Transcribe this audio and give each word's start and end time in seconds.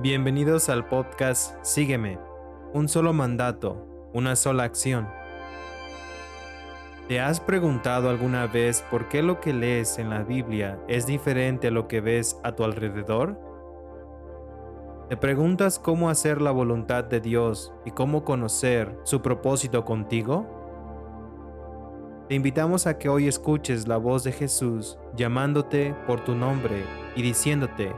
Bienvenidos 0.00 0.68
al 0.68 0.86
podcast 0.86 1.56
Sígueme, 1.62 2.20
un 2.72 2.88
solo 2.88 3.12
mandato, 3.12 3.84
una 4.14 4.36
sola 4.36 4.62
acción. 4.62 5.08
¿Te 7.08 7.18
has 7.18 7.40
preguntado 7.40 8.08
alguna 8.08 8.46
vez 8.46 8.84
por 8.92 9.08
qué 9.08 9.24
lo 9.24 9.40
que 9.40 9.52
lees 9.52 9.98
en 9.98 10.10
la 10.10 10.22
Biblia 10.22 10.78
es 10.86 11.04
diferente 11.04 11.66
a 11.66 11.70
lo 11.72 11.88
que 11.88 12.00
ves 12.00 12.38
a 12.44 12.52
tu 12.52 12.62
alrededor? 12.62 13.40
¿Te 15.08 15.16
preguntas 15.16 15.80
cómo 15.80 16.10
hacer 16.10 16.40
la 16.40 16.52
voluntad 16.52 17.02
de 17.02 17.20
Dios 17.20 17.72
y 17.84 17.90
cómo 17.90 18.22
conocer 18.22 18.96
su 19.02 19.20
propósito 19.20 19.84
contigo? 19.84 20.46
Te 22.28 22.36
invitamos 22.36 22.86
a 22.86 22.98
que 22.98 23.08
hoy 23.08 23.26
escuches 23.26 23.88
la 23.88 23.96
voz 23.96 24.22
de 24.22 24.30
Jesús 24.30 24.96
llamándote 25.16 25.96
por 26.06 26.20
tu 26.20 26.36
nombre 26.36 26.84
y 27.16 27.22
diciéndote, 27.22 27.92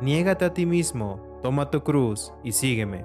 niégate 0.00 0.44
a 0.44 0.52
ti 0.52 0.66
mismo, 0.66 1.25
toma 1.42 1.70
tu 1.70 1.82
cruz 1.82 2.32
y 2.42 2.52
sígueme. 2.52 3.04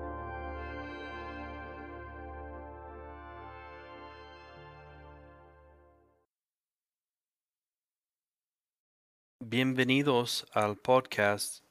Bienvenidos 9.39 10.47
al 10.53 10.77
podcast. 10.77 11.65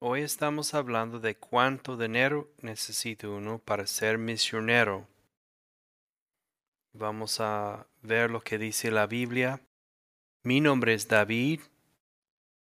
Hoy 0.00 0.22
estamos 0.22 0.74
hablando 0.74 1.18
de 1.18 1.36
cuánto 1.36 1.96
dinero 1.96 2.48
necesita 2.62 3.28
uno 3.28 3.58
para 3.58 3.86
ser 3.88 4.18
misionero. 4.18 5.08
Vamos 6.92 7.40
a 7.40 7.88
ver 8.02 8.30
lo 8.30 8.40
que 8.40 8.58
dice 8.58 8.92
la 8.92 9.08
Biblia. 9.08 9.60
Mi 10.44 10.60
nombre 10.60 10.94
es 10.94 11.08
David. 11.08 11.60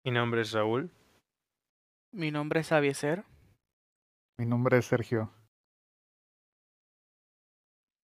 Mi 0.04 0.10
nombre 0.10 0.42
es 0.42 0.50
Raúl. 0.50 0.90
Mi 2.14 2.30
nombre 2.30 2.60
es 2.60 2.70
Avieser. 2.72 3.24
Mi 4.36 4.44
nombre 4.44 4.76
es 4.76 4.84
Sergio. 4.84 5.32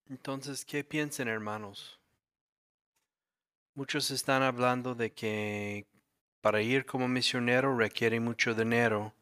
Entonces, 0.06 0.64
¿qué 0.64 0.82
piensan 0.82 1.28
hermanos? 1.28 2.00
Muchos 3.74 4.10
están 4.10 4.42
hablando 4.42 4.94
de 4.94 5.12
que 5.12 5.86
para 6.40 6.62
ir 6.62 6.86
como 6.86 7.06
misionero 7.06 7.76
requiere 7.76 8.18
mucho 8.18 8.54
dinero. 8.54 9.12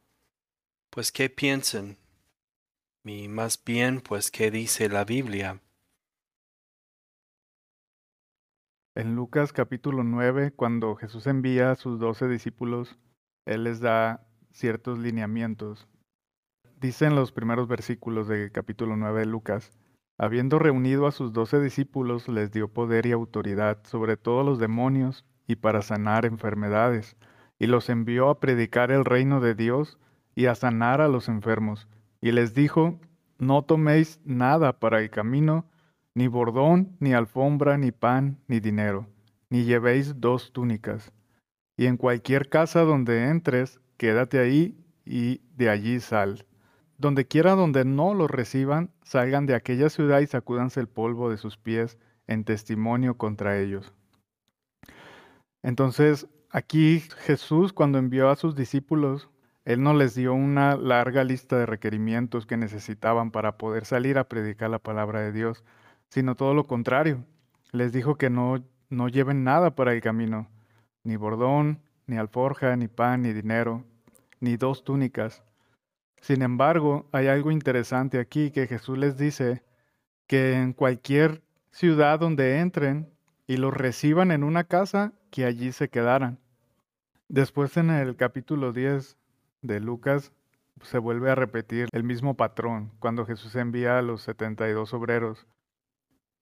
Pues, 0.91 1.11
¿qué 1.11 1.31
piensan? 1.31 1.97
Y 3.03 3.27
más 3.27 3.63
bien, 3.65 4.01
pues, 4.01 4.31
¿qué 4.31 4.53
dice 4.53 4.89
la 4.89 5.05
Biblia? 5.05 5.61
En 8.95 9.17
Lucas 9.17 9.53
capítulo 9.53 10.05
9, 10.05 10.53
cuando 10.53 10.95
Jesús 10.95 11.27
envía 11.27 11.73
a 11.73 11.77
sus 11.77 11.99
doce 11.99 12.29
discípulos, 12.29 12.97
Él 13.47 13.65
les 13.65 13.81
da 13.81 14.26
ciertos 14.57 14.99
lineamientos. 14.99 15.87
Dicen 16.81 17.15
los 17.15 17.31
primeros 17.31 17.69
versículos 17.69 18.27
del 18.27 18.51
capítulo 18.51 18.97
9 18.97 19.21
de 19.21 19.27
Lucas, 19.27 19.71
Habiendo 20.19 20.59
reunido 20.59 21.07
a 21.07 21.13
sus 21.13 21.35
doce 21.35 21.61
discípulos, 21.61 22.27
les 22.27 22.51
dio 22.51 22.69
poder 22.69 23.05
y 23.05 23.13
autoridad 23.13 23.81
sobre 23.85 24.17
todos 24.17 24.47
los 24.47 24.59
demonios 24.59 25.27
y 25.47 25.57
para 25.57 25.83
sanar 25.83 26.25
enfermedades, 26.25 27.19
y 27.59 27.67
los 27.67 27.91
envió 27.91 28.31
a 28.31 28.41
predicar 28.41 28.91
el 28.91 29.05
reino 29.05 29.43
de 29.43 29.55
Dios 29.55 29.99
y 30.35 30.47
a 30.47 30.55
sanar 30.55 31.03
a 31.03 31.09
los 31.09 31.29
enfermos. 31.29 31.87
Y 32.23 32.33
les 32.33 32.55
dijo, 32.55 32.99
no 33.39 33.63
toméis 33.63 34.19
nada 34.25 34.79
para 34.79 35.01
el 35.01 35.11
camino, 35.11 35.67
ni 36.15 36.29
bordón, 36.29 36.97
ni 36.99 37.13
alfombra, 37.13 37.77
ni 37.77 37.93
pan, 37.93 38.39
ni 38.49 38.59
dinero, 38.59 39.07
ni 39.51 39.65
llevéis 39.65 40.19
dos 40.19 40.51
túnicas. 40.51 41.13
Y 41.77 41.85
en 41.85 41.99
cualquier 41.99 42.49
casa 42.49 42.85
donde 42.85 43.29
entres, 43.29 43.81
quédate 43.97 44.39
ahí 44.39 44.77
y 45.05 45.41
de 45.57 45.71
allí 45.71 46.01
sal. 46.01 46.47
Donde 46.99 47.27
quiera 47.27 47.55
donde 47.55 47.85
no 47.85 48.15
los 48.15 48.31
reciban, 48.31 48.91
salgan 49.03 49.47
de 49.47 49.55
aquella 49.55 49.91
ciudad 49.91 50.21
y 50.21 50.27
sacúdanse 50.27 50.81
el 50.81 50.89
polvo 50.89 51.31
de 51.31 51.37
sus 51.37 51.57
pies 51.59 51.99
en 52.27 52.45
testimonio 52.45 53.17
contra 53.17 53.59
ellos. 53.59 53.93
Entonces, 55.63 56.27
aquí 56.51 57.01
Jesús 57.19 57.73
cuando 57.73 57.99
envió 57.99 58.31
a 58.31 58.37
sus 58.37 58.55
discípulos, 58.55 59.29
Él 59.65 59.83
no 59.83 59.95
les 59.95 60.15
dio 60.15 60.33
una 60.33 60.77
larga 60.77 61.25
lista 61.25 61.59
de 61.59 61.67
requerimientos 61.67 62.47
que 62.47 62.57
necesitaban 62.57 63.31
para 63.31 63.59
poder 63.59 63.85
salir 63.85 64.17
a 64.19 64.29
predicar 64.29 64.71
la 64.71 64.79
palabra 64.79 65.21
de 65.21 65.33
Dios, 65.33 65.65
sino 66.09 66.35
todo 66.35 66.55
lo 66.55 66.65
contrario. 66.65 67.25
Les 67.73 67.93
dijo 67.93 68.17
que 68.17 68.31
no, 68.31 68.65
no 68.89 69.09
lleven 69.09 69.45
nada 69.45 69.75
para 69.75 69.93
el 69.93 70.01
camino, 70.01 70.49
ni 71.05 71.17
bordón, 71.17 71.83
ni 72.07 72.17
alforja, 72.17 72.77
ni 72.77 72.89
pan, 72.89 73.23
ni 73.23 73.33
dinero, 73.33 73.85
ni 74.41 74.57
dos 74.57 74.85
túnicas 74.85 75.43
sin 76.21 76.43
embargo, 76.43 77.09
hay 77.13 77.29
algo 77.29 77.51
interesante 77.51 78.19
aquí 78.19 78.51
que 78.51 78.67
Jesús 78.67 78.99
les 78.99 79.17
dice 79.17 79.63
que 80.27 80.55
en 80.55 80.73
cualquier 80.73 81.43
ciudad 81.71 82.19
donde 82.19 82.59
entren 82.59 83.09
y 83.47 83.59
los 83.59 83.73
reciban 83.73 84.33
en 84.33 84.43
una 84.43 84.65
casa, 84.65 85.13
que 85.31 85.45
allí 85.45 85.71
se 85.71 85.89
quedaran. 85.89 86.41
Después 87.29 87.77
en 87.77 87.91
el 87.91 88.17
capítulo 88.17 88.73
10 88.73 89.17
de 89.63 89.81
Lucas 89.81 90.33
se 90.83 90.99
vuelve 90.99 91.31
a 91.31 91.37
repetir 91.37 91.89
el 91.93 92.03
mismo 92.03 92.37
patrón 92.37 92.91
cuando 92.99 93.25
Jesús 93.25 93.55
envía 93.55 93.99
a 93.99 94.03
los 94.03 94.23
72 94.23 94.95
obreros. 94.95 95.47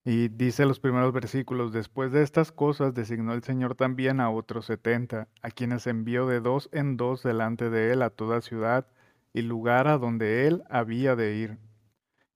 Y 0.06 0.28
dice 0.28 0.66
los 0.66 0.80
primeros 0.80 1.14
versículos, 1.14 1.72
después 1.72 2.12
de 2.12 2.22
estas 2.22 2.52
cosas 2.52 2.92
designó 2.92 3.32
el 3.32 3.42
Señor 3.42 3.74
también 3.74 4.20
a 4.20 4.28
otros 4.28 4.66
setenta, 4.66 5.28
a 5.40 5.50
quienes 5.50 5.86
envió 5.86 6.26
de 6.26 6.40
dos 6.40 6.68
en 6.72 6.98
dos 6.98 7.22
delante 7.22 7.70
de 7.70 7.90
él 7.92 8.02
a 8.02 8.10
toda 8.10 8.42
ciudad 8.42 8.86
y 9.32 9.42
lugar 9.42 9.88
a 9.88 9.96
donde 9.96 10.46
él 10.46 10.62
había 10.68 11.16
de 11.16 11.36
ir. 11.36 11.58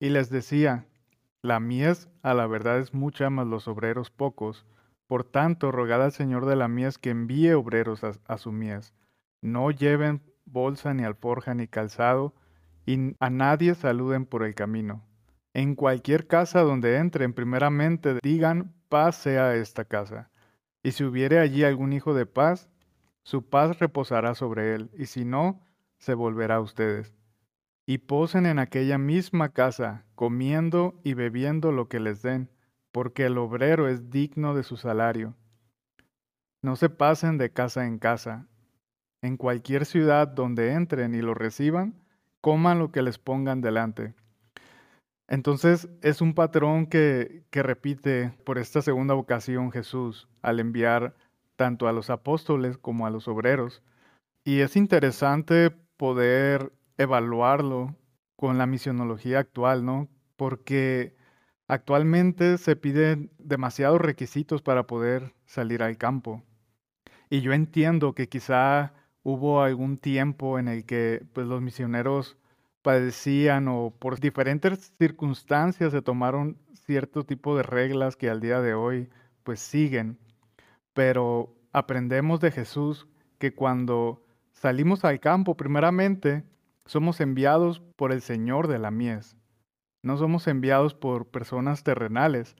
Y 0.00 0.08
les 0.08 0.30
decía, 0.30 0.86
la 1.42 1.60
mies 1.60 2.08
a 2.22 2.34
la 2.34 2.46
verdad 2.46 2.78
es 2.78 2.94
mucha, 2.94 3.28
mas 3.28 3.46
los 3.46 3.68
obreros 3.68 4.10
pocos. 4.10 4.64
Por 5.06 5.24
tanto, 5.24 5.70
rogad 5.70 6.02
al 6.02 6.12
Señor 6.12 6.46
de 6.46 6.56
la 6.56 6.68
mies 6.68 6.98
que 6.98 7.10
envíe 7.10 7.52
obreros 7.52 8.02
a, 8.02 8.38
su 8.38 8.50
mies. 8.50 8.94
No 9.40 9.70
lleven 9.70 10.22
bolsa 10.46 10.94
ni 10.94 11.04
alforja 11.04 11.54
ni 11.54 11.68
calzado, 11.68 12.34
y 12.86 13.14
a 13.20 13.30
nadie 13.30 13.74
saluden 13.74 14.24
por 14.24 14.42
el 14.42 14.54
camino. 14.54 15.07
En 15.58 15.74
cualquier 15.74 16.28
casa 16.28 16.60
donde 16.60 16.98
entren, 16.98 17.32
primeramente 17.32 18.20
digan, 18.22 18.72
paz 18.88 19.16
sea 19.16 19.56
esta 19.56 19.84
casa. 19.84 20.30
Y 20.84 20.92
si 20.92 21.02
hubiere 21.02 21.40
allí 21.40 21.64
algún 21.64 21.92
hijo 21.92 22.14
de 22.14 22.26
paz, 22.26 22.68
su 23.24 23.42
paz 23.42 23.76
reposará 23.80 24.36
sobre 24.36 24.76
él, 24.76 24.88
y 24.96 25.06
si 25.06 25.24
no, 25.24 25.60
se 25.98 26.14
volverá 26.14 26.54
a 26.54 26.60
ustedes. 26.60 27.12
Y 27.86 27.98
posen 27.98 28.46
en 28.46 28.60
aquella 28.60 28.98
misma 28.98 29.48
casa, 29.48 30.04
comiendo 30.14 31.00
y 31.02 31.14
bebiendo 31.14 31.72
lo 31.72 31.88
que 31.88 31.98
les 31.98 32.22
den, 32.22 32.48
porque 32.92 33.26
el 33.26 33.36
obrero 33.36 33.88
es 33.88 34.10
digno 34.10 34.54
de 34.54 34.62
su 34.62 34.76
salario. 34.76 35.34
No 36.62 36.76
se 36.76 36.88
pasen 36.88 37.36
de 37.36 37.50
casa 37.50 37.84
en 37.84 37.98
casa. 37.98 38.46
En 39.22 39.36
cualquier 39.36 39.86
ciudad 39.86 40.28
donde 40.28 40.74
entren 40.74 41.16
y 41.16 41.20
lo 41.20 41.34
reciban, 41.34 41.96
coman 42.40 42.78
lo 42.78 42.92
que 42.92 43.02
les 43.02 43.18
pongan 43.18 43.60
delante. 43.60 44.14
Entonces 45.28 45.88
es 46.02 46.20
un 46.20 46.34
patrón 46.34 46.86
que, 46.86 47.44
que 47.50 47.62
repite 47.62 48.34
por 48.44 48.58
esta 48.58 48.82
segunda 48.82 49.14
ocasión 49.14 49.70
Jesús 49.70 50.28
al 50.42 50.58
enviar 50.58 51.14
tanto 51.56 51.86
a 51.86 51.92
los 51.92 52.08
apóstoles 52.08 52.78
como 52.78 53.06
a 53.06 53.10
los 53.10 53.28
obreros. 53.28 53.82
Y 54.44 54.60
es 54.60 54.76
interesante 54.76 55.70
poder 55.98 56.72
evaluarlo 56.96 57.94
con 58.36 58.56
la 58.56 58.66
misionología 58.66 59.40
actual, 59.40 59.84
¿no? 59.84 60.08
Porque 60.36 61.14
actualmente 61.66 62.56
se 62.56 62.76
piden 62.76 63.30
demasiados 63.38 64.00
requisitos 64.00 64.62
para 64.62 64.86
poder 64.86 65.34
salir 65.44 65.82
al 65.82 65.98
campo. 65.98 66.42
Y 67.28 67.42
yo 67.42 67.52
entiendo 67.52 68.14
que 68.14 68.28
quizá 68.28 68.94
hubo 69.22 69.60
algún 69.62 69.98
tiempo 69.98 70.58
en 70.58 70.68
el 70.68 70.86
que 70.86 71.26
pues, 71.34 71.46
los 71.46 71.60
misioneros 71.60 72.37
padecían 72.88 73.68
o 73.68 73.92
por 73.98 74.18
diferentes 74.18 74.92
circunstancias 74.98 75.92
se 75.92 76.02
tomaron 76.02 76.56
cierto 76.72 77.24
tipo 77.24 77.56
de 77.56 77.62
reglas 77.62 78.16
que 78.16 78.30
al 78.30 78.40
día 78.40 78.60
de 78.60 78.74
hoy 78.74 79.08
pues 79.44 79.60
siguen. 79.60 80.18
Pero 80.94 81.54
aprendemos 81.72 82.40
de 82.40 82.50
Jesús 82.50 83.06
que 83.38 83.54
cuando 83.54 84.22
Salimos 84.58 85.04
al 85.04 85.20
campo, 85.20 85.56
primeramente, 85.56 86.42
somos 86.84 87.20
enviados 87.20 87.78
por 87.94 88.10
el 88.10 88.22
Señor 88.22 88.66
de 88.66 88.80
la 88.80 88.90
mies. 88.90 89.36
No 90.02 90.16
somos 90.16 90.48
enviados 90.48 90.94
por 90.94 91.28
personas 91.28 91.84
terrenales. 91.84 92.56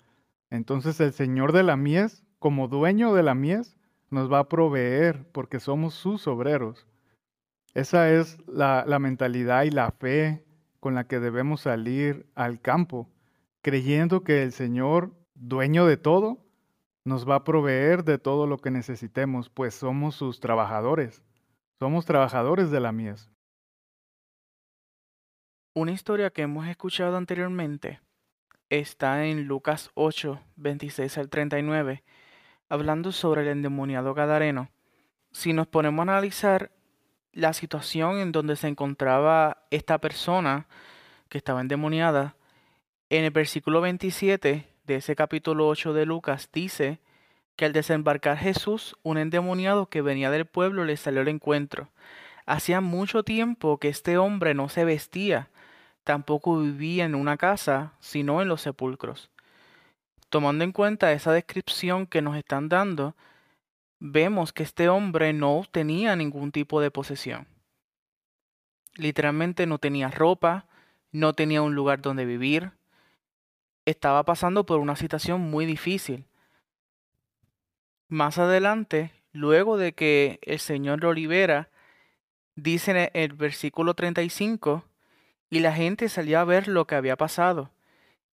Entonces 0.48 1.00
el 1.00 1.12
Señor 1.12 1.50
de 1.50 1.64
la 1.64 1.76
mies, 1.76 2.24
como 2.38 2.68
dueño 2.68 3.14
de 3.14 3.24
la 3.24 3.34
mies, 3.34 3.76
nos 4.10 4.32
va 4.32 4.38
a 4.38 4.48
proveer 4.48 5.26
porque 5.32 5.58
somos 5.58 5.94
sus 5.94 6.28
obreros. 6.28 6.86
Esa 7.78 8.10
es 8.10 8.38
la, 8.48 8.98
mentalidad 8.98 9.62
y 9.62 9.70
la 9.70 9.92
fe 9.92 10.44
con 10.80 10.96
la 10.96 11.06
que 11.06 11.20
debemos 11.20 11.60
salir 11.60 12.28
al 12.34 12.60
campo, 12.60 13.08
creyendo 13.62 14.24
que 14.24 14.42
el 14.42 14.50
Señor, 14.50 15.14
dueño 15.34 15.86
de 15.86 15.96
todo, 15.96 16.44
nos 17.04 17.28
va 17.28 17.36
a 17.36 17.44
proveer 17.44 18.02
de 18.02 18.18
todo 18.18 18.48
lo 18.48 18.58
que 18.58 18.72
necesitemos, 18.72 19.48
pues 19.48 19.76
somos 19.76 20.16
sus 20.16 20.40
trabajadores 20.40 21.22
Somos 21.78 22.04
trabajadores 22.04 22.72
de 22.72 22.80
la 22.80 22.90
mies. 22.90 23.30
Una 25.72 25.92
historia 25.92 26.30
que 26.30 26.42
hemos 26.42 26.66
escuchado 26.66 27.16
anteriormente 27.16 28.00
está 28.70 29.24
en 29.24 29.44
Lucas 29.44 29.92
8, 29.94 30.40
26 30.56 31.16
al 31.16 31.28
39, 31.28 32.02
hablando 32.68 33.12
sobre 33.12 33.42
el 33.42 33.48
endemoniado 33.48 34.14
Gadareno. 34.14 34.68
Si 35.30 35.52
nos 35.52 35.68
ponemos 35.68 36.00
a 36.00 36.10
analizar 36.10 36.72
la 37.38 37.52
situación 37.52 38.18
en 38.18 38.32
donde 38.32 38.56
se 38.56 38.66
encontraba 38.66 39.58
esta 39.70 39.98
persona 39.98 40.66
que 41.28 41.38
estaba 41.38 41.60
endemoniada, 41.60 42.34
en 43.10 43.24
el 43.24 43.30
versículo 43.30 43.80
27 43.80 44.66
de 44.86 44.94
ese 44.96 45.14
capítulo 45.14 45.68
8 45.68 45.92
de 45.92 46.04
Lucas 46.04 46.48
dice 46.52 46.98
que 47.54 47.64
al 47.64 47.72
desembarcar 47.72 48.38
Jesús, 48.38 48.96
un 49.04 49.18
endemoniado 49.18 49.86
que 49.86 50.02
venía 50.02 50.32
del 50.32 50.46
pueblo 50.46 50.84
le 50.84 50.96
salió 50.96 51.20
al 51.20 51.28
encuentro. 51.28 51.90
Hacía 52.44 52.80
mucho 52.80 53.22
tiempo 53.22 53.78
que 53.78 53.88
este 53.88 54.18
hombre 54.18 54.54
no 54.54 54.68
se 54.68 54.84
vestía, 54.84 55.48
tampoco 56.02 56.58
vivía 56.58 57.04
en 57.04 57.14
una 57.14 57.36
casa, 57.36 57.92
sino 58.00 58.42
en 58.42 58.48
los 58.48 58.62
sepulcros. 58.62 59.30
Tomando 60.28 60.64
en 60.64 60.72
cuenta 60.72 61.12
esa 61.12 61.30
descripción 61.30 62.08
que 62.08 62.20
nos 62.20 62.36
están 62.36 62.68
dando, 62.68 63.14
vemos 64.00 64.52
que 64.52 64.62
este 64.62 64.88
hombre 64.88 65.32
no 65.32 65.64
tenía 65.70 66.16
ningún 66.16 66.52
tipo 66.52 66.80
de 66.80 66.90
posesión. 66.90 67.46
Literalmente 68.94 69.66
no 69.66 69.78
tenía 69.78 70.08
ropa, 70.08 70.66
no 71.12 71.32
tenía 71.32 71.62
un 71.62 71.74
lugar 71.74 72.00
donde 72.00 72.24
vivir, 72.24 72.72
estaba 73.86 74.24
pasando 74.24 74.66
por 74.66 74.80
una 74.80 74.96
situación 74.96 75.40
muy 75.40 75.64
difícil. 75.64 76.26
Más 78.08 78.38
adelante, 78.38 79.12
luego 79.32 79.76
de 79.76 79.94
que 79.94 80.38
el 80.42 80.58
Señor 80.58 81.02
lo 81.02 81.12
libera, 81.12 81.70
dice 82.54 82.90
en 82.90 83.10
el 83.14 83.32
versículo 83.32 83.94
35, 83.94 84.84
y 85.50 85.60
la 85.60 85.72
gente 85.72 86.08
salió 86.08 86.40
a 86.40 86.44
ver 86.44 86.68
lo 86.68 86.86
que 86.86 86.96
había 86.96 87.16
pasado. 87.16 87.70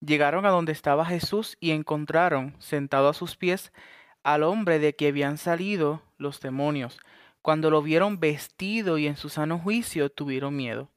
Llegaron 0.02 0.46
a 0.46 0.50
donde 0.50 0.72
estaba 0.72 1.06
Jesús 1.06 1.58
y 1.60 1.72
encontraron, 1.72 2.56
sentado 2.60 3.08
a 3.10 3.14
sus 3.14 3.38
pies, 3.38 3.72
al 4.26 4.42
hombre 4.42 4.80
de 4.80 4.96
que 4.96 5.10
habían 5.10 5.38
salido 5.38 6.02
los 6.18 6.42
demonios. 6.42 6.98
Cuando 7.44 7.70
lo 7.70 7.84
vieron 7.84 8.20
vestido 8.20 8.98
y 8.98 9.06
en 9.06 9.18
su 9.18 9.30
sano 9.30 9.60
juicio, 9.60 10.10
tuvieron 10.10 10.56
miedo. 10.56 10.90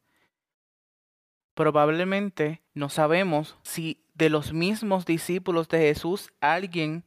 Probablemente 1.53 2.63
no 2.73 2.89
sabemos 2.89 3.59
si 3.63 4.03
de 4.15 4.31
los 4.31 4.55
mismos 4.55 5.05
discípulos 5.05 5.69
de 5.69 5.79
Jesús 5.79 6.33
alguien 6.41 7.05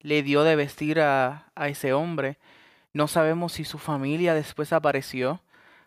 le 0.00 0.22
dio 0.22 0.44
de 0.44 0.56
vestir 0.56 1.00
a, 1.00 1.50
a 1.54 1.68
ese 1.68 1.94
hombre. 1.94 2.36
No 2.92 3.08
sabemos 3.08 3.54
si 3.54 3.64
su 3.64 3.78
familia 3.78 4.34
después 4.34 4.74
apareció 4.74 5.40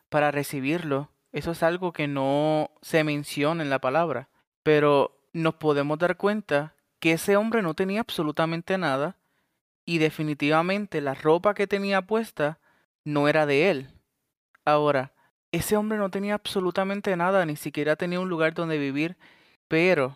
para 0.09 0.31
recibirlo. 0.31 1.11
Eso 1.31 1.51
es 1.51 1.61
algo 1.61 1.93
que 1.93 2.07
no 2.07 2.71
se 2.81 3.03
menciona 3.03 3.61
en 3.61 3.69
la 3.69 3.77
palabra. 3.77 4.29
Pero 4.63 5.21
nos 5.31 5.53
podemos 5.55 5.99
dar 5.99 6.17
cuenta 6.17 6.73
que 6.99 7.11
ese 7.11 7.37
hombre 7.37 7.61
no 7.61 7.75
tenía 7.75 7.99
absolutamente 7.99 8.75
nada 8.79 9.19
y 9.89 9.97
definitivamente 9.97 11.01
la 11.01 11.15
ropa 11.15 11.55
que 11.55 11.65
tenía 11.65 12.03
puesta 12.03 12.59
no 13.03 13.27
era 13.27 13.47
de 13.47 13.71
él. 13.71 13.89
Ahora, 14.63 15.13
ese 15.51 15.77
hombre 15.77 15.97
no 15.97 16.11
tenía 16.11 16.35
absolutamente 16.35 17.15
nada, 17.15 17.43
ni 17.43 17.55
siquiera 17.55 17.95
tenía 17.95 18.19
un 18.19 18.29
lugar 18.29 18.53
donde 18.53 18.77
vivir, 18.77 19.17
pero 19.67 20.15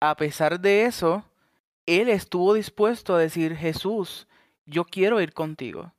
a 0.00 0.18
pesar 0.18 0.60
de 0.60 0.84
eso, 0.84 1.24
él 1.86 2.10
estuvo 2.10 2.52
dispuesto 2.52 3.14
a 3.14 3.18
decir, 3.18 3.56
Jesús, 3.56 4.28
yo 4.66 4.84
quiero 4.84 5.18
ir 5.22 5.32
contigo. 5.32 5.94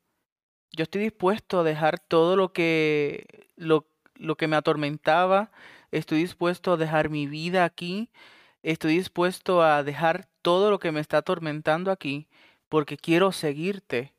Yo 0.71 0.83
estoy 0.83 1.01
dispuesto 1.01 1.61
a 1.61 1.63
dejar 1.63 1.97
todo 1.97 2.35
lo 2.35 2.53
que, 2.53 3.47
lo, 3.55 3.87
lo 4.13 4.35
que 4.37 4.47
me 4.47 4.57
atormentaba, 4.57 5.49
estoy 5.89 6.19
dispuesto 6.19 6.73
a 6.73 6.77
dejar 6.77 7.09
mi 7.09 7.25
vida 7.25 7.65
aquí, 7.65 8.11
estoy 8.61 8.95
dispuesto 8.95 9.63
a 9.63 9.81
dejar 9.81 10.29
todo 10.43 10.69
lo 10.69 10.77
que 10.77 10.91
me 10.91 10.99
está 10.99 11.17
atormentando 11.17 11.89
aquí, 11.89 12.27
porque 12.69 12.97
quiero 12.97 13.31
seguirte. 13.31 14.13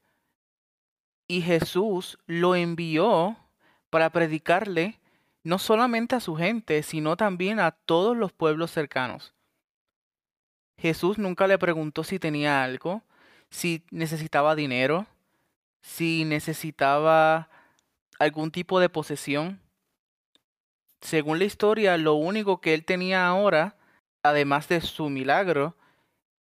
Y 1.26 1.42
Jesús 1.42 2.18
lo 2.26 2.54
envió 2.54 3.36
para 3.90 4.10
predicarle 4.10 4.98
no 5.44 5.58
solamente 5.58 6.16
a 6.16 6.20
su 6.20 6.36
gente, 6.36 6.82
sino 6.82 7.16
también 7.16 7.60
a 7.60 7.70
todos 7.70 8.16
los 8.16 8.32
pueblos 8.32 8.70
cercanos. 8.70 9.34
Jesús 10.78 11.18
nunca 11.18 11.46
le 11.46 11.58
preguntó 11.58 12.04
si 12.04 12.18
tenía 12.18 12.62
algo, 12.62 13.02
si 13.50 13.84
necesitaba 13.90 14.54
dinero, 14.54 15.06
si 15.82 16.24
necesitaba 16.24 17.48
algún 18.18 18.50
tipo 18.50 18.78
de 18.80 18.88
posesión. 18.88 19.60
Según 21.00 21.38
la 21.38 21.44
historia, 21.44 21.96
lo 21.96 22.14
único 22.14 22.60
que 22.60 22.74
él 22.74 22.84
tenía 22.84 23.26
ahora, 23.26 23.76
además 24.22 24.68
de 24.68 24.80
su 24.80 25.08
milagro, 25.08 25.76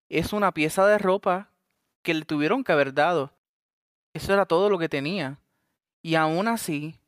es 0.09 0.33
una 0.33 0.53
pieza 0.53 0.85
de 0.87 0.97
ropa 0.97 1.49
que 2.07 2.13
le 2.13 2.23
tuvieron 2.23 2.63
que 2.63 2.71
haber 2.71 2.93
dado. 2.93 3.33
Eso 4.13 4.31
era 4.31 4.45
todo 4.45 4.69
lo 4.69 4.79
que 4.79 4.87
tenía. 4.87 5.41
Y 6.01 6.15
aún 6.15 6.47
así, 6.47 7.01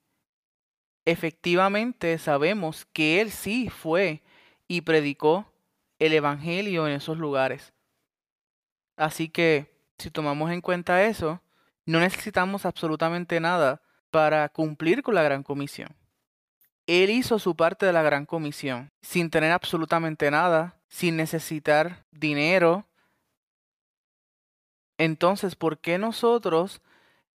efectivamente 1.06 2.18
sabemos 2.18 2.86
que 2.92 3.22
él 3.22 3.32
sí 3.32 3.70
fue 3.70 4.22
y 4.68 4.82
predicó 4.82 5.54
el 6.00 6.12
Evangelio 6.12 6.86
en 6.86 6.96
esos 6.96 7.18
lugares. 7.18 7.72
Así 8.98 9.30
que, 9.30 9.74
si 9.98 10.12
tomamos 10.12 10.52
en 10.52 10.60
cuenta 10.60 11.06
eso, 11.06 11.42
no 11.86 12.02
necesitamos 12.02 12.66
absolutamente 12.66 13.40
nada 13.40 13.82
para 14.12 14.50
cumplir 14.50 15.02
con 15.02 15.16
la 15.16 15.24
gran 15.24 15.44
comisión. 15.44 15.96
Él 16.88 17.10
hizo 17.10 17.40
su 17.40 17.56
parte 17.56 17.86
de 17.86 17.94
la 17.94 18.02
gran 18.02 18.26
comisión, 18.26 18.92
sin 19.02 19.30
tener 19.30 19.54
absolutamente 19.54 20.30
nada, 20.30 20.76
sin 20.90 21.16
necesitar 21.16 22.04
dinero, 22.12 22.89
entonces, 25.00 25.56
¿por 25.56 25.78
qué 25.80 25.98
nosotros, 25.98 26.82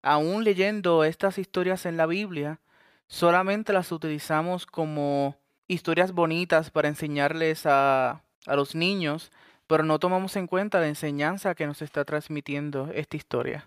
aún 0.03 0.45
leyendo 0.45 1.03
estas 1.03 1.39
historias 1.39 1.87
en 1.87 1.97
la 1.97 2.05
Biblia, 2.05 2.61
solamente 3.07 3.73
las 3.73 3.91
utilizamos 3.91 4.67
como 4.67 5.37
historias 5.67 6.13
bonitas 6.13 6.71
para 6.71 6.89
enseñarles 6.89 7.65
a, 7.65 8.23
los 8.47 8.75
niños, 8.75 9.33
pero 9.67 9.83
no 9.83 9.99
tomamos 9.99 10.37
en 10.37 10.47
cuenta 10.47 10.79
la 10.79 10.89
enseñanza 10.89 11.55
que 11.55 11.67
nos 11.67 11.81
está 11.81 12.05
transmitiendo 12.05 12.91
esta 12.93 13.17
historia? 13.17 13.67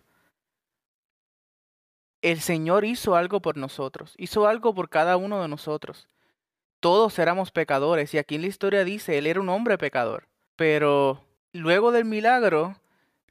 El 2.22 2.40
Señor 2.40 2.86
hizo 2.86 3.16
algo 3.16 3.42
por 3.42 3.58
nosotros, 3.58 4.14
hizo 4.18 4.48
algo 4.48 4.76
por 4.76 4.90
cada 4.90 5.18
uno 5.18 5.42
de 5.42 5.48
nosotros. 5.48 6.08
Todos 6.80 7.18
éramos 7.18 7.50
pecadores 7.50 8.14
y 8.14 8.20
aquí 8.20 8.36
en 8.36 8.42
la 8.42 8.48
historia 8.48 8.84
dice, 8.84 9.18
Él 9.18 9.26
era 9.26 9.42
un 9.42 9.50
hombre 9.50 9.80
pecador, 9.80 10.28
pero 10.56 11.24
luego 11.52 11.92
del 11.92 12.06
milagro, 12.06 12.76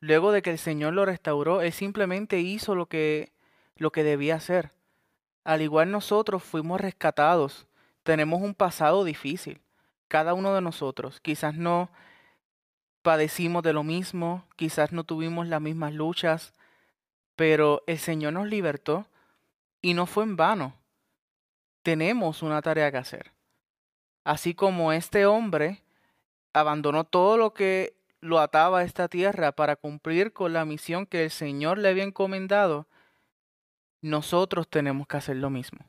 Luego 0.00 0.32
de 0.32 0.42
que 0.42 0.50
el 0.50 0.58
Señor 0.58 0.92
lo 0.92 1.04
restauró, 1.06 1.62
Él 1.62 1.72
simplemente 1.72 2.40
hizo 2.40 2.74
lo 2.74 2.86
que, 2.86 3.32
lo 3.76 3.90
que 3.90 4.02
debía 4.02 4.36
hacer. 4.36 4.72
Al 5.44 5.62
igual 5.62 5.90
nosotros 5.90 6.42
fuimos 6.42 6.80
rescatados, 6.80 7.66
tenemos 8.02 8.42
un 8.42 8.54
pasado 8.54 9.04
difícil, 9.04 9.60
cada 10.08 10.34
uno 10.34 10.54
de 10.54 10.60
nosotros. 10.60 11.20
Quizás 11.20 11.54
no 11.54 11.90
padecimos 13.02 13.62
de 13.62 13.72
lo 13.72 13.84
mismo, 13.84 14.44
quizás 14.56 14.92
no 14.92 15.04
tuvimos 15.04 15.46
las 15.46 15.60
mismas 15.60 15.94
luchas, 15.94 16.52
pero 17.36 17.82
el 17.86 17.98
Señor 17.98 18.32
nos 18.32 18.48
libertó 18.48 19.06
y 19.80 19.94
no 19.94 20.06
fue 20.06 20.24
en 20.24 20.36
vano. 20.36 20.74
Tenemos 21.82 22.42
una 22.42 22.60
tarea 22.62 22.90
que 22.90 22.98
hacer. 22.98 23.32
Así 24.24 24.54
como 24.54 24.92
este 24.92 25.24
hombre 25.26 25.84
abandonó 26.52 27.04
todo 27.04 27.36
lo 27.36 27.54
que 27.54 27.94
lo 28.20 28.38
ataba 28.38 28.80
a 28.80 28.84
esta 28.84 29.08
tierra 29.08 29.52
para 29.52 29.76
cumplir 29.76 30.32
con 30.32 30.52
la 30.52 30.64
misión 30.64 31.06
que 31.06 31.24
el 31.24 31.30
Señor 31.30 31.78
le 31.78 31.88
había 31.88 32.04
encomendado, 32.04 32.86
nosotros 34.02 34.68
tenemos 34.68 35.06
que 35.06 35.16
hacer 35.16 35.36
lo 35.36 35.50
mismo. 35.50 35.80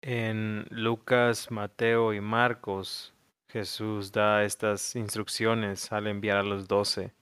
En 0.00 0.66
Lucas, 0.70 1.50
Mateo 1.50 2.14
y 2.14 2.20
Marcos, 2.20 3.12
Jesús 3.48 4.12
da 4.12 4.44
estas 4.44 4.94
instrucciones 4.94 5.90
al 5.92 6.06
enviar 6.06 6.38
a 6.38 6.42
los 6.42 6.68
doce. 6.68 7.12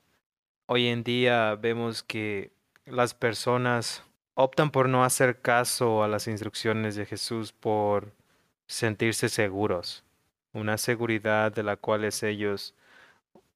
Hoy 0.67 0.89
en 0.89 1.03
día 1.03 1.55
vemos 1.55 2.03
que 2.03 2.53
las 2.85 3.15
personas 3.15 4.03
optan 4.35 4.71
por 4.71 4.89
no 4.89 5.05
hacer 5.05 5.41
caso 5.41 6.03
a 6.03 6.09
las 6.09 6.29
instrucciones 6.29 6.97
de 6.97 7.07
Jesús 7.07 7.53
por 7.53 8.13
sentirse 8.67 9.29
seguros 9.29 10.06
una 10.57 10.79
seguridad 10.79 11.53
de 11.53 11.63
la 11.63 11.77
cual 11.77 12.05
ellos 12.05 12.75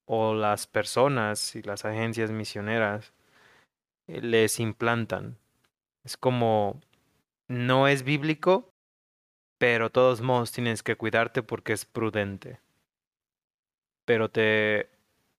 o 0.07 0.35
las 0.35 0.66
personas 0.66 1.57
y 1.57 1.62
las 1.62 1.85
agencias 1.85 2.30
misioneras 2.30 3.12
eh, 4.07 4.21
les 4.21 4.61
implantan. 4.61 5.38
Es 6.04 6.16
como, 6.16 6.80
no 7.49 7.88
es 7.88 8.02
bíblico, 8.02 8.71
pero 9.59 9.90
todos 9.90 10.21
modos 10.21 10.52
tienes 10.52 10.83
que 10.83 10.97
cuidarte 10.97 11.42
porque 11.42 11.73
es 11.73 11.85
prudente. 11.85 12.59
Pero 14.04 14.30
te 14.30 14.88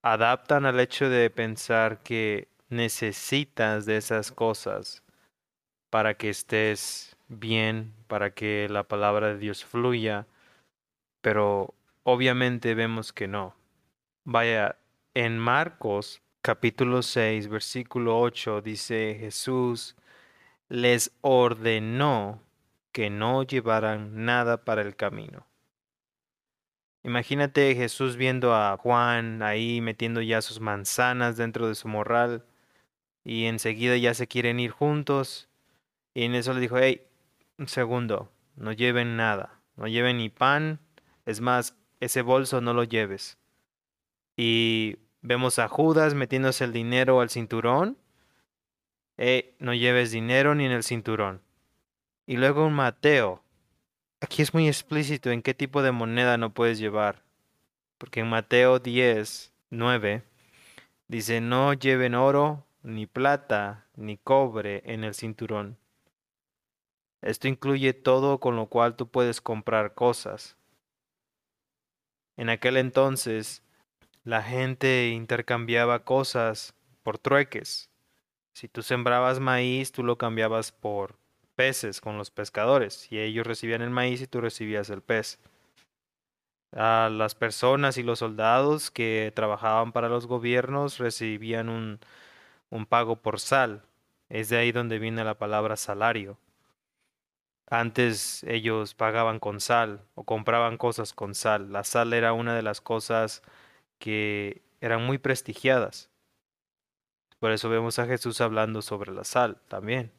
adaptan 0.01 0.65
al 0.65 0.79
hecho 0.79 1.09
de 1.09 1.29
pensar 1.29 2.01
que 2.01 2.47
necesitas 2.69 3.85
de 3.85 3.97
esas 3.97 4.31
cosas 4.31 5.03
para 5.89 6.15
que 6.15 6.29
estés 6.29 7.17
bien, 7.27 7.93
para 8.07 8.33
que 8.33 8.67
la 8.69 8.83
palabra 8.83 9.27
de 9.29 9.37
Dios 9.37 9.65
fluya, 9.65 10.25
pero 11.21 11.73
obviamente 12.03 12.75
vemos 12.75 13.13
que 13.13 13.27
no. 13.27 13.55
Vaya, 14.23 14.77
en 15.13 15.37
Marcos 15.39 16.21
capítulo 16.41 17.01
6, 17.01 17.47
versículo 17.47 18.19
8 18.19 18.61
dice 18.61 19.17
Jesús 19.19 19.95
les 20.69 21.11
ordenó 21.21 22.41
que 22.91 23.09
no 23.09 23.43
llevaran 23.43 24.25
nada 24.25 24.63
para 24.63 24.81
el 24.81 24.95
camino. 24.95 25.45
Imagínate 27.03 27.75
Jesús 27.75 28.15
viendo 28.15 28.55
a 28.55 28.77
Juan 28.77 29.41
ahí 29.41 29.81
metiendo 29.81 30.21
ya 30.21 30.41
sus 30.41 30.59
manzanas 30.59 31.35
dentro 31.35 31.67
de 31.67 31.75
su 31.75 31.87
morral 31.87 32.45
y 33.23 33.45
enseguida 33.45 33.97
ya 33.97 34.13
se 34.13 34.27
quieren 34.27 34.59
ir 34.59 34.71
juntos 34.71 35.49
y 36.13 36.23
en 36.23 36.35
eso 36.35 36.53
le 36.53 36.59
dijo, 36.59 36.77
hey, 36.77 37.01
un 37.57 37.67
segundo, 37.67 38.31
no 38.55 38.71
lleven 38.71 39.17
nada, 39.17 39.59
no 39.75 39.87
lleven 39.87 40.17
ni 40.17 40.29
pan, 40.29 40.79
es 41.25 41.41
más, 41.41 41.77
ese 41.99 42.21
bolso 42.21 42.61
no 42.61 42.73
lo 42.73 42.83
lleves. 42.83 43.37
Y 44.35 44.97
vemos 45.21 45.59
a 45.59 45.67
Judas 45.67 46.13
metiéndose 46.13 46.63
el 46.63 46.73
dinero 46.73 47.21
al 47.21 47.29
cinturón, 47.29 47.97
hey, 49.17 49.55
no 49.59 49.73
lleves 49.73 50.11
dinero 50.11 50.55
ni 50.55 50.65
en 50.65 50.71
el 50.71 50.83
cinturón. 50.83 51.41
Y 52.25 52.37
luego 52.37 52.65
un 52.65 52.73
Mateo, 52.73 53.43
aquí 54.19 54.41
es 54.41 54.53
muy 54.53 54.67
explícito 54.67 55.31
en 55.31 55.41
qué 55.41 55.53
tipo 55.53 55.81
de 55.81 55.91
moneda 55.91 56.37
no 56.37 56.53
puedes 56.53 56.79
llevar. 56.79 57.23
Porque 57.97 58.21
en 58.21 58.29
Mateo 58.29 58.79
10, 58.79 59.53
9, 59.69 60.23
dice, 61.07 61.41
no 61.41 61.73
lleven 61.73 62.15
oro, 62.15 62.65
ni 62.83 63.05
plata, 63.05 63.85
ni 63.95 64.17
cobre 64.17 64.81
en 64.85 65.03
el 65.03 65.13
cinturón. 65.13 65.77
Esto 67.21 67.47
incluye 67.47 67.93
todo 67.93 68.39
con 68.39 68.55
lo 68.55 68.65
cual 68.67 68.95
tú 68.95 69.07
puedes 69.07 69.41
comprar 69.41 69.93
cosas. 69.93 70.57
En 72.37 72.49
aquel 72.49 72.77
entonces, 72.77 73.63
la 74.23 74.43
gente 74.43 75.09
intercambiaba 75.09 76.03
cosas 76.03 76.73
por 77.03 77.17
trueques. 77.17 77.89
Si 78.53 78.67
tú 78.67 78.83
sembrabas 78.83 79.39
maíz, 79.39 79.91
tú 79.91 80.03
lo 80.03 80.17
cambiabas 80.17 80.71
por 80.71 81.15
peces 81.55 82.01
con 82.01 82.17
los 82.17 82.31
pescadores 82.31 83.11
y 83.11 83.19
ellos 83.19 83.45
recibían 83.45 83.81
el 83.81 83.89
maíz 83.89 84.21
y 84.21 84.27
tú 84.27 84.41
recibías 84.41 84.89
el 84.89 85.01
pez. 85.01 85.39
A 86.73 87.09
las 87.11 87.35
personas 87.35 87.97
y 87.97 88.03
los 88.03 88.19
soldados 88.19 88.91
que 88.91 89.31
trabajaban 89.35 89.91
para 89.91 90.09
los 90.09 90.25
gobiernos 90.25 90.99
recibían 90.99 91.69
un, 91.69 91.99
un 92.69 92.85
pago 92.85 93.17
por 93.17 93.39
sal. 93.39 93.83
Es 94.29 94.49
de 94.49 94.57
ahí 94.57 94.71
donde 94.71 94.99
viene 94.99 95.23
la 95.23 95.37
palabra 95.37 95.75
salario. 95.75 96.37
Antes 97.71 98.43
ellos 98.43 98.95
pagaban 98.95 99.39
con 99.39 99.61
sal 99.61 100.01
o 100.13 100.25
compraban 100.25 100.75
cosas 100.75 101.13
con 101.13 101.33
sal. 101.33 101.71
La 101.71 101.85
sal 101.85 102.11
era 102.11 102.33
una 102.33 102.53
de 102.53 102.63
las 102.63 102.81
cosas 102.81 103.41
que 103.97 104.61
eran 104.81 105.05
muy 105.05 105.19
prestigiadas. 105.19 106.09
Por 107.39 107.51
eso 107.51 107.69
vemos 107.69 107.97
a 107.97 108.07
Jesús 108.07 108.41
hablando 108.41 108.81
sobre 108.81 109.13
la 109.13 109.23
sal 109.23 109.61
también. 109.69 110.11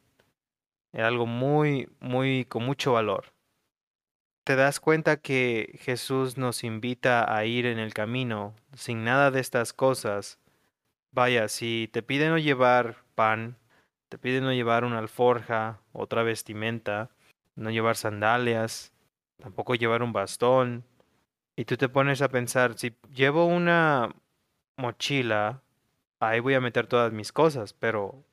Era 0.94 1.09
algo 1.09 1.26
muy, 1.26 1.90
muy, 2.00 2.47
con 2.47 2.64
mucho 2.64 2.94
valor. 2.94 3.35
Te 4.44 4.56
das 4.56 4.80
cuenta 4.80 5.18
que 5.18 5.78
Jesús 5.82 6.38
nos 6.38 6.64
invita 6.64 7.37
a 7.37 7.44
ir 7.44 7.66
en 7.66 7.78
el 7.78 7.92
camino 7.92 8.54
sin 8.75 9.04
nada 9.04 9.30
de 9.30 9.40
estas 9.40 9.75
cosas. 9.75 10.38
Vaya, 11.11 11.49
si 11.49 11.90
te 11.92 12.02
piden 12.02 12.30
no 12.30 12.38
llevar 12.38 13.04
pan, 13.14 13.59
te 14.09 14.16
piden 14.16 14.44
no 14.44 14.54
llevar 14.54 14.85
una 14.85 15.00
alforja, 15.00 15.80
otra 15.92 16.23
vestimenta, 16.23 17.11
no 17.54 17.71
llevar 17.71 17.97
sandalias, 17.97 18.92
tampoco 19.38 19.75
llevar 19.75 20.02
un 20.02 20.12
bastón, 20.12 20.85
y 21.56 21.64
tú 21.64 21.76
te 21.76 21.88
pones 21.88 22.23
a 22.23 22.28
pensar, 22.28 22.78
si 22.78 22.97
llevo 23.14 23.47
una 23.47 24.14
mochila, 24.76 25.62
ahí 26.18 26.40
voy 26.40 26.54
a 26.54 26.61
meter 26.61 26.87
todas 26.87 27.12
mis 27.12 27.32
cosas, 27.32 27.75
pero 27.75 28.25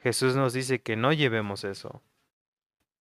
Jesús 0.00 0.34
nos 0.34 0.52
dice 0.52 0.80
que 0.80 0.96
no 0.96 1.12
llevemos 1.12 1.64
eso. 1.64 2.02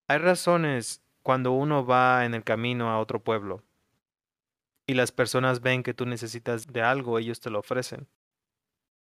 Hay 0.07 0.17
razones 0.17 1.01
cuando 1.21 1.51
uno 1.51 1.85
va 1.85 2.25
en 2.25 2.33
el 2.33 2.43
camino 2.43 2.89
a 2.89 2.99
otro 2.99 3.23
pueblo 3.23 3.63
y 4.85 4.93
las 4.93 5.11
personas 5.11 5.61
ven 5.61 5.83
que 5.83 5.93
tú 5.93 6.05
necesitas 6.05 6.67
de 6.67 6.81
algo, 6.81 7.19
ellos 7.19 7.39
te 7.39 7.49
lo 7.49 7.59
ofrecen. 7.59 8.07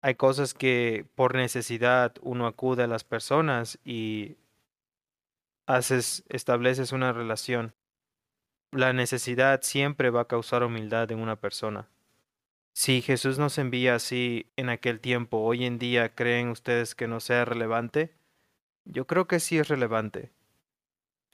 Hay 0.03 0.17
cosas 0.17 0.53
que 0.53 1.07
por 1.15 1.35
necesidad 1.35 2.15
uno 2.23 2.47
acude 2.47 2.83
a 2.83 2.89
las 2.89 3.05
personas 3.05 3.79
y 3.85 4.37
haces, 5.67 6.25
estableces 6.29 6.93
una 6.93 7.13
relación. 7.13 7.75
La 8.73 8.93
necesidad 8.93 9.63
siempre 9.63 10.11
va 10.11 10.23
a 10.23 10.29
causar 10.29 10.63
humildad 10.63 11.11
en 11.11 11.21
una 11.21 11.37
persona. 11.37 11.89
Si 12.73 13.01
Jesús 13.01 13.39
nos 13.39 13.59
envía 13.59 13.95
así 13.95 14.51
en 14.57 14.69
aquel 14.69 15.01
tiempo, 15.01 15.39
hoy 15.39 15.65
en 15.65 15.79
día, 15.79 16.15
¿creen 16.15 16.51
ustedes 16.51 16.95
que 16.95 17.09
no 17.09 17.21
sea 17.21 17.45
relevante? 17.45 18.15
Yo 18.85 19.07
creo 19.07 19.27
que 19.27 19.41
sí 19.41 19.59
es 19.59 19.69
relevante. 19.69 20.31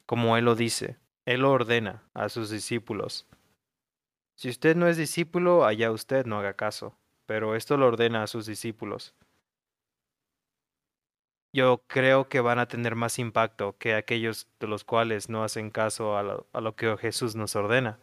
Como 0.06 0.36
Él 0.36 0.44
lo 0.44 0.54
dice, 0.54 0.98
Él 1.24 1.40
lo 1.40 1.50
ordena 1.50 2.04
a 2.14 2.28
sus 2.28 2.50
discípulos. 2.50 3.26
Si 4.36 4.48
usted 4.48 4.76
no 4.76 4.86
es 4.86 4.96
discípulo, 4.96 5.64
allá 5.64 5.90
usted 5.90 6.26
no 6.26 6.38
haga 6.38 6.54
caso, 6.54 6.96
pero 7.26 7.56
esto 7.56 7.76
lo 7.76 7.86
ordena 7.86 8.22
a 8.22 8.26
sus 8.28 8.46
discípulos. 8.46 9.14
Yo 11.54 11.82
creo 11.86 12.30
que 12.30 12.40
van 12.40 12.58
a 12.58 12.66
tener 12.66 12.96
más 12.96 13.18
impacto 13.18 13.76
que 13.76 13.94
aquellos 13.94 14.48
de 14.58 14.66
los 14.66 14.84
cuales 14.84 15.28
no 15.28 15.44
hacen 15.44 15.70
caso 15.70 16.16
a 16.16 16.22
lo, 16.22 16.76
que 16.76 16.96
Jesús 16.96 17.36
nos 17.36 17.54
ordena. 17.56 17.98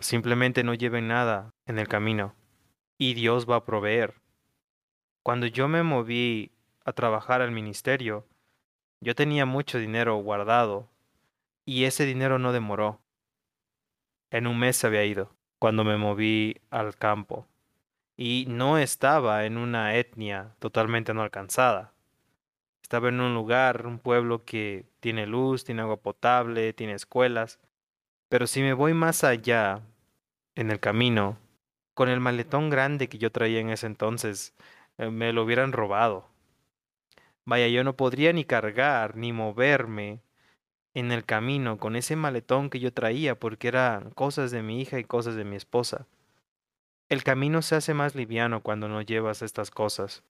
Simplemente 0.00 0.62
no 0.62 0.74
lleven 0.74 1.08
nada 1.08 1.54
en 1.64 1.78
el 1.78 1.88
camino 1.88 2.34
y 2.98 3.14
Dios 3.14 3.48
va 3.48 3.56
a 3.56 3.64
proveer. 3.64 4.20
Cuando 5.22 5.46
yo 5.46 5.66
me 5.66 5.82
moví 5.82 6.52
a 6.84 6.92
trabajar 6.92 7.40
al 7.40 7.52
ministerio, 7.52 8.26
yo 9.00 9.14
tenía 9.14 9.46
mucho 9.46 9.78
dinero 9.78 10.16
guardado 10.16 10.90
y 11.64 11.84
ese 11.84 12.04
dinero 12.04 12.38
no 12.38 12.52
demoró. 12.52 13.00
En 14.30 14.46
un 14.46 14.58
mes 14.58 14.76
se 14.76 14.88
había 14.88 15.04
ido 15.06 15.34
cuando 15.58 15.84
me 15.84 15.96
moví 15.96 16.60
al 16.70 16.96
campo 16.96 17.46
y 18.16 18.44
no 18.46 18.76
estaba 18.76 19.46
en 19.46 19.56
una 19.56 19.96
etnia 19.96 20.54
totalmente 20.58 21.14
no 21.14 21.22
alcanzada. 21.22 21.91
Estaba 22.92 23.08
en 23.08 23.22
un 23.22 23.32
lugar, 23.32 23.86
un 23.86 23.98
pueblo 23.98 24.44
que 24.44 24.84
tiene 25.00 25.26
luz, 25.26 25.64
tiene 25.64 25.80
agua 25.80 26.02
potable, 26.02 26.74
tiene 26.74 26.92
escuelas. 26.92 27.58
Pero 28.28 28.46
si 28.46 28.60
me 28.60 28.74
voy 28.74 28.92
más 28.92 29.24
allá, 29.24 29.80
en 30.56 30.70
el 30.70 30.78
camino, 30.78 31.38
con 31.94 32.10
el 32.10 32.20
maletón 32.20 32.68
grande 32.68 33.08
que 33.08 33.16
yo 33.16 33.32
traía 33.32 33.60
en 33.60 33.70
ese 33.70 33.86
entonces, 33.86 34.54
eh, 34.98 35.08
me 35.08 35.32
lo 35.32 35.42
hubieran 35.42 35.72
robado. 35.72 36.28
Vaya, 37.46 37.66
yo 37.68 37.82
no 37.82 37.96
podría 37.96 38.34
ni 38.34 38.44
cargar 38.44 39.16
ni 39.16 39.32
moverme 39.32 40.20
en 40.92 41.12
el 41.12 41.24
camino 41.24 41.78
con 41.78 41.96
ese 41.96 42.14
maletón 42.14 42.68
que 42.68 42.78
yo 42.78 42.92
traía 42.92 43.40
porque 43.40 43.68
eran 43.68 44.10
cosas 44.10 44.50
de 44.50 44.62
mi 44.62 44.82
hija 44.82 44.98
y 44.98 45.04
cosas 45.04 45.34
de 45.34 45.46
mi 45.46 45.56
esposa. 45.56 46.08
El 47.08 47.24
camino 47.24 47.62
se 47.62 47.74
hace 47.74 47.94
más 47.94 48.14
liviano 48.14 48.62
cuando 48.62 48.86
no 48.86 49.00
llevas 49.00 49.40
estas 49.40 49.70
cosas. 49.70 50.22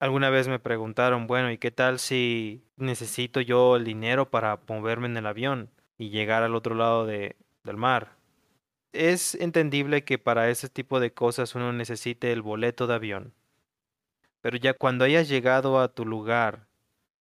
Alguna 0.00 0.30
vez 0.30 0.48
me 0.48 0.58
preguntaron, 0.58 1.26
bueno, 1.26 1.50
¿y 1.50 1.58
qué 1.58 1.70
tal 1.70 1.98
si 1.98 2.64
necesito 2.76 3.42
yo 3.42 3.76
el 3.76 3.84
dinero 3.84 4.30
para 4.30 4.58
moverme 4.66 5.08
en 5.08 5.18
el 5.18 5.26
avión 5.26 5.70
y 5.98 6.08
llegar 6.08 6.42
al 6.42 6.54
otro 6.54 6.74
lado 6.74 7.04
de, 7.04 7.36
del 7.64 7.76
mar? 7.76 8.16
Es 8.92 9.34
entendible 9.34 10.02
que 10.02 10.16
para 10.16 10.48
ese 10.48 10.70
tipo 10.70 11.00
de 11.00 11.12
cosas 11.12 11.54
uno 11.54 11.74
necesite 11.74 12.32
el 12.32 12.40
boleto 12.40 12.86
de 12.86 12.94
avión. 12.94 13.34
Pero 14.40 14.56
ya 14.56 14.72
cuando 14.72 15.04
hayas 15.04 15.28
llegado 15.28 15.78
a 15.78 15.88
tu 15.88 16.06
lugar, 16.06 16.66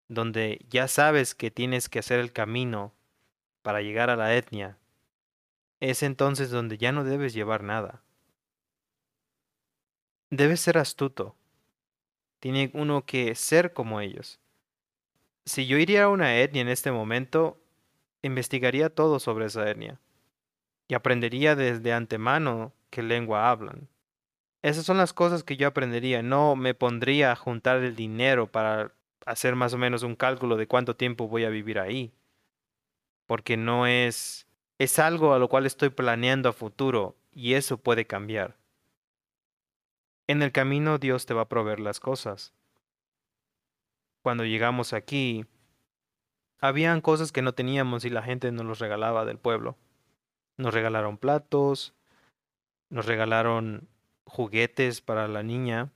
donde 0.08 0.66
ya 0.68 0.88
sabes 0.88 1.36
que 1.36 1.52
tienes 1.52 1.90
que 1.90 2.00
hacer 2.00 2.20
el 2.20 2.34
camino 2.34 2.92
para 3.62 3.82
llegar 3.82 4.10
a 4.10 4.16
la 4.16 4.36
etnia, 4.36 4.80
es 5.80 6.02
entonces 6.02 6.50
donde 6.50 6.80
ya 6.80 6.92
no 6.92 7.04
debes 7.04 7.36
llevar 7.36 7.62
nada. 7.62 8.02
Debes 10.32 10.62
ser 10.62 10.80
astuto. 10.80 11.36
Tiene 12.44 12.72
uno 12.74 13.06
que 13.06 13.36
ser 13.36 13.72
como 13.72 14.02
ellos. 14.02 14.42
Si 15.46 15.66
yo 15.66 15.78
iría 15.78 16.04
a 16.04 16.10
una 16.10 16.42
etnia 16.42 16.62
en 16.62 16.68
este 16.68 16.92
momento, 16.92 17.58
investigaría 18.22 18.90
todo 18.90 19.22
sobre 19.22 19.46
esa 19.46 19.72
etnia 19.72 20.02
y 20.90 20.94
aprendería 20.94 21.56
desde 21.56 21.94
antemano 21.94 22.74
qué 22.90 23.02
lengua 23.02 23.50
hablan. 23.50 23.88
Esas 24.62 24.84
son 24.84 24.98
las 24.98 25.14
cosas 25.14 25.46
que 25.46 25.56
yo 25.56 25.70
aprendería. 25.70 26.22
No 26.22 26.58
me 26.58 26.74
pondría 26.74 27.32
a 27.32 27.38
juntar 27.38 27.78
el 27.78 27.96
dinero 27.96 28.48
para 28.48 28.92
hacer 29.26 29.56
más 29.56 29.74
o 29.74 29.78
menos 29.78 30.04
un 30.04 30.18
cálculo 30.18 30.58
de 30.58 30.68
cuánto 30.68 30.98
tiempo 30.98 31.30
voy 31.30 31.46
a 31.46 31.50
vivir 31.50 31.80
ahí. 31.80 32.12
Porque 33.26 33.56
no 33.56 33.88
es... 33.88 34.48
es 34.80 35.00
algo 35.00 35.34
a 35.34 35.40
lo 35.40 35.48
cual 35.48 35.66
estoy 35.66 35.92
planeando 35.92 36.50
a 36.50 36.52
futuro 36.52 37.16
y 37.32 37.54
eso 37.54 37.78
puede 37.78 38.06
cambiar. 38.06 38.58
En 40.26 40.42
el 40.42 40.54
camino 40.54 41.00
Dios 41.00 41.26
te 41.26 41.34
va 41.34 41.42
a 41.44 41.50
proveer 41.50 41.80
las 41.80 42.00
cosas. 42.00 42.54
cuando 44.22 44.46
llegamos 44.46 44.94
aquí, 44.94 45.46
habían 46.60 47.02
cosas 47.02 47.34
que 47.34 47.42
no 47.42 47.54
teníamos 47.54 48.06
y 48.06 48.10
la 48.10 48.22
gente 48.24 48.54
nos 48.54 48.66
los 48.66 48.80
regalaba 48.80 49.26
del 49.26 49.38
pueblo. 49.38 49.78
Nos 50.56 50.74
regalaron 50.74 51.18
platos, 51.18 51.94
nos 52.90 53.06
regalaron 53.06 53.90
juguetes 54.24 55.02
para 55.02 55.28
la 55.28 55.44
niña, 55.44 55.92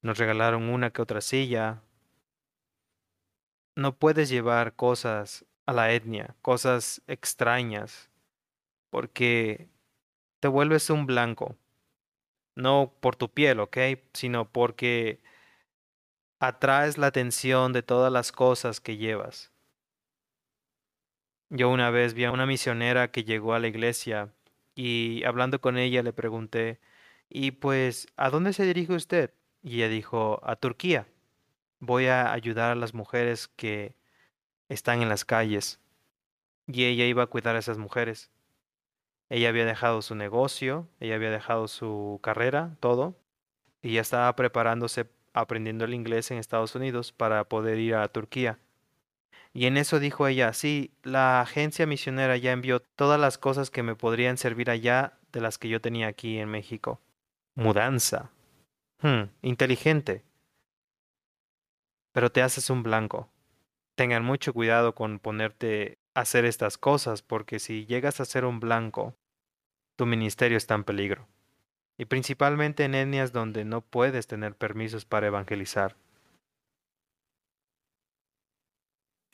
nos 0.00 0.18
regalaron 0.18 0.68
una 0.68 0.90
que 0.90 1.02
otra 1.02 1.20
silla. 1.20 1.82
No 3.74 3.96
puedes 3.96 4.28
llevar 4.28 4.74
cosas 4.76 5.44
a 5.66 5.72
la 5.72 5.92
etnia, 5.92 6.36
cosas 6.42 7.02
extrañas, 7.08 8.10
porque 8.90 9.68
te 10.38 10.46
vuelves 10.46 10.88
un 10.88 11.06
blanco. 11.06 11.56
No 12.60 12.92
por 13.00 13.16
tu 13.16 13.30
piel, 13.30 13.60
¿ok? 13.60 13.78
Sino 14.12 14.50
porque 14.50 15.20
atraes 16.40 16.98
la 16.98 17.08
atención 17.08 17.72
de 17.72 17.82
todas 17.82 18.12
las 18.12 18.32
cosas 18.32 18.80
que 18.80 18.96
llevas. 18.96 19.52
Yo 21.48 21.70
una 21.70 21.90
vez 21.90 22.14
vi 22.14 22.24
a 22.24 22.32
una 22.32 22.46
misionera 22.46 23.10
que 23.10 23.24
llegó 23.24 23.54
a 23.54 23.58
la 23.58 23.68
iglesia 23.68 24.32
y 24.74 25.24
hablando 25.24 25.60
con 25.60 25.78
ella 25.78 26.02
le 26.02 26.12
pregunté, 26.12 26.80
y 27.28 27.52
pues, 27.52 28.08
¿a 28.16 28.30
dónde 28.30 28.52
se 28.52 28.64
dirige 28.64 28.92
usted? 28.94 29.32
Y 29.62 29.76
ella 29.76 29.88
dijo, 29.88 30.40
a 30.42 30.56
Turquía. 30.56 31.06
Voy 31.80 32.06
a 32.06 32.32
ayudar 32.32 32.72
a 32.72 32.74
las 32.74 32.94
mujeres 32.94 33.48
que 33.48 33.94
están 34.68 35.02
en 35.02 35.08
las 35.08 35.24
calles. 35.24 35.80
Y 36.66 36.84
ella 36.84 37.06
iba 37.06 37.22
a 37.22 37.26
cuidar 37.26 37.56
a 37.56 37.60
esas 37.60 37.78
mujeres. 37.78 38.30
Ella 39.30 39.48
había 39.48 39.64
dejado 39.64 40.02
su 40.02 40.16
negocio, 40.16 40.88
ella 40.98 41.14
había 41.14 41.30
dejado 41.30 41.68
su 41.68 42.18
carrera, 42.22 42.76
todo, 42.80 43.16
y 43.80 43.94
ya 43.94 44.00
estaba 44.00 44.34
preparándose 44.36 45.08
aprendiendo 45.32 45.84
el 45.84 45.94
inglés 45.94 46.30
en 46.30 46.38
Estados 46.38 46.74
Unidos 46.74 47.12
para 47.12 47.44
poder 47.44 47.78
ir 47.78 47.94
a 47.94 48.08
Turquía. 48.08 48.58
Y 49.52 49.66
en 49.66 49.76
eso 49.76 49.98
dijo 49.98 50.26
ella, 50.26 50.52
sí, 50.52 50.92
la 51.02 51.40
agencia 51.40 51.86
misionera 51.86 52.36
ya 52.36 52.52
envió 52.52 52.80
todas 52.80 53.20
las 53.20 53.38
cosas 53.38 53.70
que 53.70 53.82
me 53.82 53.96
podrían 53.96 54.36
servir 54.36 54.70
allá 54.70 55.18
de 55.32 55.40
las 55.40 55.58
que 55.58 55.68
yo 55.68 55.80
tenía 55.80 56.08
aquí 56.08 56.38
en 56.38 56.48
México. 56.48 57.00
Mudanza. 57.54 58.30
Hmm, 59.02 59.30
inteligente. 59.42 60.24
Pero 62.12 62.30
te 62.30 62.42
haces 62.42 62.70
un 62.70 62.82
blanco. 62.82 63.28
Tengan 63.96 64.24
mucho 64.24 64.52
cuidado 64.52 64.94
con 64.94 65.18
ponerte 65.18 65.98
a 66.14 66.20
hacer 66.20 66.44
estas 66.44 66.78
cosas 66.78 67.22
porque 67.22 67.58
si 67.58 67.86
llegas 67.86 68.20
a 68.20 68.24
ser 68.24 68.44
un 68.44 68.60
blanco, 68.60 69.16
tu 70.00 70.06
ministerio 70.06 70.56
está 70.56 70.76
en 70.76 70.84
peligro. 70.84 71.28
Y 71.98 72.06
principalmente 72.06 72.84
en 72.84 72.94
etnias 72.94 73.32
donde 73.32 73.66
no 73.66 73.82
puedes 73.82 74.26
tener 74.26 74.56
permisos 74.56 75.04
para 75.04 75.26
evangelizar. 75.26 75.94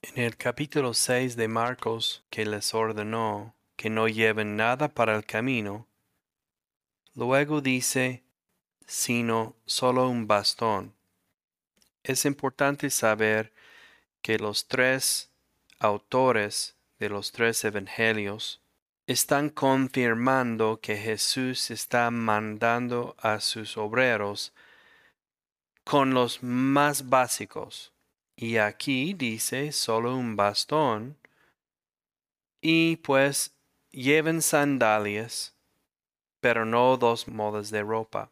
En 0.03 0.21
el 0.25 0.37
capítulo 0.37 0.93
6 0.93 1.37
de 1.37 1.47
Marcos, 1.47 2.25
que 2.31 2.45
les 2.45 2.75
ordenó 2.75 3.55
que 3.77 3.91
no 3.91 4.09
lleven 4.09 4.57
nada 4.57 4.89
para 4.89 5.15
el 5.15 5.25
camino, 5.25 5.87
luego 7.15 7.61
dice, 7.61 8.25
sino 8.89 9.55
solo 9.67 10.09
un 10.09 10.27
bastón. 10.27 10.97
Es 12.03 12.25
importante 12.25 12.91
saber 12.91 13.53
que 14.21 14.41
los 14.41 14.67
tres 14.67 15.31
autores 15.79 16.75
de 16.99 17.09
los 17.09 17.31
tres 17.31 17.65
evangelios 17.65 18.66
están 19.07 19.51
confirmando 19.51 20.81
que 20.81 20.97
Jesús 20.97 21.71
está 21.71 22.11
mandando 22.11 23.15
a 23.19 23.41
sus 23.41 23.77
obreros 23.77 24.53
con 25.85 26.13
los 26.13 26.43
más 26.43 27.09
básicos 27.09 27.93
y 28.37 28.59
aquí 28.59 29.15
dice 29.15 29.73
solo 29.73 30.15
un 30.17 30.37
bastón. 30.37 31.17
Y 32.61 32.97
pues 32.97 33.55
lleven 33.93 34.43
sandalias, 34.43 35.55
pero 36.41 36.67
no 36.67 36.97
dos 36.97 37.29
modas 37.29 37.71
de 37.71 37.83
ropa. 37.83 38.31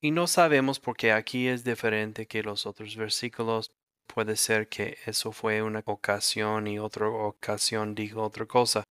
Y 0.00 0.10
no 0.10 0.26
sabemos 0.26 0.80
por 0.80 0.96
qué 0.96 1.12
aquí 1.12 1.48
es 1.48 1.64
diferente 1.64 2.26
que 2.26 2.42
los 2.42 2.64
otros 2.64 2.96
versículos. 2.96 3.70
Puede 4.06 4.36
ser 4.36 4.68
que 4.68 4.98
eso 5.06 5.32
fue 5.32 5.62
una 5.62 5.82
ocasión 5.84 6.66
y 6.66 6.78
otra 6.78 7.08
ocasión 7.08 7.94
dijo 7.94 8.22
otra 8.22 8.46
cosa. 8.46 8.84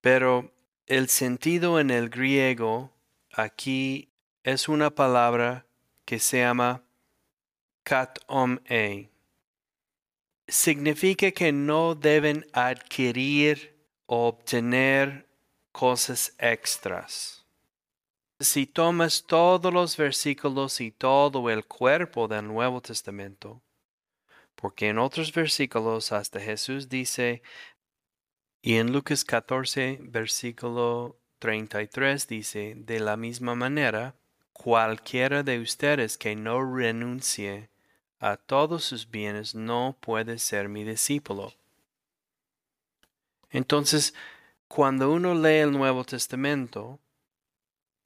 Pero 0.00 0.52
el 0.86 1.08
sentido 1.08 1.78
en 1.78 1.90
el 1.90 2.08
griego 2.08 2.90
aquí 3.32 4.10
es 4.42 4.68
una 4.68 4.90
palabra 4.90 5.66
que 6.04 6.18
se 6.18 6.38
llama 6.38 6.82
kat-om-e. 7.84 9.10
Significa 10.48 11.30
que 11.30 11.52
no 11.52 11.94
deben 11.94 12.46
adquirir 12.52 13.76
o 14.06 14.26
obtener 14.26 15.28
cosas 15.70 16.34
extras. 16.38 17.44
Si 18.40 18.66
tomas 18.66 19.24
todos 19.26 19.72
los 19.72 19.96
versículos 19.96 20.80
y 20.80 20.90
todo 20.90 21.50
el 21.50 21.66
cuerpo 21.66 22.26
del 22.26 22.46
Nuevo 22.48 22.80
Testamento, 22.80 23.62
porque 24.54 24.88
en 24.88 24.98
otros 24.98 25.32
versículos 25.32 26.10
hasta 26.12 26.40
Jesús 26.40 26.88
dice, 26.88 27.42
y 28.62 28.76
en 28.76 28.92
Lucas 28.92 29.24
14, 29.24 29.98
versículo 30.02 31.16
33 31.38 32.28
dice, 32.28 32.74
de 32.76 33.00
la 33.00 33.16
misma 33.16 33.54
manera, 33.54 34.14
cualquiera 34.52 35.42
de 35.42 35.58
ustedes 35.60 36.18
que 36.18 36.36
no 36.36 36.76
renuncie 36.76 37.70
a 38.18 38.36
todos 38.36 38.84
sus 38.84 39.10
bienes 39.10 39.54
no 39.54 39.96
puede 40.00 40.38
ser 40.38 40.68
mi 40.68 40.84
discípulo. 40.84 41.54
Entonces, 43.50 44.14
cuando 44.68 45.10
uno 45.10 45.34
lee 45.34 45.60
el 45.60 45.72
Nuevo 45.72 46.04
Testamento, 46.04 47.00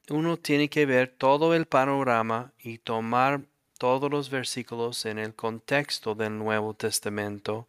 uno 0.08 0.36
tiene 0.36 0.68
que 0.68 0.86
ver 0.86 1.08
todo 1.08 1.54
el 1.54 1.66
panorama 1.66 2.52
y 2.58 2.78
tomar 2.78 3.42
todos 3.78 4.10
los 4.10 4.30
versículos 4.30 5.04
en 5.04 5.18
el 5.18 5.34
contexto 5.34 6.14
del 6.14 6.38
Nuevo 6.38 6.74
Testamento 6.74 7.66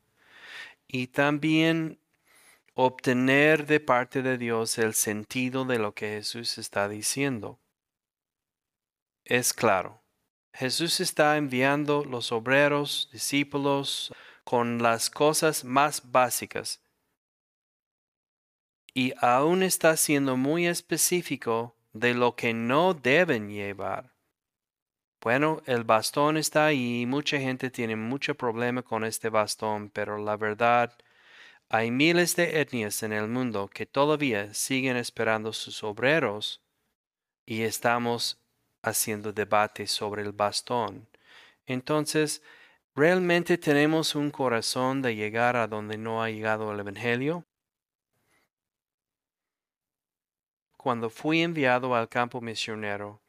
y 0.88 1.08
también 1.08 1.98
obtener 2.76 3.66
de 3.66 3.80
parte 3.80 4.22
de 4.22 4.38
Dios 4.38 4.78
el 4.78 4.94
sentido 4.94 5.66
de 5.66 5.80
lo 5.80 5.94
que 5.94 6.10
Jesús 6.10 6.58
está 6.58 6.88
diciendo. 6.90 7.60
Es 9.24 9.54
claro, 9.54 10.04
Jesús 10.54 11.00
está 11.00 11.38
enviando 11.38 12.04
los 12.04 12.32
obreros, 12.32 13.10
discípulos, 13.12 14.14
con 14.44 14.84
las 14.84 15.10
cosas 15.10 15.64
más 15.64 16.12
básicas. 16.12 16.82
Y 18.94 19.14
aún 19.20 19.64
está 19.64 19.98
siendo 19.98 20.38
muy 20.38 20.68
específico 20.68 21.76
de 21.94 22.14
lo 22.14 22.36
que 22.36 22.54
no 22.54 22.94
deben 22.94 23.50
llevar. 23.50 24.14
Bueno, 25.22 25.62
el 25.66 25.84
bastón 25.86 26.38
está 26.38 26.68
ahí 26.68 27.02
y 27.02 27.06
mucha 27.06 27.40
gente 27.40 27.72
tiene 27.72 27.96
mucho 27.96 28.36
problema 28.36 28.84
con 28.84 29.04
este 29.04 29.30
bastón, 29.30 29.90
pero 29.90 30.18
la 30.18 30.38
verdad, 30.38 30.96
hay 31.76 31.92
miles 31.92 32.38
de 32.38 32.62
etnias 32.62 33.04
en 33.04 33.12
el 33.12 33.28
mundo 33.28 33.68
que 33.68 33.86
todavía 33.86 34.54
siguen 34.54 34.96
esperando 34.96 35.52
sus 35.52 35.84
obreros 35.84 36.62
y 37.46 37.64
estamos 37.64 38.40
haciendo 38.82 39.34
debate 39.34 39.86
sobre 39.86 40.22
el 40.22 40.32
bastón. 40.32 41.10
Entonces, 41.66 42.42
¿realmente 42.96 43.58
tenemos 43.58 44.16
un 44.16 44.32
corazón 44.32 45.02
de 45.02 45.16
llegar 45.16 45.58
a 45.58 45.68
donde 45.68 45.98
no 45.98 46.24
ha 46.24 46.30
llegado 46.30 46.72
el 46.72 46.80
Evangelio? 46.80 47.44
Cuando 50.78 51.10
fui 51.10 51.42
enviado 51.42 51.94
al 51.94 52.08
campo 52.08 52.40
misionero, 52.40 53.20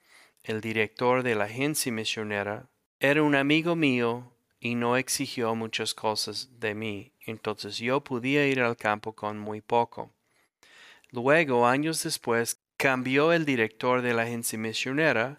el 0.44 0.60
director 0.60 1.24
de 1.24 1.34
la 1.34 1.46
agencia 1.46 1.90
misionera 1.90 2.68
era 3.00 3.24
un 3.24 3.34
amigo 3.34 3.74
mío 3.74 4.35
y 4.66 4.74
no 4.74 4.96
exigió 4.96 5.54
muchas 5.54 5.94
cosas 5.94 6.48
de 6.58 6.74
mí, 6.74 7.12
entonces 7.24 7.78
yo 7.78 8.02
podía 8.02 8.48
ir 8.48 8.60
al 8.60 8.76
campo 8.76 9.12
con 9.12 9.38
muy 9.38 9.60
poco. 9.60 10.10
Luego, 11.10 11.68
años 11.68 12.02
después, 12.02 12.60
cambió 12.76 13.32
el 13.32 13.44
director 13.44 14.02
de 14.02 14.12
la 14.12 14.22
agencia 14.22 14.58
misionera 14.58 15.38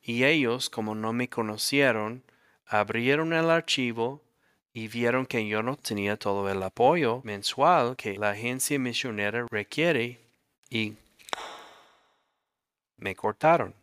y 0.00 0.22
ellos, 0.22 0.70
como 0.70 0.94
no 0.94 1.12
me 1.12 1.28
conocieron, 1.28 2.22
abrieron 2.66 3.32
el 3.32 3.50
archivo 3.50 4.22
y 4.72 4.86
vieron 4.86 5.26
que 5.26 5.44
yo 5.48 5.64
no 5.64 5.76
tenía 5.76 6.16
todo 6.16 6.48
el 6.48 6.62
apoyo 6.62 7.22
mensual 7.24 7.96
que 7.96 8.16
la 8.16 8.30
agencia 8.30 8.78
misionera 8.78 9.44
requiere 9.50 10.20
y 10.70 10.94
me 12.96 13.16
cortaron. 13.16 13.74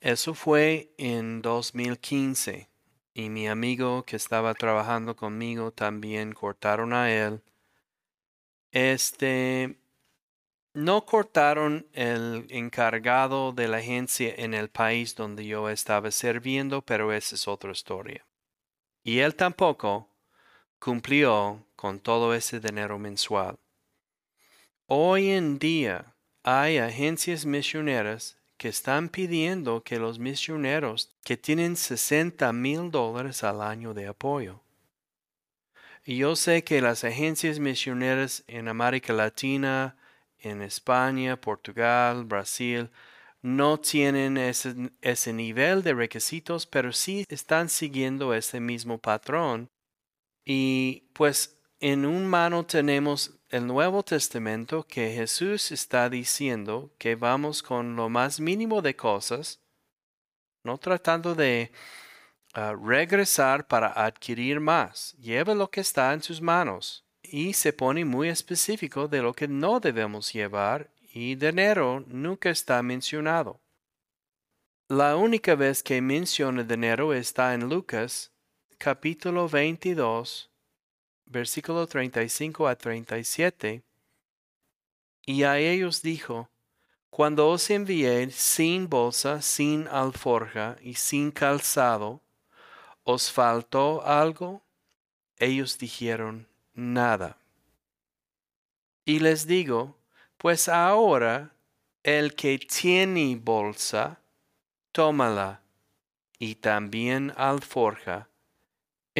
Eso 0.00 0.32
fue 0.32 0.94
en 0.96 1.42
2015 1.42 2.70
y 3.12 3.28
mi 3.28 3.48
amigo 3.48 4.02
que 4.04 4.16
estaba 4.16 4.54
trabajando 4.54 5.14
conmigo 5.14 5.72
también 5.72 6.32
cortaron 6.32 6.94
a 6.94 7.12
él. 7.12 7.42
Este 8.72 9.78
No 10.72 11.04
cortaron 11.04 11.86
el 11.92 12.46
encargado 12.48 13.52
de 13.52 13.68
la 13.68 13.78
agencia 13.78 14.32
en 14.38 14.54
el 14.54 14.70
país 14.70 15.14
donde 15.16 15.44
yo 15.44 15.68
estaba 15.68 16.10
sirviendo, 16.10 16.80
pero 16.80 17.12
esa 17.12 17.34
es 17.34 17.46
otra 17.46 17.72
historia. 17.72 18.24
Y 19.02 19.18
él 19.18 19.34
tampoco 19.34 20.08
cumplió 20.78 21.66
con 21.76 22.00
todo 22.00 22.34
ese 22.34 22.58
dinero 22.58 22.98
mensual. 22.98 23.58
Hoy 24.86 25.30
en 25.30 25.58
día 25.58 26.14
hay 26.42 26.78
agencias 26.78 27.44
misioneras 27.44 28.39
que 28.60 28.68
están 28.68 29.08
pidiendo 29.08 29.82
que 29.82 29.98
los 29.98 30.18
misioneros 30.18 31.16
que 31.24 31.38
tienen 31.38 31.76
60 31.76 32.52
mil 32.52 32.90
dólares 32.90 33.42
al 33.42 33.62
año 33.62 33.94
de 33.94 34.06
apoyo. 34.06 34.60
Y 36.04 36.18
yo 36.18 36.36
sé 36.36 36.62
que 36.62 36.82
las 36.82 37.02
agencias 37.02 37.58
misioneras 37.58 38.44
en 38.48 38.68
América 38.68 39.14
Latina, 39.14 39.96
en 40.40 40.60
España, 40.60 41.40
Portugal, 41.40 42.26
Brasil, 42.26 42.90
no 43.40 43.80
tienen 43.80 44.36
ese, 44.36 44.74
ese, 45.00 45.32
nivel 45.32 45.82
de 45.82 45.94
requisitos, 45.94 46.66
pero 46.66 46.92
sí 46.92 47.24
están 47.30 47.70
siguiendo 47.70 48.34
ese 48.34 48.60
mismo 48.60 48.98
patrón. 48.98 49.70
Y 50.44 51.08
pues 51.14 51.58
en 51.80 52.04
un 52.04 52.26
mano 52.26 52.64
tenemos 52.66 53.32
el 53.48 53.66
Nuevo 53.66 54.02
Testamento 54.02 54.86
que 54.86 55.12
Jesús 55.12 55.72
está 55.72 56.10
diciendo 56.10 56.92
que 56.98 57.14
vamos 57.14 57.62
con 57.62 57.96
lo 57.96 58.10
más 58.10 58.38
mínimo 58.38 58.82
de 58.82 58.94
cosas, 58.94 59.60
no 60.62 60.76
tratando 60.76 61.34
de 61.34 61.72
uh, 62.54 62.76
regresar 62.76 63.66
para 63.66 63.88
adquirir 63.88 64.60
más. 64.60 65.14
Lleva 65.18 65.54
lo 65.54 65.70
que 65.70 65.80
está 65.80 66.12
en 66.12 66.22
sus 66.22 66.42
manos 66.42 67.06
y 67.22 67.54
se 67.54 67.72
pone 67.72 68.04
muy 68.04 68.28
específico 68.28 69.08
de 69.08 69.22
lo 69.22 69.32
que 69.32 69.48
no 69.48 69.80
debemos 69.80 70.32
llevar 70.34 70.90
y 71.12 71.34
dinero 71.34 72.04
nunca 72.06 72.50
está 72.50 72.82
mencionado. 72.82 73.58
La 74.88 75.16
única 75.16 75.54
vez 75.54 75.82
que 75.82 76.02
menciona 76.02 76.62
dinero 76.62 77.14
está 77.14 77.54
en 77.54 77.68
Lucas 77.70 78.32
capítulo 78.76 79.48
22, 79.48 80.49
versículo 81.30 81.86
35 81.86 82.68
a 82.68 82.74
37. 82.74 83.82
Y 85.24 85.44
a 85.44 85.58
ellos 85.58 86.02
dijo, 86.02 86.50
Cuando 87.08 87.48
os 87.48 87.70
envié 87.70 88.30
sin 88.30 88.88
bolsa, 88.88 89.40
sin 89.40 89.86
alforja 89.88 90.76
y 90.82 90.94
sin 90.94 91.30
calzado, 91.30 92.20
¿os 93.04 93.30
faltó 93.30 94.04
algo? 94.04 94.62
Ellos 95.38 95.78
dijeron, 95.78 96.46
nada. 96.74 97.38
Y 99.04 99.20
les 99.20 99.46
digo, 99.46 99.96
pues 100.36 100.68
ahora 100.68 101.54
el 102.02 102.34
que 102.34 102.58
tiene 102.58 103.36
bolsa, 103.36 104.20
tómala, 104.92 105.62
y 106.38 106.56
también 106.56 107.32
alforja. 107.36 108.29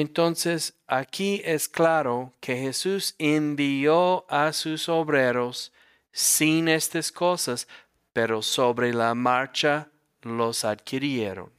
Entonces 0.00 0.80
aquí 0.86 1.42
es 1.44 1.68
claro 1.68 2.32
que 2.40 2.56
Jesús 2.56 3.14
envió 3.18 4.24
a 4.30 4.54
sus 4.54 4.88
obreros 4.88 5.74
sin 6.10 6.68
estas 6.68 7.12
cosas, 7.12 7.68
pero 8.14 8.40
sobre 8.40 8.94
la 8.94 9.14
marcha 9.14 9.90
los 10.22 10.64
adquirieron. 10.64 11.52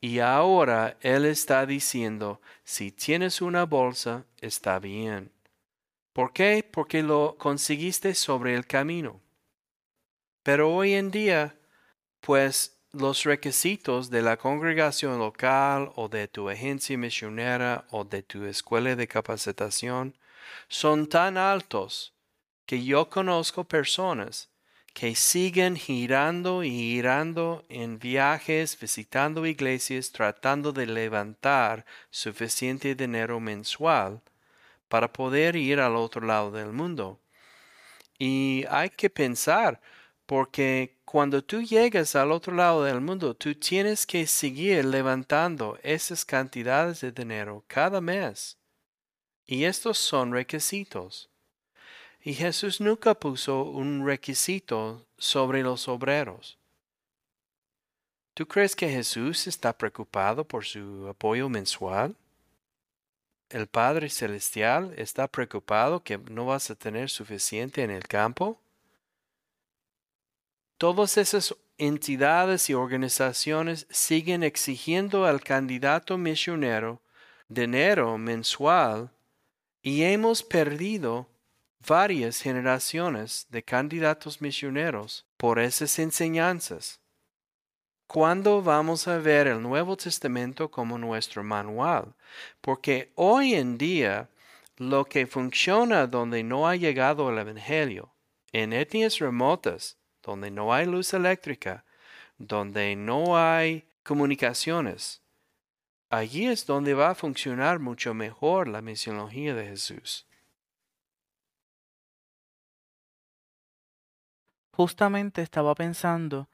Y 0.00 0.20
ahora 0.20 0.96
Él 1.02 1.26
está 1.26 1.66
diciendo, 1.66 2.40
si 2.64 2.90
tienes 2.90 3.42
una 3.42 3.66
bolsa, 3.66 4.24
está 4.40 4.78
bien. 4.78 5.30
¿Por 6.14 6.32
qué? 6.32 6.66
Porque 6.72 7.02
lo 7.02 7.36
conseguiste 7.36 8.14
sobre 8.14 8.54
el 8.54 8.66
camino. 8.66 9.20
Pero 10.42 10.74
hoy 10.74 10.94
en 10.94 11.10
día, 11.10 11.54
pues 12.22 12.79
los 12.92 13.22
requisitos 13.22 14.10
de 14.10 14.20
la 14.20 14.36
congregación 14.36 15.18
local 15.18 15.92
o 15.94 16.08
de 16.08 16.26
tu 16.26 16.48
agencia 16.48 16.98
misionera 16.98 17.84
o 17.90 18.04
de 18.04 18.22
tu 18.22 18.44
escuela 18.44 18.96
de 18.96 19.06
capacitación 19.06 20.16
son 20.68 21.08
tan 21.08 21.36
altos 21.36 22.12
que 22.66 22.84
yo 22.84 23.08
conozco 23.08 23.64
personas 23.64 24.48
que 24.92 25.14
siguen 25.14 25.76
girando 25.76 26.64
y 26.64 26.70
girando 26.70 27.64
en 27.68 28.00
viajes, 28.00 28.78
visitando 28.78 29.46
iglesias, 29.46 30.10
tratando 30.10 30.72
de 30.72 30.86
levantar 30.86 31.84
suficiente 32.10 32.96
dinero 32.96 33.38
mensual 33.38 34.20
para 34.88 35.12
poder 35.12 35.54
ir 35.54 35.78
al 35.78 35.94
otro 35.94 36.26
lado 36.26 36.50
del 36.50 36.72
mundo. 36.72 37.20
Y 38.18 38.64
hay 38.68 38.90
que 38.90 39.08
pensar, 39.08 39.80
porque 40.30 41.00
cuando 41.04 41.42
tú 41.42 41.60
llegas 41.60 42.14
al 42.14 42.30
otro 42.30 42.54
lado 42.54 42.84
del 42.84 43.00
mundo, 43.00 43.34
tú 43.34 43.52
tienes 43.56 44.06
que 44.06 44.28
seguir 44.28 44.84
levantando 44.84 45.76
esas 45.82 46.24
cantidades 46.24 47.00
de 47.00 47.10
dinero 47.10 47.64
cada 47.66 48.00
mes. 48.00 48.56
Y 49.44 49.64
estos 49.64 49.98
son 49.98 50.30
requisitos. 50.30 51.28
Y 52.22 52.34
Jesús 52.34 52.80
nunca 52.80 53.14
puso 53.14 53.64
un 53.64 54.06
requisito 54.06 55.04
sobre 55.18 55.64
los 55.64 55.88
obreros. 55.88 56.58
¿Tú 58.32 58.46
crees 58.46 58.76
que 58.76 58.88
Jesús 58.88 59.48
está 59.48 59.76
preocupado 59.76 60.44
por 60.44 60.64
su 60.64 61.08
apoyo 61.08 61.48
mensual? 61.48 62.14
¿El 63.48 63.66
Padre 63.66 64.08
Celestial 64.08 64.94
está 64.96 65.26
preocupado 65.26 66.04
que 66.04 66.18
no 66.18 66.46
vas 66.46 66.70
a 66.70 66.76
tener 66.76 67.10
suficiente 67.10 67.82
en 67.82 67.90
el 67.90 68.06
campo? 68.06 68.60
Todas 70.80 71.18
esas 71.18 71.54
entidades 71.76 72.70
y 72.70 72.72
organizaciones 72.72 73.86
siguen 73.90 74.42
exigiendo 74.42 75.26
al 75.26 75.42
candidato 75.42 76.16
misionero 76.16 77.02
dinero 77.48 78.16
mensual 78.16 79.10
y 79.82 80.04
hemos 80.04 80.42
perdido 80.42 81.28
varias 81.86 82.40
generaciones 82.40 83.46
de 83.50 83.62
candidatos 83.62 84.40
misioneros 84.40 85.26
por 85.36 85.58
esas 85.58 85.98
enseñanzas. 85.98 86.98
¿Cuándo 88.06 88.62
vamos 88.62 89.06
a 89.06 89.18
ver 89.18 89.48
el 89.48 89.60
Nuevo 89.60 89.98
Testamento 89.98 90.70
como 90.70 90.96
nuestro 90.96 91.44
manual? 91.44 92.14
Porque 92.62 93.12
hoy 93.16 93.52
en 93.52 93.76
día 93.76 94.30
lo 94.78 95.04
que 95.04 95.26
funciona 95.26 96.06
donde 96.06 96.42
no 96.42 96.66
ha 96.66 96.74
llegado 96.74 97.28
el 97.28 97.36
Evangelio, 97.36 98.14
en 98.50 98.72
etnias 98.72 99.18
remotas, 99.18 99.99
donde 100.22 100.50
no 100.50 100.72
hay 100.72 100.86
luz 100.86 101.14
eléctrica, 101.14 101.84
donde 102.38 102.96
no 102.96 103.36
hay 103.38 103.84
comunicaciones, 104.02 105.22
allí 106.10 106.46
es 106.46 106.66
donde 106.66 106.94
va 106.94 107.10
a 107.10 107.14
funcionar 107.14 107.78
mucho 107.78 108.14
mejor 108.14 108.68
la 108.68 108.82
misionología 108.82 109.54
de 109.54 109.66
Jesús. 109.66 110.26
Justamente 114.72 115.42
estaba 115.42 115.74
pensando 115.74 116.48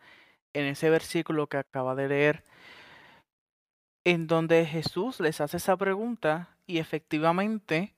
en 0.52 0.66
ese 0.66 0.90
versículo 0.90 1.48
que 1.48 1.58
acaba 1.58 1.94
de 1.94 2.08
leer, 2.08 2.44
en 4.04 4.26
donde 4.26 4.66
Jesús 4.66 5.20
les 5.20 5.40
hace 5.40 5.58
esa 5.58 5.76
pregunta 5.76 6.56
y 6.66 6.78
efectivamente 6.78 7.94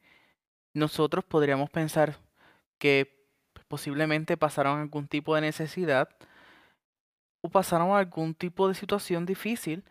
nosotros 0.74 1.24
podríamos 1.24 1.70
pensar 1.70 2.18
que 2.78 3.17
posiblemente 3.68 4.36
pasaron 4.36 4.80
algún 4.80 5.06
tipo 5.06 5.34
de 5.34 5.42
necesidad 5.42 6.08
o 7.40 7.50
pasaron 7.50 7.96
algún 7.96 8.34
tipo 8.34 8.68
de 8.68 8.74
situación 8.74 9.26
difícil, 9.26 9.84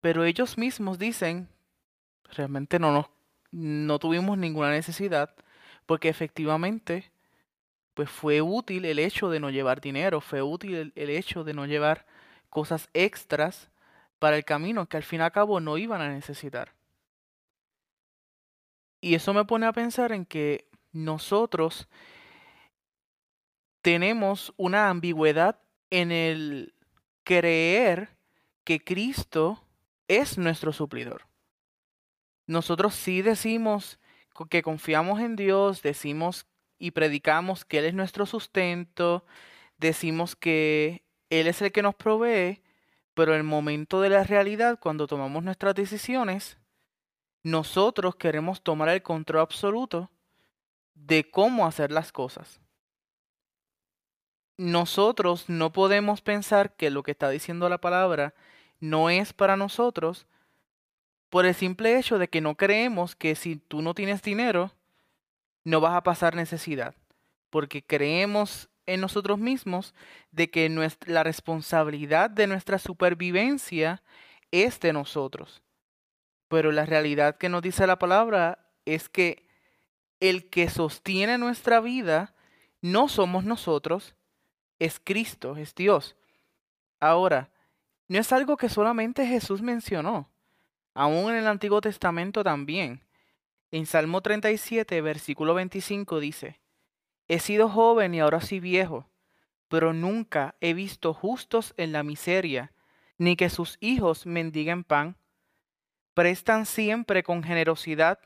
pero 0.00 0.24
ellos 0.24 0.56
mismos 0.56 0.98
dicen, 0.98 1.48
realmente 2.30 2.78
no, 2.78 2.92
nos, 2.92 3.06
no 3.50 3.98
tuvimos 3.98 4.38
ninguna 4.38 4.70
necesidad, 4.70 5.34
porque 5.86 6.08
efectivamente 6.08 7.10
pues 7.94 8.10
fue 8.10 8.42
útil 8.42 8.84
el 8.84 8.98
hecho 8.98 9.30
de 9.30 9.40
no 9.40 9.50
llevar 9.50 9.80
dinero, 9.80 10.20
fue 10.20 10.42
útil 10.42 10.92
el, 10.94 11.10
hecho 11.10 11.44
de 11.44 11.54
no 11.54 11.64
llevar 11.64 12.06
cosas 12.50 12.90
extras 12.92 13.70
para 14.18 14.36
el 14.36 14.44
camino 14.44 14.86
que 14.86 14.96
al 14.96 15.04
fin 15.04 15.20
y 15.20 15.22
al 15.22 15.32
cabo 15.32 15.60
no 15.60 15.78
iban 15.78 16.00
a 16.00 16.08
necesitar. 16.08 16.72
Y 19.00 19.14
eso 19.14 19.32
me 19.32 19.44
pone 19.44 19.66
a 19.66 19.72
pensar 19.72 20.12
en 20.12 20.24
que 20.24 20.66
nosotros 20.92 21.88
tenemos 23.84 24.54
una 24.56 24.88
ambigüedad 24.88 25.60
en 25.90 26.10
el 26.10 26.74
creer 27.22 28.16
que 28.64 28.82
Cristo 28.82 29.62
es 30.08 30.38
nuestro 30.38 30.72
suplidor. 30.72 31.26
Nosotros 32.46 32.94
sí 32.94 33.20
decimos 33.20 33.98
que 34.48 34.62
confiamos 34.62 35.20
en 35.20 35.36
Dios, 35.36 35.82
decimos 35.82 36.46
y 36.78 36.92
predicamos 36.92 37.66
que 37.66 37.80
Él 37.80 37.84
es 37.84 37.92
nuestro 37.92 38.24
sustento, 38.24 39.26
decimos 39.76 40.34
que 40.34 41.04
Él 41.28 41.46
es 41.46 41.60
el 41.60 41.70
que 41.70 41.82
nos 41.82 41.94
provee, 41.94 42.62
pero 43.12 43.32
en 43.32 43.40
el 43.40 43.44
momento 43.44 44.00
de 44.00 44.08
la 44.08 44.24
realidad, 44.24 44.78
cuando 44.80 45.06
tomamos 45.06 45.44
nuestras 45.44 45.74
decisiones, 45.74 46.56
nosotros 47.42 48.16
queremos 48.16 48.62
tomar 48.62 48.88
el 48.88 49.02
control 49.02 49.42
absoluto 49.42 50.10
de 50.94 51.30
cómo 51.30 51.66
hacer 51.66 51.92
las 51.92 52.12
cosas. 52.12 52.63
Nosotros 54.56 55.48
no 55.48 55.72
podemos 55.72 56.20
pensar 56.20 56.74
que 56.76 56.90
lo 56.90 57.02
que 57.02 57.10
está 57.10 57.28
diciendo 57.30 57.68
la 57.68 57.78
palabra 57.78 58.34
no 58.80 59.10
es 59.10 59.32
para 59.32 59.56
nosotros 59.56 60.26
por 61.30 61.46
el 61.46 61.54
simple 61.54 61.98
hecho 61.98 62.18
de 62.18 62.28
que 62.28 62.40
no 62.40 62.56
creemos 62.56 63.16
que 63.16 63.34
si 63.34 63.56
tú 63.56 63.82
no 63.82 63.94
tienes 63.94 64.22
dinero, 64.22 64.70
no 65.64 65.80
vas 65.80 65.94
a 65.94 66.02
pasar 66.04 66.36
necesidad, 66.36 66.94
porque 67.50 67.82
creemos 67.82 68.68
en 68.86 69.00
nosotros 69.00 69.38
mismos 69.38 69.94
de 70.30 70.50
que 70.50 70.68
la 71.06 71.24
responsabilidad 71.24 72.30
de 72.30 72.46
nuestra 72.46 72.78
supervivencia 72.78 74.02
es 74.52 74.78
de 74.78 74.92
nosotros. 74.92 75.62
Pero 76.48 76.70
la 76.70 76.86
realidad 76.86 77.36
que 77.36 77.48
nos 77.48 77.62
dice 77.62 77.86
la 77.86 77.98
palabra 77.98 78.70
es 78.84 79.08
que 79.08 79.48
el 80.20 80.48
que 80.50 80.68
sostiene 80.68 81.38
nuestra 81.38 81.80
vida 81.80 82.34
no 82.80 83.08
somos 83.08 83.44
nosotros, 83.44 84.14
es 84.84 85.00
Cristo, 85.02 85.56
es 85.56 85.74
Dios. 85.74 86.16
Ahora, 87.00 87.50
no 88.06 88.18
es 88.18 88.32
algo 88.32 88.56
que 88.56 88.68
solamente 88.68 89.26
Jesús 89.26 89.62
mencionó, 89.62 90.28
aún 90.92 91.30
en 91.30 91.36
el 91.36 91.46
Antiguo 91.46 91.80
Testamento 91.80 92.44
también. 92.44 93.02
En 93.70 93.86
Salmo 93.86 94.20
37, 94.20 95.00
versículo 95.00 95.54
25 95.54 96.20
dice, 96.20 96.60
He 97.28 97.38
sido 97.38 97.68
joven 97.70 98.14
y 98.14 98.20
ahora 98.20 98.40
soy 98.40 98.60
viejo, 98.60 99.08
pero 99.68 99.94
nunca 99.94 100.54
he 100.60 100.74
visto 100.74 101.14
justos 101.14 101.72
en 101.78 101.92
la 101.92 102.02
miseria, 102.02 102.72
ni 103.16 103.36
que 103.36 103.48
sus 103.48 103.78
hijos 103.80 104.26
mendiguen 104.26 104.84
pan. 104.84 105.16
Prestan 106.12 106.66
siempre 106.66 107.22
con 107.22 107.42
generosidad, 107.42 108.18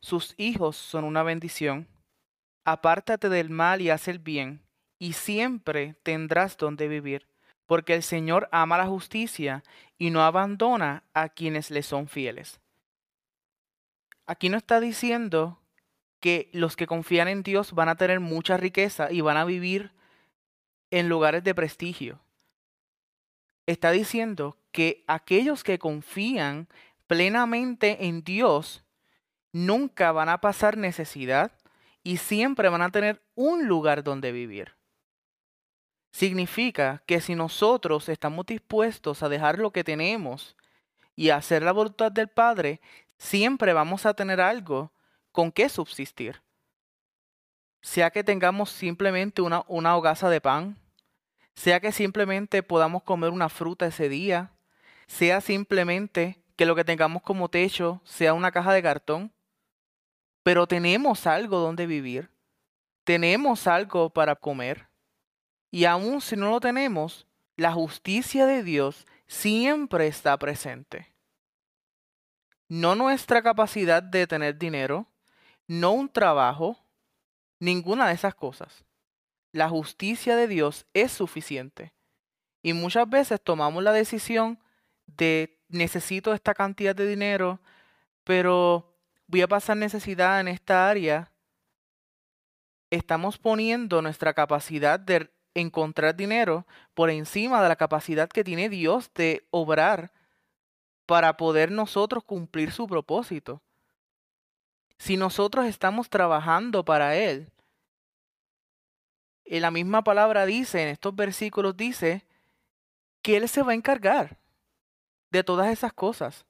sus 0.00 0.34
hijos 0.38 0.76
son 0.76 1.04
una 1.04 1.22
bendición. 1.22 1.88
Apártate 2.64 3.28
del 3.28 3.50
mal 3.50 3.82
y 3.82 3.90
haz 3.90 4.08
el 4.08 4.18
bien, 4.18 4.65
y 4.98 5.12
siempre 5.12 5.96
tendrás 6.02 6.56
donde 6.56 6.88
vivir, 6.88 7.26
porque 7.66 7.94
el 7.94 8.02
Señor 8.02 8.48
ama 8.52 8.78
la 8.78 8.86
justicia 8.86 9.62
y 9.98 10.10
no 10.10 10.22
abandona 10.22 11.04
a 11.14 11.28
quienes 11.28 11.70
le 11.70 11.82
son 11.82 12.08
fieles. 12.08 12.60
Aquí 14.26 14.48
no 14.48 14.56
está 14.56 14.80
diciendo 14.80 15.60
que 16.20 16.50
los 16.52 16.76
que 16.76 16.86
confían 16.86 17.28
en 17.28 17.42
Dios 17.42 17.72
van 17.72 17.88
a 17.88 17.96
tener 17.96 18.20
mucha 18.20 18.56
riqueza 18.56 19.12
y 19.12 19.20
van 19.20 19.36
a 19.36 19.44
vivir 19.44 19.92
en 20.90 21.08
lugares 21.08 21.44
de 21.44 21.54
prestigio. 21.54 22.20
Está 23.66 23.90
diciendo 23.90 24.56
que 24.72 25.04
aquellos 25.06 25.64
que 25.64 25.78
confían 25.78 26.68
plenamente 27.06 28.06
en 28.06 28.22
Dios 28.22 28.84
nunca 29.52 30.12
van 30.12 30.28
a 30.28 30.40
pasar 30.40 30.76
necesidad 30.76 31.52
y 32.02 32.18
siempre 32.18 32.68
van 32.68 32.82
a 32.82 32.90
tener 32.90 33.22
un 33.34 33.66
lugar 33.66 34.04
donde 34.04 34.30
vivir. 34.30 34.75
Significa 36.16 37.02
que 37.04 37.20
si 37.20 37.34
nosotros 37.34 38.08
estamos 38.08 38.46
dispuestos 38.46 39.22
a 39.22 39.28
dejar 39.28 39.58
lo 39.58 39.70
que 39.70 39.84
tenemos 39.84 40.56
y 41.14 41.28
a 41.28 41.36
hacer 41.36 41.62
la 41.62 41.72
voluntad 41.72 42.10
del 42.10 42.28
Padre, 42.28 42.80
siempre 43.18 43.74
vamos 43.74 44.06
a 44.06 44.14
tener 44.14 44.40
algo 44.40 44.94
con 45.30 45.52
qué 45.52 45.68
subsistir. 45.68 46.40
Sea 47.82 48.10
que 48.10 48.24
tengamos 48.24 48.70
simplemente 48.70 49.42
una, 49.42 49.62
una 49.68 49.94
hogaza 49.94 50.30
de 50.30 50.40
pan, 50.40 50.78
sea 51.54 51.80
que 51.80 51.92
simplemente 51.92 52.62
podamos 52.62 53.02
comer 53.02 53.28
una 53.28 53.50
fruta 53.50 53.84
ese 53.84 54.08
día, 54.08 54.52
sea 55.06 55.42
simplemente 55.42 56.42
que 56.56 56.64
lo 56.64 56.74
que 56.74 56.84
tengamos 56.84 57.20
como 57.20 57.50
techo 57.50 58.00
sea 58.04 58.32
una 58.32 58.52
caja 58.52 58.72
de 58.72 58.82
cartón, 58.82 59.34
pero 60.42 60.66
tenemos 60.66 61.26
algo 61.26 61.58
donde 61.58 61.86
vivir, 61.86 62.30
tenemos 63.04 63.66
algo 63.66 64.08
para 64.08 64.34
comer. 64.34 64.95
Y 65.76 65.84
aun 65.84 66.22
si 66.22 66.36
no 66.36 66.48
lo 66.50 66.58
tenemos, 66.58 67.26
la 67.54 67.70
justicia 67.70 68.46
de 68.46 68.62
Dios 68.62 69.04
siempre 69.26 70.06
está 70.06 70.34
presente. 70.38 71.12
No 72.66 72.94
nuestra 72.94 73.42
capacidad 73.42 74.02
de 74.02 74.26
tener 74.26 74.56
dinero, 74.56 75.06
no 75.66 75.92
un 75.92 76.08
trabajo, 76.08 76.82
ninguna 77.60 78.08
de 78.08 78.14
esas 78.14 78.34
cosas. 78.34 78.86
La 79.52 79.68
justicia 79.68 80.34
de 80.34 80.48
Dios 80.48 80.86
es 80.94 81.12
suficiente. 81.12 81.92
Y 82.62 82.72
muchas 82.72 83.06
veces 83.10 83.38
tomamos 83.38 83.82
la 83.82 83.92
decisión 83.92 84.58
de 85.06 85.60
necesito 85.68 86.32
esta 86.32 86.54
cantidad 86.54 86.96
de 86.96 87.06
dinero, 87.06 87.60
pero 88.24 88.96
voy 89.26 89.42
a 89.42 89.46
pasar 89.46 89.76
necesidad 89.76 90.40
en 90.40 90.48
esta 90.48 90.88
área. 90.88 91.30
Estamos 92.88 93.36
poniendo 93.36 94.00
nuestra 94.00 94.32
capacidad 94.32 94.98
de 94.98 95.35
encontrar 95.60 96.14
dinero 96.14 96.66
por 96.94 97.10
encima 97.10 97.62
de 97.62 97.68
la 97.68 97.76
capacidad 97.76 98.28
que 98.28 98.44
tiene 98.44 98.68
Dios 98.68 99.10
de 99.14 99.44
obrar 99.50 100.12
para 101.06 101.36
poder 101.36 101.70
nosotros 101.70 102.24
cumplir 102.24 102.72
su 102.72 102.86
propósito. 102.86 103.62
Si 104.98 105.16
nosotros 105.16 105.66
estamos 105.66 106.10
trabajando 106.10 106.84
para 106.84 107.16
Él, 107.16 107.50
en 109.44 109.62
la 109.62 109.70
misma 109.70 110.02
palabra 110.02 110.44
dice, 110.44 110.82
en 110.82 110.88
estos 110.88 111.14
versículos 111.14 111.76
dice, 111.76 112.24
que 113.22 113.36
Él 113.36 113.48
se 113.48 113.62
va 113.62 113.72
a 113.72 113.76
encargar 113.76 114.36
de 115.30 115.42
todas 115.42 115.68
esas 115.68 115.92
cosas. 115.92 116.44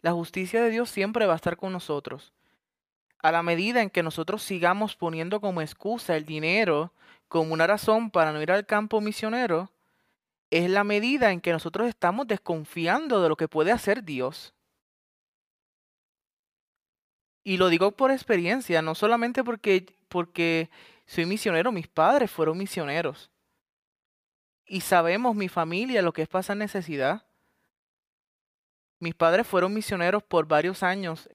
La 0.00 0.12
justicia 0.12 0.62
de 0.62 0.70
Dios 0.70 0.90
siempre 0.90 1.26
va 1.26 1.34
a 1.34 1.36
estar 1.36 1.56
con 1.56 1.72
nosotros. 1.72 2.32
A 3.22 3.30
la 3.30 3.42
medida 3.42 3.82
en 3.82 3.90
que 3.90 4.02
nosotros 4.02 4.42
sigamos 4.42 4.96
poniendo 4.96 5.40
como 5.40 5.60
excusa 5.60 6.16
el 6.16 6.24
dinero 6.24 6.92
como 7.32 7.54
una 7.54 7.66
razón 7.66 8.10
para 8.10 8.30
no 8.30 8.42
ir 8.42 8.52
al 8.52 8.66
campo 8.66 9.00
misionero, 9.00 9.70
es 10.50 10.68
la 10.68 10.84
medida 10.84 11.32
en 11.32 11.40
que 11.40 11.50
nosotros 11.50 11.88
estamos 11.88 12.26
desconfiando 12.26 13.22
de 13.22 13.30
lo 13.30 13.36
que 13.36 13.48
puede 13.48 13.72
hacer 13.72 14.04
Dios. 14.04 14.52
Y 17.42 17.56
lo 17.56 17.70
digo 17.70 17.92
por 17.92 18.10
experiencia, 18.10 18.82
no 18.82 18.94
solamente 18.94 19.42
porque, 19.42 19.96
porque 20.10 20.68
soy 21.06 21.24
misionero, 21.24 21.72
mis 21.72 21.88
padres 21.88 22.30
fueron 22.30 22.58
misioneros. 22.58 23.30
Y 24.66 24.82
sabemos 24.82 25.34
mi 25.34 25.48
familia 25.48 26.02
lo 26.02 26.12
que 26.12 26.20
es 26.20 26.28
pasar 26.28 26.58
necesidad. 26.58 27.24
Mis 28.98 29.14
padres 29.14 29.46
fueron 29.46 29.72
misioneros 29.72 30.22
por 30.22 30.46
varios 30.46 30.82
años. 30.82 31.30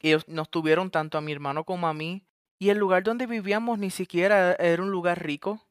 Ellos 0.00 0.26
nos 0.26 0.50
tuvieron 0.50 0.90
tanto 0.90 1.16
a 1.16 1.20
mi 1.20 1.30
hermano 1.30 1.62
como 1.62 1.86
a 1.86 1.94
mí. 1.94 2.27
Y 2.58 2.70
el 2.70 2.78
lugar 2.78 3.04
donde 3.04 3.26
vivíamos 3.26 3.78
ni 3.78 3.90
siquiera 3.90 4.54
era 4.54 4.82
un 4.82 4.90
lugar 4.90 5.22
rico. 5.22 5.64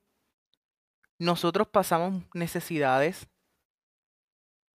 Nosotros 1.19 1.67
pasamos 1.67 2.23
necesidades. 2.33 3.27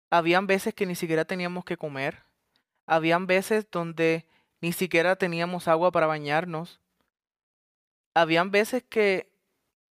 Habían 0.09 0.45
veces 0.45 0.73
que 0.73 0.85
ni 0.85 0.95
siquiera 0.95 1.23
teníamos 1.23 1.63
que 1.63 1.77
comer. 1.77 2.23
Habían 2.85 3.27
veces 3.27 3.69
donde 3.71 4.27
ni 4.59 4.73
siquiera 4.73 5.15
teníamos 5.15 5.69
agua 5.69 5.91
para 5.91 6.07
bañarnos. 6.07 6.81
Habían 8.13 8.51
veces 8.51 8.83
que 8.83 9.31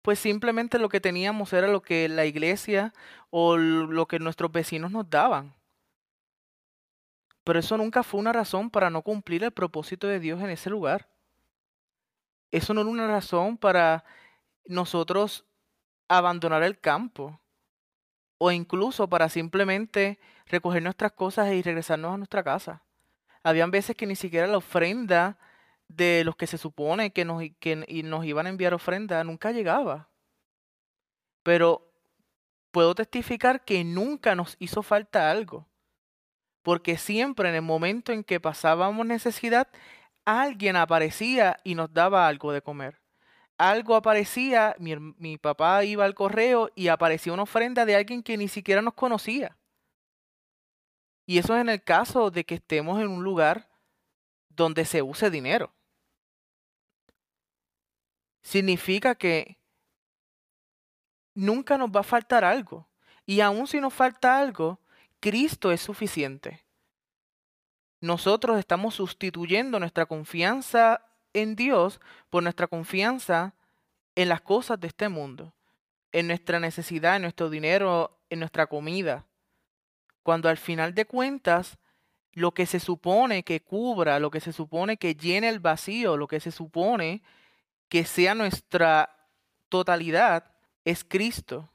pues 0.01 0.19
simplemente 0.19 0.79
lo 0.79 0.89
que 0.89 1.01
teníamos 1.01 1.51
era 1.53 1.67
lo 1.67 1.81
que 1.81 2.07
la 2.07 2.25
iglesia 2.25 2.93
o 3.29 3.57
lo 3.57 4.07
que 4.07 4.19
nuestros 4.19 4.51
vecinos 4.51 4.89
nos 4.89 5.09
daban. 5.09 5.53
Pero 7.43 7.59
eso 7.59 7.77
nunca 7.77 8.03
fue 8.03 8.19
una 8.19 8.33
razón 8.33 8.69
para 8.69 8.89
no 8.89 9.01
cumplir 9.01 9.43
el 9.43 9.51
propósito 9.51 10.07
de 10.07 10.19
Dios 10.19 10.41
en 10.41 10.49
ese 10.49 10.69
lugar. 10.69 11.09
Eso 12.51 12.73
no 12.73 12.81
era 12.81 12.89
una 12.89 13.07
razón 13.07 13.57
para 13.57 14.03
nosotros 14.65 15.45
abandonar 16.07 16.63
el 16.63 16.79
campo 16.79 17.39
o 18.37 18.51
incluso 18.51 19.09
para 19.09 19.29
simplemente 19.29 20.19
recoger 20.45 20.83
nuestras 20.83 21.11
cosas 21.11 21.51
y 21.51 21.61
regresarnos 21.61 22.13
a 22.13 22.17
nuestra 22.17 22.43
casa. 22.43 22.83
Habían 23.43 23.71
veces 23.71 23.95
que 23.95 24.05
ni 24.05 24.15
siquiera 24.15 24.47
la 24.47 24.57
ofrenda 24.57 25.37
de 25.87 26.23
los 26.25 26.35
que 26.35 26.47
se 26.47 26.57
supone 26.57 27.11
que 27.11 27.25
nos, 27.25 27.41
que 27.59 27.75
nos 28.03 28.25
iban 28.25 28.45
a 28.45 28.49
enviar 28.49 28.73
ofrenda 28.73 29.23
nunca 29.23 29.51
llegaba. 29.51 30.09
Pero 31.43 31.89
puedo 32.71 32.93
testificar 32.93 33.63
que 33.63 33.83
nunca 33.83 34.35
nos 34.35 34.55
hizo 34.59 34.83
falta 34.83 35.31
algo. 35.31 35.67
Porque 36.61 36.97
siempre 36.97 37.49
en 37.49 37.55
el 37.55 37.61
momento 37.61 38.11
en 38.11 38.23
que 38.23 38.39
pasábamos 38.39 39.05
necesidad, 39.05 39.69
alguien 40.27 40.75
aparecía 40.75 41.57
y 41.63 41.73
nos 41.73 41.93
daba 41.93 42.27
algo 42.27 42.51
de 42.51 42.61
comer. 42.61 42.99
Algo 43.57 43.95
aparecía, 43.95 44.75
mi, 44.77 45.37
papá 45.37 45.85
iba 45.85 46.03
al 46.03 46.15
correo 46.15 46.69
y 46.75 46.89
aparecía 46.89 47.31
una 47.31 47.43
ofrenda 47.43 47.85
de 47.85 47.95
alguien 47.95 48.21
que 48.21 48.35
ni 48.35 48.49
siquiera 48.49 48.81
nos 48.81 48.93
conocía. 48.93 49.57
Y 51.25 51.37
eso 51.37 51.55
es 51.55 51.61
en 51.61 51.69
el 51.69 51.81
caso 51.81 52.29
de 52.29 52.43
que 52.43 52.55
estemos 52.55 52.99
en 52.99 53.07
un 53.07 53.23
lugar 53.23 53.69
donde 54.49 54.83
se 54.83 55.01
use 55.01 55.31
dinero. 55.31 55.73
Significa 58.41 59.15
que 59.15 59.57
nunca 61.33 61.77
nos 61.77 61.89
va 61.89 62.01
a 62.01 62.03
faltar 62.03 62.43
algo. 62.43 62.89
Y 63.25 63.39
aun 63.39 63.65
si 63.65 63.79
nos 63.79 63.93
falta 63.93 64.37
algo, 64.37 64.81
Cristo 65.21 65.71
es 65.71 65.81
suficiente. 65.81 66.66
Nosotros 68.01 68.59
estamos 68.59 68.95
sustituyendo 68.95 69.79
nuestra 69.79 70.05
confianza 70.05 71.01
en 71.33 71.55
Dios 71.55 71.99
por 72.29 72.43
nuestra 72.43 72.67
confianza 72.67 73.53
en 74.15 74.29
las 74.29 74.41
cosas 74.41 74.79
de 74.79 74.87
este 74.87 75.09
mundo. 75.09 75.53
en 76.13 76.27
nuestra 76.27 76.59
necesidad, 76.59 77.17
en 77.17 77.23
nuestro 77.23 77.49
dinero, 77.49 78.17
en 78.29 78.39
nuestra 78.39 78.65
comida. 78.67 79.25
Cuando 80.23 80.49
al 80.49 80.57
final 80.57 80.95
de 80.95 81.05
cuentas, 81.05 81.77
lo 82.31 82.53
que 82.53 82.65
se 82.65 82.79
supone 82.79 83.43
que 83.43 83.61
cubra, 83.61 84.19
lo 84.19 84.31
que 84.31 84.39
se 84.39 84.53
supone 84.53 84.97
que 84.97 85.15
llene 85.15 85.49
el 85.49 85.59
vacío, 85.59 86.17
lo 86.17 86.27
que 86.27 86.39
se 86.39 86.51
supone 86.51 87.21
que 87.89 88.05
sea 88.05 88.35
nuestra 88.35 89.15
totalidad, 89.69 90.53
es 90.85 91.03
Cristo, 91.03 91.69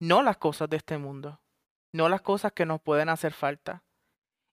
no 0.00 0.22
las 0.22 0.36
cosas 0.36 0.68
de 0.68 0.76
este 0.76 0.98
mundo, 0.98 1.40
no 1.92 2.08
las 2.08 2.20
cosas 2.20 2.52
que 2.52 2.66
nos 2.66 2.80
pueden 2.80 3.08
hacer 3.08 3.32
falta. 3.32 3.82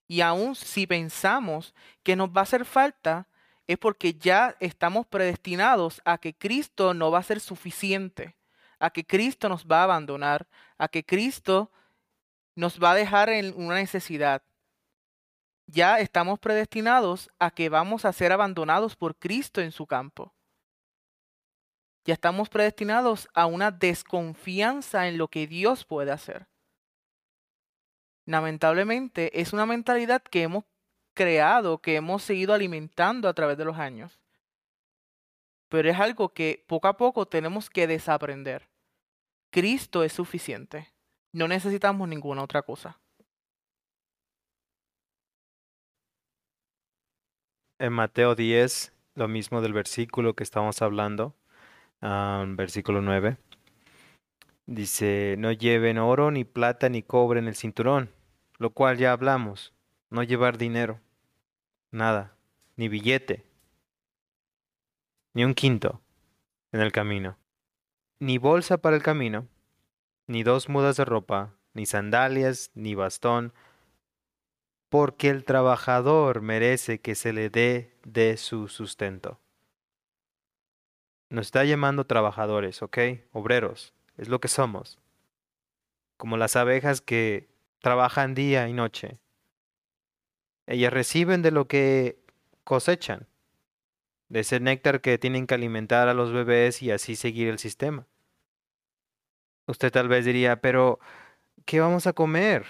Y 0.06 0.20
aun 0.20 0.54
si 0.54 0.86
pensamos 0.86 1.74
que 2.02 2.16
nos 2.16 2.30
va 2.30 2.40
a 2.40 2.42
hacer 2.42 2.64
falta, 2.64 3.28
es 3.66 3.78
porque 3.78 4.14
ya 4.14 4.56
estamos 4.60 5.06
predestinados 5.06 6.02
a 6.04 6.18
que 6.18 6.34
Cristo 6.34 6.94
no 6.94 7.10
va 7.10 7.20
a 7.20 7.22
ser 7.22 7.40
suficiente, 7.40 8.36
a 8.78 8.90
que 8.90 9.04
Cristo 9.04 9.48
nos 9.48 9.66
va 9.66 9.80
a 9.80 9.84
abandonar, 9.84 10.46
a 10.76 10.88
que 10.88 11.04
Cristo 11.04 11.70
nos 12.54 12.78
va 12.82 12.92
a 12.92 12.94
dejar 12.94 13.30
en 13.30 13.54
una 13.56 13.76
necesidad. 13.76 14.42
Ya 15.66 15.98
estamos 15.98 16.38
predestinados 16.38 17.30
a 17.38 17.50
que 17.50 17.70
vamos 17.70 18.04
a 18.04 18.12
ser 18.12 18.32
abandonados 18.32 18.96
por 18.96 19.16
Cristo 19.16 19.62
en 19.62 19.72
su 19.72 19.86
campo. 19.86 20.34
Ya 22.04 22.12
estamos 22.12 22.50
predestinados 22.50 23.28
a 23.32 23.46
una 23.46 23.70
desconfianza 23.70 25.08
en 25.08 25.16
lo 25.16 25.28
que 25.28 25.46
Dios 25.46 25.86
puede 25.86 26.12
hacer. 26.12 26.46
Lamentablemente 28.26 29.40
es 29.40 29.52
una 29.52 29.66
mentalidad 29.66 30.22
que 30.22 30.42
hemos 30.42 30.64
creado, 31.14 31.78
que 31.78 31.96
hemos 31.96 32.22
seguido 32.22 32.54
alimentando 32.54 33.28
a 33.28 33.34
través 33.34 33.58
de 33.58 33.64
los 33.64 33.78
años. 33.78 34.18
Pero 35.68 35.90
es 35.90 35.98
algo 35.98 36.30
que 36.30 36.64
poco 36.66 36.88
a 36.88 36.96
poco 36.96 37.26
tenemos 37.26 37.68
que 37.70 37.86
desaprender. 37.86 38.68
Cristo 39.50 40.04
es 40.04 40.12
suficiente. 40.12 40.92
No 41.32 41.48
necesitamos 41.48 42.08
ninguna 42.08 42.42
otra 42.42 42.62
cosa. 42.62 42.98
En 47.78 47.92
Mateo 47.92 48.34
10, 48.34 48.92
lo 49.16 49.28
mismo 49.28 49.60
del 49.60 49.72
versículo 49.72 50.34
que 50.34 50.44
estamos 50.44 50.80
hablando, 50.80 51.34
versículo 52.00 53.02
9, 53.02 53.36
dice, 54.66 55.36
no 55.38 55.52
lleven 55.52 55.98
oro, 55.98 56.30
ni 56.30 56.44
plata, 56.44 56.88
ni 56.88 57.02
cobre 57.02 57.40
en 57.40 57.48
el 57.48 57.56
cinturón, 57.56 58.10
lo 58.58 58.70
cual 58.70 58.98
ya 58.98 59.12
hablamos, 59.12 59.72
no 60.10 60.22
llevar 60.22 60.58
dinero, 60.58 61.00
nada, 61.90 62.36
ni 62.76 62.88
billete, 62.88 63.44
ni 65.34 65.44
un 65.44 65.54
quinto 65.54 66.00
en 66.72 66.80
el 66.80 66.92
camino, 66.92 67.36
ni 68.18 68.38
bolsa 68.38 68.78
para 68.78 68.96
el 68.96 69.02
camino, 69.02 69.48
ni 70.26 70.42
dos 70.42 70.68
mudas 70.68 70.96
de 70.96 71.04
ropa, 71.04 71.54
ni 71.74 71.86
sandalias, 71.86 72.70
ni 72.74 72.94
bastón, 72.94 73.52
porque 74.88 75.28
el 75.28 75.44
trabajador 75.44 76.40
merece 76.40 77.00
que 77.00 77.16
se 77.16 77.32
le 77.32 77.50
dé 77.50 77.98
de 78.04 78.36
su 78.36 78.68
sustento. 78.68 79.40
Nos 81.30 81.46
está 81.46 81.64
llamando 81.64 82.06
trabajadores, 82.06 82.80
¿ok? 82.80 82.98
Obreros, 83.32 83.92
es 84.16 84.28
lo 84.28 84.40
que 84.40 84.48
somos. 84.48 84.98
Como 86.16 86.36
las 86.36 86.56
abejas 86.56 87.00
que 87.00 87.48
trabajan 87.80 88.34
día 88.34 88.66
y 88.68 88.72
noche. 88.72 89.18
Ellas 90.66 90.92
reciben 90.92 91.42
de 91.42 91.50
lo 91.50 91.66
que 91.68 92.18
cosechan, 92.64 93.26
de 94.30 94.40
ese 94.40 94.58
néctar 94.58 95.02
que 95.02 95.18
tienen 95.18 95.46
que 95.46 95.54
alimentar 95.54 96.08
a 96.08 96.14
los 96.14 96.32
bebés 96.32 96.80
y 96.82 96.90
así 96.90 97.14
seguir 97.14 97.48
el 97.48 97.58
sistema. 97.58 98.06
Usted 99.66 99.92
tal 99.92 100.08
vez 100.08 100.24
diría, 100.24 100.60
pero 100.60 100.98
¿qué 101.66 101.80
vamos 101.80 102.06
a 102.06 102.14
comer? 102.14 102.64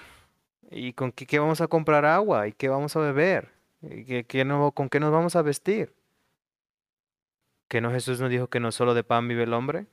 ¿Y 0.71 0.93
con 0.95 1.13
qué, 1.13 1.39
vamos 1.39 1.61
a 1.61 1.69
comprar 1.69 2.05
agua? 2.05 2.49
¿Y 2.49 2.53
qué 2.53 2.69
vamos 2.69 2.97
a 2.97 3.01
beber? 3.01 3.53
¿Y 3.83 4.05
qué, 4.05 4.25
qué 4.25 4.45
no, 4.45 4.73
con 4.73 4.89
qué 4.89 4.99
nos 4.99 5.13
vamos 5.13 5.37
a 5.37 5.43
vestir? 5.43 5.95
¿Que 7.69 7.81
no 7.81 7.93
Jesús 7.93 8.21
nos 8.21 8.31
dijo 8.31 8.49
que 8.49 8.61
no 8.61 8.73
solo 8.73 8.95
de 8.95 9.05
pan 9.05 9.29
vive 9.29 9.45
el 9.45 9.53
hombre? 9.55 9.87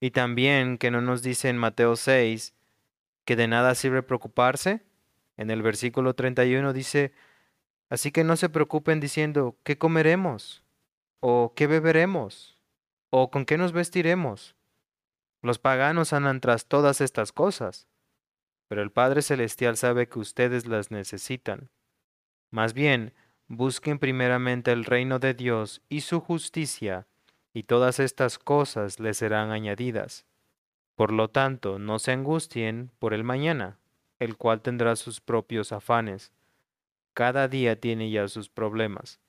Y 0.00 0.10
también 0.10 0.78
que 0.78 0.90
no 0.90 1.00
nos 1.00 1.22
dice 1.22 1.48
en 1.48 1.56
Mateo 1.56 1.96
6 1.96 2.54
que 3.24 3.36
de 3.36 3.48
nada 3.48 3.74
sirve 3.74 4.02
preocuparse. 4.02 4.82
En 5.36 5.50
el 5.50 5.62
versículo 5.62 6.14
31 6.14 6.72
dice, 6.72 7.12
así 7.90 8.10
que 8.10 8.24
no 8.24 8.36
se 8.36 8.48
preocupen 8.48 9.00
diciendo, 9.00 9.56
¿qué 9.64 9.76
comeremos? 9.76 10.62
¿O 11.20 11.52
qué 11.54 11.66
beberemos? 11.66 12.56
¿O 13.10 13.30
con 13.30 13.44
qué 13.44 13.58
nos 13.58 13.72
vestiremos? 13.72 14.54
Los 15.42 15.58
paganos 15.58 16.12
andan 16.12 16.40
tras 16.40 16.66
todas 16.66 17.00
estas 17.00 17.32
cosas, 17.32 17.86
pero 18.68 18.82
el 18.82 18.90
Padre 18.90 19.22
Celestial 19.22 19.76
sabe 19.76 20.08
que 20.08 20.18
ustedes 20.18 20.66
las 20.66 20.90
necesitan. 20.90 21.70
Más 22.50 22.72
bien, 22.72 23.14
busquen 23.48 23.98
primeramente 23.98 24.72
el 24.72 24.84
reino 24.84 25.18
de 25.18 25.34
Dios 25.34 25.82
y 25.88 26.00
su 26.00 26.20
justicia, 26.20 27.06
y 27.56 27.62
todas 27.62 28.00
estas 28.00 28.38
cosas 28.38 29.00
les 29.00 29.16
serán 29.16 29.50
añadidas. 29.50 30.26
Por 30.94 31.10
lo 31.10 31.28
tanto, 31.28 31.78
no 31.78 31.98
se 31.98 32.12
angustien 32.12 32.90
por 32.98 33.14
el 33.14 33.24
mañana, 33.24 33.78
el 34.18 34.36
cual 34.36 34.60
tendrá 34.60 34.94
sus 34.94 35.22
propios 35.22 35.72
afanes. 35.72 36.34
Cada 37.14 37.48
día 37.48 37.80
tiene 37.80 38.10
ya 38.10 38.28
sus 38.28 38.50
problemas. 38.50 39.20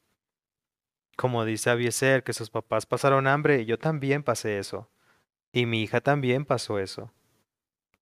Como 1.16 1.46
dice 1.46 1.70
Abieser 1.70 2.26
que 2.26 2.34
sus 2.34 2.50
papás 2.50 2.86
pasaron 2.86 3.28
hambre, 3.28 3.66
yo 3.66 3.80
también 3.80 4.24
pasé 4.24 4.60
eso. 4.60 4.90
Y 5.54 5.66
mi 5.66 5.82
hija 5.82 6.02
también 6.02 6.44
pasó 6.44 6.80
eso. 6.80 7.14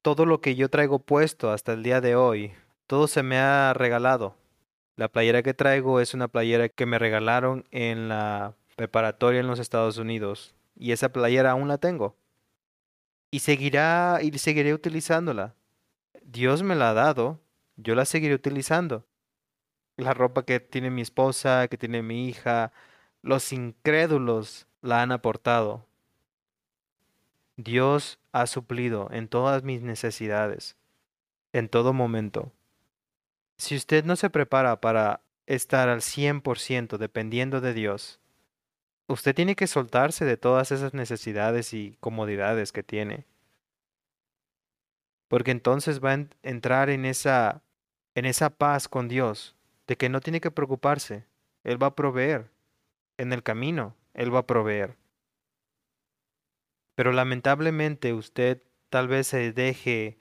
Todo 0.01 0.25
lo 0.25 0.41
que 0.41 0.55
yo 0.55 0.69
traigo 0.69 0.97
puesto 0.97 1.51
hasta 1.51 1.73
el 1.73 1.83
día 1.83 2.01
de 2.01 2.15
hoy, 2.15 2.51
todo 2.87 3.05
se 3.07 3.21
me 3.21 3.37
ha 3.37 3.75
regalado. 3.75 4.35
La 4.95 5.07
playera 5.07 5.43
que 5.43 5.53
traigo 5.53 5.99
es 5.99 6.15
una 6.15 6.29
playera 6.29 6.67
que 6.67 6.87
me 6.87 6.97
regalaron 6.97 7.63
en 7.69 8.09
la 8.09 8.55
preparatoria 8.75 9.39
en 9.39 9.47
los 9.47 9.59
Estados 9.59 9.97
Unidos. 9.97 10.55
Y 10.77 10.91
esa 10.91 11.09
playera 11.09 11.51
aún 11.51 11.67
la 11.67 11.77
tengo. 11.77 12.15
Y 13.31 13.39
seguirá 13.39 14.19
y 14.21 14.37
seguiré 14.37 14.73
utilizándola. 14.73 15.55
Dios 16.23 16.63
me 16.63 16.75
la 16.75 16.89
ha 16.89 16.93
dado, 16.93 17.39
yo 17.77 17.95
la 17.95 18.05
seguiré 18.05 18.33
utilizando. 18.33 19.05
La 19.97 20.13
ropa 20.13 20.43
que 20.43 20.59
tiene 20.59 20.89
mi 20.89 21.01
esposa, 21.01 21.67
que 21.67 21.77
tiene 21.77 22.01
mi 22.01 22.27
hija, 22.27 22.71
los 23.21 23.53
incrédulos 23.53 24.67
la 24.81 25.01
han 25.01 25.11
aportado. 25.11 25.85
Dios 27.57 28.19
ha 28.33 28.47
suplido 28.47 29.09
en 29.11 29.29
todas 29.29 29.63
mis 29.63 29.81
necesidades, 29.81 30.75
en 31.53 31.69
todo 31.69 31.93
momento. 31.93 32.51
Si 33.57 33.75
usted 33.75 34.03
no 34.03 34.17
se 34.17 34.29
prepara 34.29 34.81
para 34.81 35.21
estar 35.47 35.87
al 35.87 36.01
100% 36.01 36.97
dependiendo 36.97 37.61
de 37.61 37.73
Dios, 37.73 38.19
usted 39.07 39.35
tiene 39.35 39.55
que 39.55 39.67
soltarse 39.67 40.25
de 40.25 40.37
todas 40.37 40.71
esas 40.71 40.93
necesidades 40.93 41.73
y 41.73 41.97
comodidades 41.99 42.71
que 42.71 42.83
tiene. 42.83 43.25
Porque 45.27 45.51
entonces 45.51 46.03
va 46.03 46.13
a 46.13 46.27
entrar 46.43 46.89
en 46.89 47.05
esa 47.05 47.61
en 48.15 48.25
esa 48.25 48.49
paz 48.49 48.87
con 48.87 49.07
Dios, 49.09 49.55
de 49.87 49.97
que 49.97 50.09
no 50.09 50.21
tiene 50.21 50.39
que 50.39 50.49
preocuparse, 50.49 51.25
él 51.63 51.81
va 51.81 51.87
a 51.87 51.95
proveer 51.95 52.49
en 53.17 53.33
el 53.33 53.43
camino, 53.43 53.95
él 54.13 54.33
va 54.33 54.39
a 54.39 54.47
proveer. 54.47 54.95
Pero 56.95 57.11
lamentablemente 57.11 58.13
usted 58.13 58.61
tal 58.89 59.09
vez 59.09 59.27
se 59.27 59.51
deje 59.51 60.17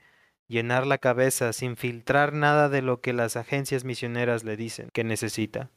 llenar 0.48 0.86
la 0.86 0.98
cabeza 0.98 1.52
sin 1.52 1.76
filtrar 1.76 2.32
nada 2.32 2.68
de 2.68 2.82
lo 2.82 3.00
que 3.00 3.12
las 3.12 3.36
agencias 3.36 3.84
misioneras 3.84 4.42
le 4.42 4.56
dicen 4.56 4.88
que 4.92 5.04
necesita. 5.04 5.70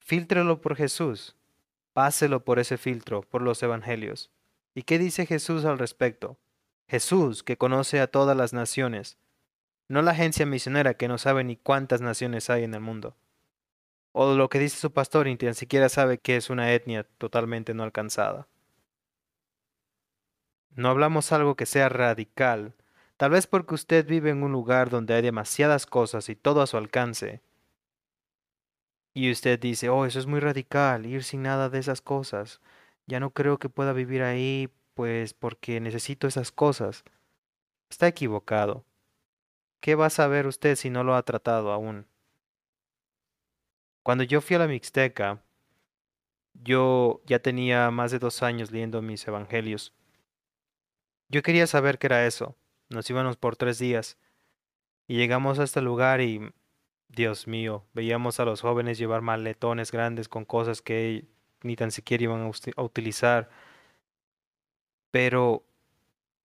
Fíltrelo 0.00 0.60
por 0.60 0.76
Jesús. 0.76 1.36
Páselo 1.94 2.44
por 2.44 2.58
ese 2.58 2.76
filtro, 2.76 3.22
por 3.22 3.40
los 3.40 3.62
evangelios. 3.62 4.30
¿Y 4.74 4.82
qué 4.82 4.98
dice 4.98 5.26
Jesús 5.26 5.64
al 5.64 5.78
respecto? 5.78 6.36
Jesús, 6.88 7.42
que 7.42 7.56
conoce 7.56 8.00
a 8.00 8.08
todas 8.08 8.36
las 8.36 8.52
naciones, 8.52 9.16
no 9.88 10.02
la 10.02 10.10
agencia 10.10 10.44
misionera 10.44 10.94
que 10.94 11.08
no 11.08 11.18
sabe 11.18 11.44
ni 11.44 11.56
cuántas 11.56 12.00
naciones 12.00 12.50
hay 12.50 12.64
en 12.64 12.74
el 12.74 12.80
mundo. 12.80 13.16
O 14.12 14.34
lo 14.34 14.48
que 14.48 14.58
dice 14.58 14.76
su 14.76 14.92
pastor 14.92 15.28
y 15.28 15.36
ni 15.36 15.54
siquiera 15.54 15.88
sabe 15.88 16.18
que 16.18 16.36
es 16.36 16.50
una 16.50 16.72
etnia 16.72 17.04
totalmente 17.18 17.74
no 17.74 17.82
alcanzada. 17.82 18.48
No 20.74 20.88
hablamos 20.88 21.30
algo 21.32 21.54
que 21.54 21.66
sea 21.66 21.88
radical, 21.88 22.74
tal 23.16 23.30
vez 23.30 23.46
porque 23.46 23.74
usted 23.74 24.06
vive 24.06 24.30
en 24.30 24.42
un 24.42 24.52
lugar 24.52 24.90
donde 24.90 25.14
hay 25.14 25.22
demasiadas 25.22 25.86
cosas 25.86 26.28
y 26.28 26.34
todo 26.34 26.62
a 26.62 26.66
su 26.66 26.76
alcance. 26.76 27.40
Y 29.14 29.30
usted 29.30 29.60
dice, 29.60 29.88
oh, 29.88 30.06
eso 30.06 30.18
es 30.18 30.26
muy 30.26 30.40
radical, 30.40 31.06
ir 31.06 31.22
sin 31.22 31.42
nada 31.42 31.70
de 31.70 31.78
esas 31.78 32.00
cosas. 32.00 32.60
Ya 33.06 33.20
no 33.20 33.30
creo 33.30 33.58
que 33.58 33.68
pueda 33.68 33.92
vivir 33.92 34.22
ahí, 34.22 34.70
pues 34.94 35.34
porque 35.34 35.80
necesito 35.80 36.26
esas 36.26 36.50
cosas. 36.50 37.04
Está 37.88 38.08
equivocado. 38.08 38.84
¿Qué 39.80 39.94
va 39.94 40.06
a 40.06 40.10
saber 40.10 40.46
usted 40.48 40.74
si 40.74 40.90
no 40.90 41.04
lo 41.04 41.14
ha 41.14 41.22
tratado 41.22 41.70
aún? 41.70 42.06
Cuando 44.02 44.24
yo 44.24 44.40
fui 44.40 44.56
a 44.56 44.58
la 44.58 44.66
Mixteca, 44.66 45.44
yo 46.54 47.22
ya 47.26 47.38
tenía 47.38 47.90
más 47.90 48.10
de 48.10 48.18
dos 48.18 48.42
años 48.42 48.70
leyendo 48.70 49.02
mis 49.02 49.26
evangelios 49.26 49.92
Yo 51.28 51.42
quería 51.42 51.66
saber 51.66 51.98
qué 51.98 52.08
era 52.08 52.26
eso. 52.26 52.56
Nos 52.88 53.08
íbamos 53.10 53.36
por 53.36 53.56
tres 53.56 53.78
días. 53.78 54.18
Y 55.06 55.16
llegamos 55.16 55.58
a 55.58 55.64
este 55.64 55.80
lugar 55.82 56.20
y, 56.20 56.52
Dios 57.08 57.46
mío, 57.46 57.84
veíamos 57.92 58.40
a 58.40 58.44
los 58.44 58.60
jóvenes 58.60 58.98
llevar 58.98 59.22
maletones 59.22 59.92
grandes 59.92 60.28
con 60.28 60.44
cosas 60.44 60.82
que 60.82 61.24
ni 61.62 61.76
tan 61.76 61.90
siquiera 61.90 62.24
iban 62.24 62.50
a, 62.76 62.82
utilizar. 62.82 63.48
Pero 65.10 65.64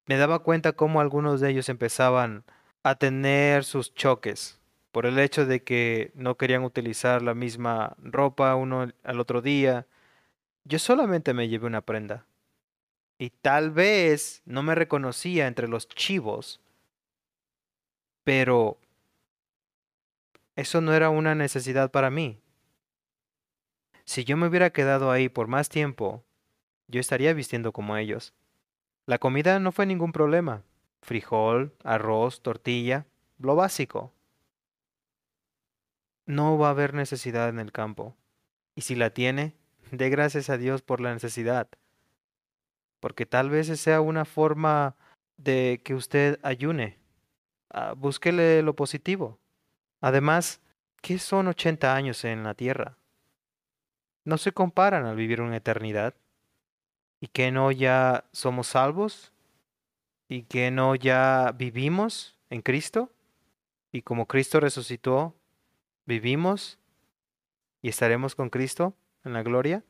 me 0.06 0.18
daba 0.18 0.40
cuenta 0.40 0.74
cómo 0.74 1.02
algunos 1.02 1.42
de 1.42 1.50
ellos 1.52 1.70
empezaban 1.70 2.44
a 2.84 2.96
tener 2.96 3.64
sus 3.64 3.94
choques 3.94 4.60
por 4.92 5.06
el 5.06 5.20
hecho 5.20 5.46
de 5.46 5.64
que 5.64 6.12
no 6.16 6.36
querían 6.36 6.64
utilizar 6.64 7.22
la 7.22 7.34
misma 7.34 7.96
ropa 8.00 8.56
uno 8.56 8.92
al 9.04 9.20
otro 9.20 9.42
día. 9.42 9.88
Yo 10.64 10.80
solamente 10.80 11.34
me 11.34 11.48
llevé 11.48 11.68
una 11.68 11.82
prenda. 11.82 12.26
Y 13.20 13.32
tal 13.32 13.72
vez 13.72 14.42
no 14.46 14.64
me 14.64 14.76
reconocía 14.76 15.48
entre 15.48 15.68
los 15.68 15.90
chivos, 15.90 16.62
pero 18.24 18.78
eso 20.60 20.82
no 20.82 20.94
era 20.94 21.10
una 21.10 21.36
necesidad 21.36 21.90
para 21.90 22.10
mí. 22.10 22.42
Si 24.04 24.26
yo 24.26 24.36
me 24.36 24.48
hubiera 24.48 24.72
quedado 24.72 25.10
ahí 25.10 25.30
por 25.30 25.48
más 25.48 25.70
tiempo, 25.70 26.26
yo 26.88 27.00
estaría 27.00 27.34
vistiendo 27.34 27.72
como 27.72 27.96
ellos. 27.96 28.34
La 29.06 29.20
comida 29.20 29.60
no 29.60 29.72
fue 29.72 29.86
ningún 29.86 30.12
problema. 30.12 30.64
Frijol, 31.02 31.74
arroz, 31.84 32.42
tortilla, 32.42 33.06
lo 33.38 33.56
básico. 33.56 34.14
No 36.26 36.58
va 36.58 36.68
a 36.68 36.72
haber 36.72 36.94
necesidad 36.94 37.48
en 37.48 37.60
el 37.60 37.72
campo. 37.72 38.18
Y 38.76 38.82
si 38.82 38.96
la 38.96 39.12
tiene, 39.12 39.56
dé 39.92 40.10
gracias 40.10 40.50
a 40.50 40.58
Dios 40.58 40.82
por 40.82 41.00
la 41.00 41.14
necesidad. 41.14 41.70
Porque 43.00 43.26
tal 43.26 43.50
vez 43.50 43.68
sea 43.80 44.02
una 44.02 44.26
forma 44.26 44.98
de 45.38 45.82
que 45.86 45.96
usted 45.96 46.38
ayune. 46.44 47.00
Ah, 47.70 47.94
búsquele 47.96 48.62
lo 48.62 48.76
positivo. 48.76 49.39
Además, 50.02 50.62
¿qué 51.02 51.20
son 51.20 51.48
80 51.48 51.96
años 51.96 52.24
en 52.24 52.44
la 52.44 52.54
tierra? 52.54 52.98
No 54.24 54.38
se 54.38 54.52
comparan 54.52 55.06
al 55.06 55.16
vivir 55.16 55.42
una 55.42 55.58
eternidad. 55.58 56.16
¿Y 57.20 57.28
que 57.28 57.52
no 57.52 57.72
ya 57.72 58.26
somos 58.32 58.68
salvos? 58.68 59.34
¿Y 60.28 60.44
que 60.44 60.72
no 60.72 60.96
ya 60.96 61.54
vivimos 61.58 62.38
en 62.50 62.62
Cristo? 62.62 63.12
Y 63.92 64.04
como 64.04 64.28
Cristo 64.28 64.60
resucitó, 64.60 65.36
vivimos 66.06 66.78
y 67.82 67.90
estaremos 67.90 68.36
con 68.36 68.50
Cristo 68.50 68.94
en 69.24 69.34
la 69.34 69.44
gloria. 69.44 69.84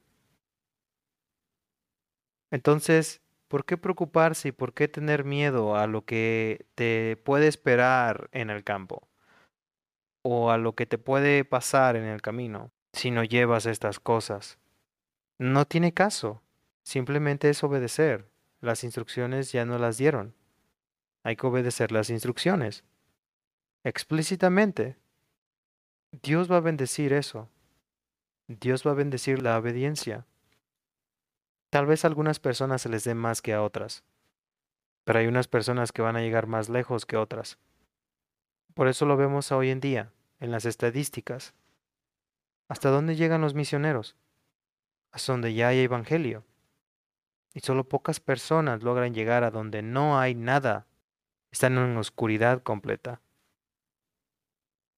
Entonces, 2.52 3.22
¿por 3.48 3.66
qué 3.66 3.78
preocuparse 3.78 4.50
y 4.50 4.52
por 4.52 4.74
qué 4.74 4.88
tener 4.88 5.24
miedo 5.24 5.76
a 5.76 5.86
lo 5.86 6.06
que 6.06 6.66
te 6.76 7.18
puede 7.18 7.48
esperar 7.48 8.30
en 8.32 8.50
el 8.50 8.64
campo? 8.64 9.09
O 10.22 10.52
a 10.52 10.58
lo 10.58 10.74
que 10.74 10.86
te 10.86 10.98
puede 10.98 11.46
pasar 11.46 11.96
en 11.96 12.06
el 12.06 12.22
camino 12.22 12.72
si 12.94 13.12
no 13.12 13.24
llevas 13.24 13.66
estas 13.66 14.00
cosas. 14.00 14.58
No 15.38 15.66
tiene 15.66 15.94
caso. 15.94 16.42
Simplemente 16.84 17.50
es 17.50 17.64
obedecer. 17.64 18.30
Las 18.62 18.84
instrucciones 18.84 19.52
ya 19.52 19.66
no 19.66 19.78
las 19.78 19.98
dieron. 19.98 20.36
Hay 21.24 21.36
que 21.36 21.48
obedecer 21.48 21.92
las 21.92 22.10
instrucciones. 22.10 22.84
Explícitamente. 23.84 24.98
Dios 26.12 26.52
va 26.52 26.58
a 26.58 26.62
bendecir 26.62 27.14
eso. 27.14 27.50
Dios 28.48 28.86
va 28.86 28.92
a 28.92 28.96
bendecir 28.96 29.42
la 29.42 29.58
obediencia. 29.58 30.26
Tal 31.70 31.86
vez 31.86 32.04
a 32.04 32.08
algunas 32.08 32.40
personas 32.40 32.82
se 32.82 32.90
les 32.90 33.04
dé 33.04 33.14
más 33.14 33.44
que 33.44 33.54
a 33.54 33.62
otras, 33.62 34.04
pero 35.04 35.20
hay 35.20 35.28
unas 35.28 35.48
personas 35.48 35.92
que 35.92 36.02
van 36.02 36.16
a 36.16 36.22
llegar 36.22 36.48
más 36.48 36.68
lejos 36.68 37.06
que 37.06 37.16
otras. 37.16 37.60
Por 38.74 38.88
eso 38.88 39.06
lo 39.06 39.18
vemos 39.18 39.52
hoy 39.52 39.70
en 39.70 39.80
día, 39.80 40.12
en 40.40 40.52
las 40.52 40.66
estadísticas. 40.66 41.54
¿Hasta 42.68 42.90
dónde 42.90 43.16
llegan 43.16 43.42
los 43.42 43.56
misioneros? 43.56 44.16
Hasta 45.12 45.32
donde 45.32 45.54
ya 45.54 45.70
hay 45.70 45.80
evangelio. 45.80 46.46
Y 47.54 47.62
solo 47.62 47.84
pocas 47.84 48.20
personas 48.20 48.84
logran 48.84 49.14
llegar 49.14 49.44
a 49.44 49.52
donde 49.52 49.82
no 49.82 50.20
hay 50.20 50.36
nada. 50.36 50.86
Están 51.52 51.78
en 51.78 51.98
oscuridad 51.98 52.62
completa. 52.62 53.22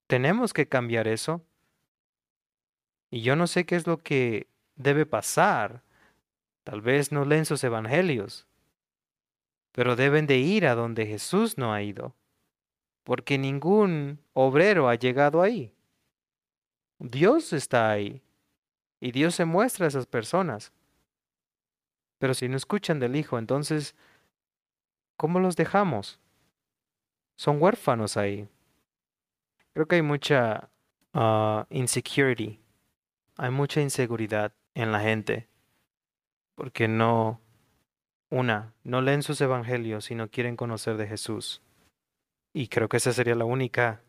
Tenemos 0.07 0.51
que 0.53 0.67
cambiar 0.67 1.07
eso. 1.07 1.41
Y 3.09 3.22
yo 3.22 3.38
no 3.38 3.47
sé 3.47 3.65
qué 3.65 3.78
es 3.78 3.88
lo 3.88 3.97
que 3.99 4.47
debe 4.76 5.05
pasar. 5.05 5.84
Tal 6.65 6.82
vez 6.82 7.13
no 7.13 7.24
leen 7.24 7.45
sus 7.45 7.63
evangelios. 7.63 8.47
Pero 9.72 9.95
deben 9.95 10.28
de 10.28 10.38
ir 10.38 10.67
a 10.67 10.76
donde 10.76 11.05
Jesús 11.05 11.57
no 11.57 11.74
ha 11.74 11.82
ido. 11.82 12.13
Porque 13.04 13.38
ningún 13.38 14.20
obrero 14.34 14.89
ha 14.89 14.95
llegado 14.95 15.41
ahí. 15.41 15.74
Dios 16.99 17.54
está 17.54 17.89
ahí. 17.89 18.22
Y 18.99 19.12
Dios 19.12 19.36
se 19.36 19.45
muestra 19.45 19.86
a 19.86 19.89
esas 19.89 20.06
personas. 20.06 20.72
Pero 22.20 22.36
si 22.36 22.47
no 22.47 22.56
escuchan 22.56 22.99
del 22.99 23.16
Hijo, 23.16 23.39
entonces, 23.39 23.95
¿cómo 25.18 25.39
los 25.39 25.56
dejamos? 25.56 26.20
Son 27.36 27.60
huérfanos 27.60 28.16
ahí. 28.18 28.47
Creo 29.74 29.88
que 29.88 29.95
hay 29.95 30.02
mucha 30.04 30.70
uh, 31.16 31.64
insecurity. 31.72 32.60
Hay 33.38 33.49
mucha 33.49 33.82
inseguridad 33.82 34.54
en 34.76 34.91
la 34.91 34.99
gente. 34.99 35.47
Porque 36.54 36.88
no, 36.88 37.41
una, 38.30 38.76
no 38.84 39.02
leen 39.02 39.24
sus 39.24 39.41
evangelios 39.41 40.12
y 40.12 40.16
no 40.16 40.30
quieren 40.30 40.56
conocer 40.56 40.97
de 40.97 41.08
Jesús. 41.08 41.64
Y 42.54 42.68
creo 42.68 42.89
que 42.89 42.97
esa 42.97 43.14
sería 43.14 43.36
la 43.36 43.45
única. 43.45 44.02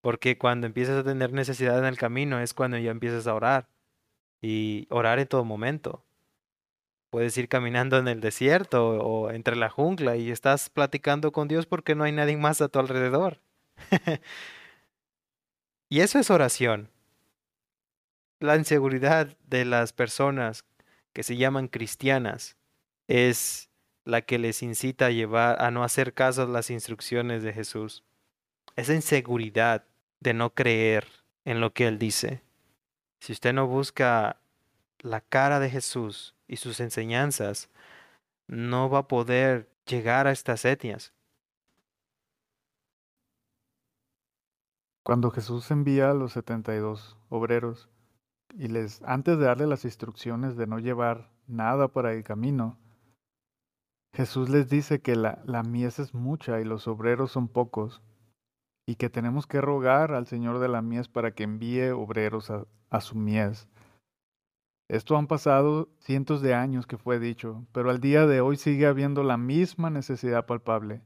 Porque 0.00 0.38
cuando 0.38 0.66
empiezas 0.66 0.98
a 0.98 1.04
tener 1.04 1.32
necesidad 1.32 1.78
en 1.78 1.84
el 1.84 1.98
camino 1.98 2.40
es 2.40 2.54
cuando 2.54 2.78
ya 2.78 2.90
empiezas 2.90 3.26
a 3.26 3.34
orar. 3.34 3.68
Y 4.40 4.86
orar 4.90 5.18
en 5.18 5.26
todo 5.26 5.44
momento. 5.44 6.04
Puedes 7.10 7.36
ir 7.38 7.48
caminando 7.48 7.98
en 7.98 8.08
el 8.08 8.20
desierto 8.20 8.88
o 8.88 9.30
entre 9.30 9.56
la 9.56 9.70
jungla 9.70 10.16
y 10.16 10.30
estás 10.30 10.68
platicando 10.68 11.32
con 11.32 11.48
Dios 11.48 11.66
porque 11.66 11.94
no 11.94 12.04
hay 12.04 12.12
nadie 12.12 12.36
más 12.36 12.60
a 12.60 12.68
tu 12.68 12.78
alrededor. 12.78 13.40
y 15.88 16.00
eso 16.00 16.18
es 16.18 16.30
oración. 16.30 16.90
La 18.40 18.56
inseguridad 18.56 19.36
de 19.46 19.64
las 19.64 19.92
personas 19.92 20.64
que 21.14 21.22
se 21.22 21.36
llaman 21.36 21.68
cristianas 21.68 22.56
es 23.08 23.70
la 24.06 24.22
que 24.22 24.38
les 24.38 24.62
incita 24.62 25.06
a 25.06 25.10
llevar 25.10 25.60
a 25.60 25.70
no 25.72 25.82
hacer 25.82 26.14
caso 26.14 26.42
a 26.42 26.46
las 26.46 26.70
instrucciones 26.70 27.42
de 27.42 27.52
Jesús. 27.52 28.04
Esa 28.76 28.94
inseguridad 28.94 29.84
de 30.20 30.32
no 30.32 30.54
creer 30.54 31.08
en 31.44 31.60
lo 31.60 31.74
que 31.74 31.88
él 31.88 31.98
dice. 31.98 32.40
Si 33.18 33.32
usted 33.32 33.52
no 33.52 33.66
busca 33.66 34.40
la 35.00 35.20
cara 35.20 35.58
de 35.58 35.70
Jesús 35.70 36.36
y 36.46 36.56
sus 36.56 36.78
enseñanzas, 36.78 37.68
no 38.46 38.88
va 38.88 39.00
a 39.00 39.08
poder 39.08 39.68
llegar 39.86 40.28
a 40.28 40.32
estas 40.32 40.64
etnias. 40.64 41.12
Cuando 45.02 45.32
Jesús 45.32 45.68
envía 45.72 46.12
a 46.12 46.14
los 46.14 46.32
72 46.32 47.16
obreros 47.28 47.88
y 48.56 48.68
les, 48.68 49.02
antes 49.02 49.36
de 49.36 49.46
darle 49.46 49.66
las 49.66 49.84
instrucciones 49.84 50.56
de 50.56 50.68
no 50.68 50.78
llevar 50.78 51.28
nada 51.48 51.88
para 51.88 52.12
el 52.12 52.22
camino, 52.22 52.78
Jesús 54.16 54.48
les 54.48 54.70
dice 54.70 55.02
que 55.02 55.14
la, 55.14 55.42
la 55.44 55.62
mies 55.62 55.98
es 55.98 56.14
mucha 56.14 56.58
y 56.58 56.64
los 56.64 56.88
obreros 56.88 57.30
son 57.32 57.48
pocos 57.48 58.02
y 58.86 58.94
que 58.94 59.10
tenemos 59.10 59.46
que 59.46 59.60
rogar 59.60 60.14
al 60.14 60.26
Señor 60.26 60.58
de 60.58 60.68
la 60.68 60.80
mies 60.80 61.06
para 61.06 61.32
que 61.32 61.42
envíe 61.42 61.90
obreros 61.90 62.50
a, 62.50 63.00
su 63.02 63.14
mies. 63.14 63.68
Esto 64.88 65.18
han 65.18 65.26
pasado 65.26 65.90
cientos 65.98 66.40
de 66.40 66.54
años 66.54 66.86
que 66.86 66.96
fue 66.96 67.18
dicho, 67.18 67.66
pero 67.72 67.90
al 67.90 68.00
día 68.00 68.26
de 68.26 68.40
hoy 68.40 68.56
sigue 68.56 68.86
habiendo 68.86 69.22
la 69.22 69.36
misma 69.36 69.90
necesidad 69.90 70.46
palpable, 70.46 71.02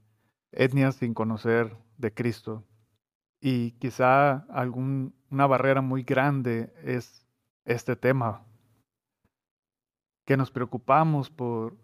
etnias 0.53 0.95
sin 0.95 1.13
conocer 1.13 1.77
de 1.99 2.15
Cristo. 2.15 2.63
Y 3.41 3.73
quizá 3.73 4.45
algún, 4.51 5.15
una 5.31 5.49
barrera 5.49 5.81
muy 5.81 6.05
grande 6.05 6.73
es 6.85 7.27
este 7.65 7.97
tema, 7.97 8.47
que 10.27 10.37
nos 10.37 10.53
preocupamos 10.53 11.29
por 11.29 11.77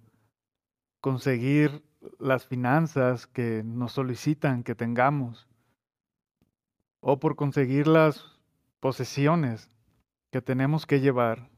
conseguir 1.07 1.84
las 2.18 2.48
finanzas 2.48 3.28
que 3.28 3.62
nos 3.64 3.92
solicitan 3.92 4.64
que 4.64 4.74
tengamos, 4.74 5.46
o 6.98 7.20
por 7.20 7.36
conseguir 7.36 7.86
las 7.86 8.24
posesiones 8.80 9.70
que 10.32 10.42
tenemos 10.42 10.84
que 10.84 10.98
llevar 10.98 11.48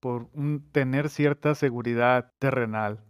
por 0.00 0.28
tener 0.72 1.10
cierta 1.10 1.54
seguridad 1.54 2.32
terrenal. 2.40 3.04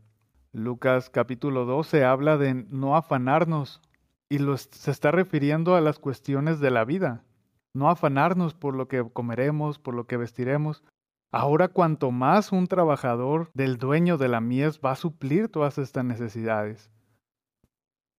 Lucas 0.52 1.08
capítulo 1.08 1.64
12 1.64 2.04
habla 2.04 2.36
de 2.36 2.52
no 2.52 2.94
afanarnos 2.94 3.80
y 4.28 4.36
se 4.56 4.90
está 4.90 5.10
refiriendo 5.10 5.74
a 5.74 5.80
las 5.80 5.98
cuestiones 5.98 6.60
de 6.60 6.70
la 6.70 6.84
vida. 6.84 7.24
No 7.72 7.88
afanarnos 7.88 8.52
por 8.52 8.74
lo 8.74 8.88
que 8.88 9.02
comeremos, 9.10 9.78
por 9.78 9.94
lo 9.94 10.06
que 10.06 10.18
vestiremos, 10.18 10.84
Ahora 11.32 11.68
cuanto 11.68 12.10
más 12.10 12.52
un 12.52 12.66
trabajador 12.66 13.50
del 13.52 13.78
dueño 13.78 14.16
de 14.16 14.28
la 14.28 14.40
mies 14.40 14.80
va 14.84 14.92
a 14.92 14.96
suplir 14.96 15.48
todas 15.48 15.76
estas 15.78 16.04
necesidades. 16.04 16.90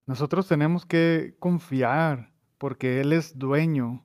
Nosotros 0.06 0.46
tenemos 0.46 0.86
que 0.86 1.34
confiar 1.38 2.32
porque 2.58 3.00
Él 3.00 3.12
es 3.12 3.38
dueño. 3.38 4.04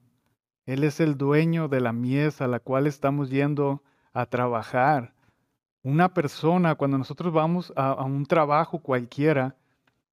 Él 0.65 0.83
es 0.83 0.99
el 0.99 1.17
dueño 1.17 1.67
de 1.67 1.81
la 1.81 1.93
mies 1.93 2.41
a 2.41 2.47
la 2.47 2.59
cual 2.59 2.87
estamos 2.87 3.29
yendo 3.29 3.83
a 4.13 4.25
trabajar. 4.25 5.13
Una 5.81 6.13
persona, 6.13 6.75
cuando 6.75 6.97
nosotros 6.97 7.33
vamos 7.33 7.73
a, 7.75 7.91
a 7.91 8.03
un 8.03 8.25
trabajo 8.25 8.79
cualquiera, 8.79 9.57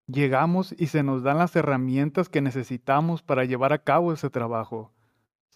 llegamos 0.07 0.75
y 0.77 0.89
se 0.89 1.05
nos 1.05 1.23
dan 1.23 1.39
las 1.39 1.55
herramientas 1.55 2.29
que 2.29 2.41
necesitamos 2.41 3.23
para 3.23 3.45
llevar 3.45 3.73
a 3.73 3.83
cabo 3.83 4.13
ese 4.13 4.31
trabajo. 4.31 4.93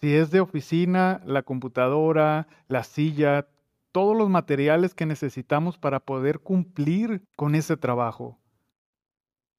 Si 0.01 0.13
es 0.13 0.29
de 0.29 0.41
oficina, 0.41 1.21
la 1.25 1.43
computadora, 1.43 2.47
la 2.67 2.83
silla, 2.83 3.47
todos 3.93 4.15
los 4.15 4.29
materiales 4.29 4.93
que 4.93 5.05
necesitamos 5.05 5.77
para 5.77 6.01
poder 6.01 6.41
cumplir 6.41 7.23
con 7.37 7.55
ese 7.55 7.77
trabajo. 7.77 8.37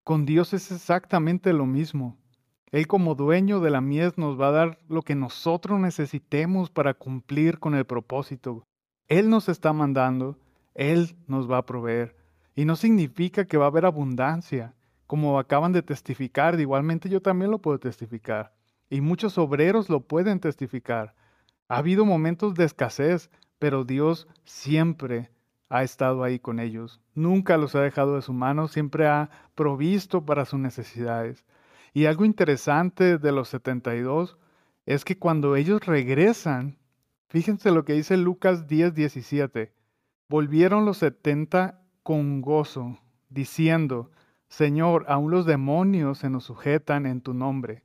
Con 0.05 0.27
Dios 0.27 0.53
es 0.53 0.71
exactamente 0.71 1.55
lo 1.55 1.65
mismo. 1.65 2.19
Él 2.71 2.87
como 2.87 3.15
dueño 3.15 3.61
de 3.61 3.71
la 3.71 3.81
mies 3.81 4.19
nos 4.19 4.39
va 4.39 4.49
a 4.49 4.53
dar 4.53 4.79
lo 4.89 5.01
que 5.01 5.15
nosotros 5.15 5.81
necesitemos 5.81 6.69
para 6.69 6.93
cumplir 6.93 7.59
con 7.59 7.75
el 7.75 7.87
propósito. 7.87 8.63
Él 9.09 9.31
nos 9.31 9.49
está 9.49 9.73
mandando, 9.73 10.39
Él 10.75 11.17
nos 11.27 11.51
va 11.51 11.59
a 11.59 11.67
proveer. 11.67 12.15
Y 12.55 12.67
no 12.67 12.77
significa 12.77 13.47
que 13.47 13.57
va 13.57 13.65
a 13.65 13.69
haber 13.69 13.87
abundancia. 13.87 14.75
Como 15.07 15.39
acaban 15.39 15.73
de 15.73 15.83
testificar, 15.83 16.61
igualmente 16.61 17.09
yo 17.09 17.23
también 17.23 17.51
lo 17.51 17.59
puedo 17.59 17.79
testificar 17.79 18.56
y 18.91 19.01
muchos 19.01 19.39
obreros 19.39 19.89
lo 19.89 20.01
pueden 20.01 20.41
testificar. 20.41 21.15
Ha 21.69 21.79
habido 21.79 22.05
momentos 22.05 22.55
de 22.55 22.65
escasez, 22.65 23.31
pero 23.59 23.85
Dios 23.85 24.29
siempre 24.45 25.31
ha 25.69 25.83
estado 25.83 26.23
ahí 26.23 26.39
con 26.39 26.61
ellos. 26.61 27.01
Nunca 27.15 27.57
los 27.57 27.75
ha 27.75 27.81
dejado 27.81 28.17
de 28.17 28.23
su 28.23 28.33
mano, 28.33 28.69
siempre 28.69 29.09
ha 29.09 29.31
provisto 29.55 30.25
para 30.25 30.45
sus 30.45 30.61
necesidades. 30.61 31.45
Y 31.93 32.07
algo 32.07 32.25
interesante 32.25 33.19
de 33.19 33.33
los 33.33 33.49
72 33.49 34.39
es 34.85 35.05
que 35.05 35.19
cuando 35.19 35.57
ellos 35.57 35.85
regresan, 35.85 36.79
fíjense 37.29 37.71
lo 37.73 37.85
que 37.85 37.95
dice 37.95 38.17
Lucas 38.17 38.69
10, 38.69 38.95
17, 38.95 39.73
volvieron 40.29 40.85
los 40.85 40.99
70 40.99 41.81
con 42.03 42.41
gozo, 42.41 42.99
diciendo, 43.31 44.11
Señor, 44.49 45.05
aún 45.09 45.33
los 45.33 45.47
demonios 45.47 46.19
se 46.19 46.31
nos 46.31 46.45
sujetan 46.45 47.07
en 47.07 47.21
tu 47.21 47.35
nombre. 47.35 47.83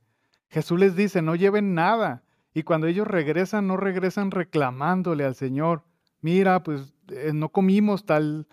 Jesús 0.52 0.80
les 0.80 0.95
dice, 0.95 1.22
no 1.22 1.36
lleven 1.36 1.74
nada. 1.74 2.24
Y 2.54 2.64
cuando 2.64 2.88
ellos 2.88 3.08
regresan, 3.08 3.68
no 3.68 3.78
regresan 3.78 4.32
reclamándole 4.32 5.24
al 5.24 5.36
Señor, 5.36 5.84
mira, 6.20 6.62
pues 6.62 6.93
eh, 7.08 7.32
no 7.34 7.49
comimos 7.49 8.06
tal, 8.06 8.47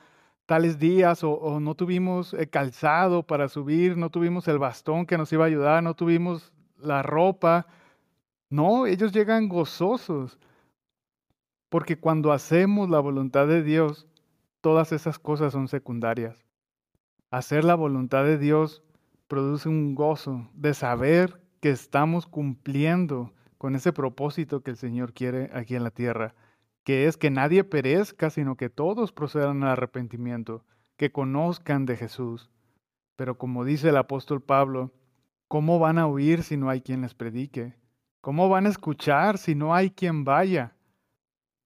tales 0.46 0.78
días 0.78 1.24
o, 1.24 1.59
no 1.61 1.74
tuvimos 1.74 2.34
eh, 2.34 2.49
calzado 2.49 3.24
para 3.24 3.49
subir, 3.49 3.96
no 3.96 4.11
tuvimos 4.11 4.46
el 4.46 4.59
bastón 4.59 5.07
que 5.07 5.18
nos 5.18 5.32
iba 5.32 5.44
a 5.44 5.49
ayudar, 5.49 5.82
no 5.82 5.94
tuvimos 5.94 6.53
la 6.78 7.03
ropa. 7.03 7.66
No, 8.49 8.86
ellos 8.86 9.12
llegan 9.12 9.49
gozosos. 9.49 10.38
Porque 11.68 11.99
cuando 11.99 12.32
hacemos 12.32 12.88
la 12.88 13.01
voluntad 13.01 13.49
de 13.49 13.62
Dios, 13.64 14.07
todas 14.61 14.92
esas 14.92 15.18
cosas 15.18 15.53
son 15.53 15.66
secundarias. 15.66 16.46
Hacer 17.30 17.64
la 17.64 17.74
voluntad 17.74 18.24
de 18.24 18.38
Dios 18.38 18.82
produce 19.26 19.68
un 19.68 19.94
gozo 19.94 20.49
de 20.55 20.72
saber 20.72 21.47
que 21.61 21.70
estamos 21.70 22.26
cumpliendo 22.26 23.32
con 23.59 23.74
ese 23.74 23.92
propósito 23.92 24.62
que 24.62 24.70
el 24.70 24.76
Señor 24.76 25.12
quiere 25.12 25.50
aquí 25.52 25.74
en 25.74 25.84
la 25.84 25.90
tierra, 25.90 26.34
que 26.84 27.06
es 27.06 27.16
que 27.16 27.30
nadie 27.30 27.64
perezca, 27.64 28.30
sino 28.30 28.56
que 28.56 28.70
todos 28.70 29.12
procedan 29.12 29.62
al 29.62 29.70
arrepentimiento, 29.70 30.64
que 30.96 31.12
conozcan 31.12 31.84
de 31.86 31.96
Jesús. 31.96 32.50
Pero 33.16 33.36
como 33.36 33.64
dice 33.64 33.88
el 33.88 33.96
apóstol 33.96 34.40
Pablo, 34.40 34.92
¿cómo 35.48 35.78
van 35.78 35.98
a 35.98 36.06
oír 36.06 36.42
si 36.44 36.56
no 36.56 36.70
hay 36.70 36.80
quien 36.80 37.02
les 37.02 37.14
predique? 37.14 37.74
¿Cómo 38.20 38.48
van 38.48 38.66
a 38.66 38.70
escuchar 38.70 39.38
si 39.38 39.54
no 39.54 39.74
hay 39.74 39.90
quien 39.90 40.24
vaya? 40.24 40.76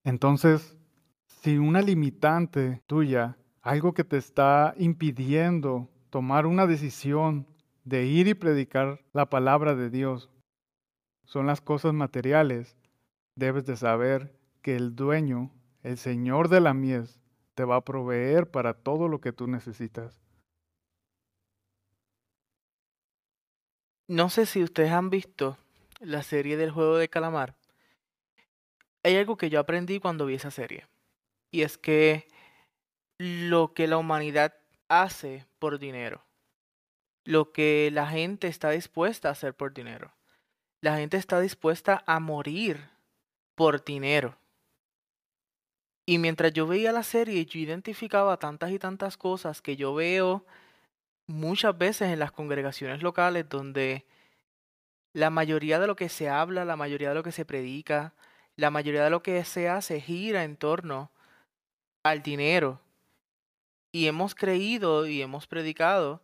Entonces, 0.04 0.76
si 1.26 1.58
una 1.58 1.82
limitante 1.82 2.82
tuya, 2.86 3.36
algo 3.60 3.92
que 3.94 4.04
te 4.04 4.16
está 4.16 4.74
impidiendo 4.76 5.88
tomar 6.10 6.46
una 6.46 6.66
decisión 6.66 7.46
de 7.84 8.04
ir 8.04 8.28
y 8.28 8.34
predicar 8.34 9.04
la 9.12 9.26
palabra 9.26 9.74
de 9.74 9.90
Dios 9.90 10.30
son 11.24 11.46
las 11.46 11.60
cosas 11.60 11.92
materiales, 11.92 12.76
debes 13.36 13.64
de 13.64 13.76
saber 13.76 14.36
que 14.60 14.76
el 14.76 14.94
dueño, 14.94 15.50
el 15.82 15.98
Señor 15.98 16.48
de 16.48 16.60
la 16.60 16.74
mies, 16.74 17.20
te 17.54 17.64
va 17.64 17.76
a 17.76 17.84
proveer 17.84 18.50
para 18.50 18.74
todo 18.74 19.08
lo 19.08 19.20
que 19.20 19.32
tú 19.32 19.46
necesitas. 19.46 20.20
No 24.08 24.28
sé 24.28 24.46
si 24.46 24.62
ustedes 24.62 24.92
han 24.92 25.10
visto 25.10 25.56
la 26.00 26.22
serie 26.22 26.56
del 26.56 26.70
juego 26.70 26.96
de 26.96 27.08
calamar. 27.08 27.56
Hay 29.02 29.16
algo 29.16 29.36
que 29.36 29.50
yo 29.50 29.58
aprendí 29.58 30.00
cuando 30.00 30.26
vi 30.26 30.34
esa 30.34 30.50
serie. 30.50 30.86
Y 31.50 31.62
es 31.62 31.78
que 31.78 32.28
lo 33.18 33.72
que 33.72 33.86
la 33.86 33.98
humanidad 33.98 34.54
hace 34.88 35.46
por 35.58 35.78
dinero 35.78 36.24
lo 37.24 37.52
que 37.52 37.90
la 37.92 38.06
gente 38.06 38.48
está 38.48 38.70
dispuesta 38.70 39.28
a 39.28 39.32
hacer 39.32 39.54
por 39.54 39.74
dinero. 39.74 40.12
La 40.80 40.96
gente 40.96 41.16
está 41.16 41.40
dispuesta 41.40 42.02
a 42.06 42.18
morir 42.18 42.90
por 43.54 43.84
dinero. 43.84 44.36
Y 46.04 46.18
mientras 46.18 46.52
yo 46.52 46.66
veía 46.66 46.90
la 46.90 47.04
serie, 47.04 47.46
yo 47.46 47.60
identificaba 47.60 48.36
tantas 48.36 48.72
y 48.72 48.78
tantas 48.78 49.16
cosas 49.16 49.62
que 49.62 49.76
yo 49.76 49.94
veo 49.94 50.44
muchas 51.26 51.78
veces 51.78 52.10
en 52.10 52.18
las 52.18 52.32
congregaciones 52.32 53.02
locales 53.02 53.48
donde 53.48 54.04
la 55.12 55.30
mayoría 55.30 55.78
de 55.78 55.86
lo 55.86 55.94
que 55.94 56.08
se 56.08 56.28
habla, 56.28 56.64
la 56.64 56.76
mayoría 56.76 57.10
de 57.10 57.14
lo 57.14 57.22
que 57.22 57.32
se 57.32 57.44
predica, 57.44 58.14
la 58.56 58.70
mayoría 58.70 59.04
de 59.04 59.10
lo 59.10 59.22
que 59.22 59.44
se 59.44 59.68
hace 59.68 60.00
gira 60.00 60.42
en 60.42 60.56
torno 60.56 61.10
al 62.02 62.22
dinero. 62.22 62.80
Y 63.92 64.06
hemos 64.06 64.34
creído 64.34 65.06
y 65.06 65.22
hemos 65.22 65.46
predicado 65.46 66.22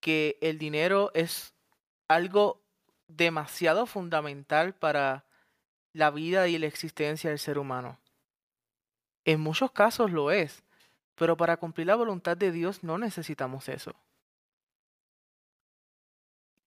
que 0.00 0.38
el 0.40 0.58
dinero 0.58 1.10
es 1.14 1.54
algo 2.08 2.62
demasiado 3.08 3.86
fundamental 3.86 4.74
para 4.74 5.24
la 5.92 6.10
vida 6.10 6.48
y 6.48 6.58
la 6.58 6.66
existencia 6.66 7.30
del 7.30 7.38
ser 7.38 7.58
humano. 7.58 7.98
En 9.24 9.40
muchos 9.40 9.72
casos 9.72 10.10
lo 10.10 10.30
es, 10.30 10.62
pero 11.14 11.36
para 11.36 11.56
cumplir 11.56 11.86
la 11.86 11.96
voluntad 11.96 12.36
de 12.36 12.52
Dios 12.52 12.84
no 12.84 12.98
necesitamos 12.98 13.68
eso. 13.68 13.94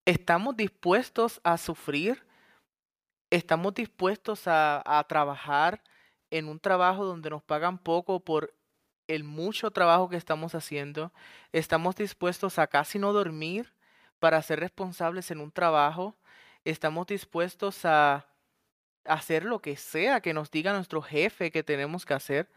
¿Estamos 0.04 0.56
dispuestos 0.56 1.40
a 1.44 1.56
sufrir? 1.56 2.24
¿Estamos 3.30 3.74
dispuestos 3.74 4.42
a, 4.46 5.04
trabajar 5.08 5.82
en 6.30 6.48
un 6.48 6.58
trabajo 6.58 7.04
donde 7.04 7.30
nos 7.30 7.42
pagan 7.42 7.78
poco 7.78 8.20
por 8.20 8.52
el 9.08 9.24
mucho 9.24 9.70
trabajo 9.70 10.08
que 10.08 10.16
estamos 10.16 10.54
haciendo, 10.54 11.12
estamos 11.52 11.96
dispuestos 11.96 12.58
a 12.58 12.66
casi 12.66 12.98
no 12.98 13.12
dormir 13.12 13.72
para 14.18 14.40
ser 14.42 14.60
responsables 14.60 15.30
en 15.30 15.40
un 15.40 15.50
trabajo, 15.50 16.16
estamos 16.64 17.06
dispuestos 17.06 17.84
a 17.84 18.26
hacer 19.04 19.44
lo 19.44 19.60
que 19.60 19.76
sea 19.76 20.20
que 20.20 20.34
nos 20.34 20.50
diga 20.50 20.72
nuestro 20.72 21.02
jefe 21.02 21.50
que 21.50 21.62
tenemos 21.62 22.06
que 22.06 22.14
hacer, 22.14 22.48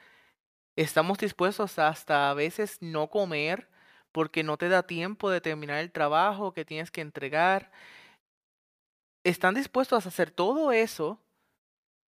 estamos 0.75 1.17
dispuestos 1.17 1.79
hasta 1.79 2.29
a 2.29 2.33
veces 2.33 2.77
no 2.81 3.09
comer 3.09 3.67
porque 4.11 4.43
no 4.43 4.57
te 4.57 4.69
da 4.69 4.83
tiempo 4.83 5.29
de 5.29 5.41
terminar 5.41 5.79
el 5.79 5.91
trabajo 5.91 6.53
que 6.53 6.63
tienes 6.63 6.89
que 6.89 7.01
entregar. 7.01 7.71
Están 9.25 9.55
dispuestos 9.55 10.05
a 10.05 10.09
hacer 10.09 10.31
todo 10.31 10.71
eso 10.71 11.19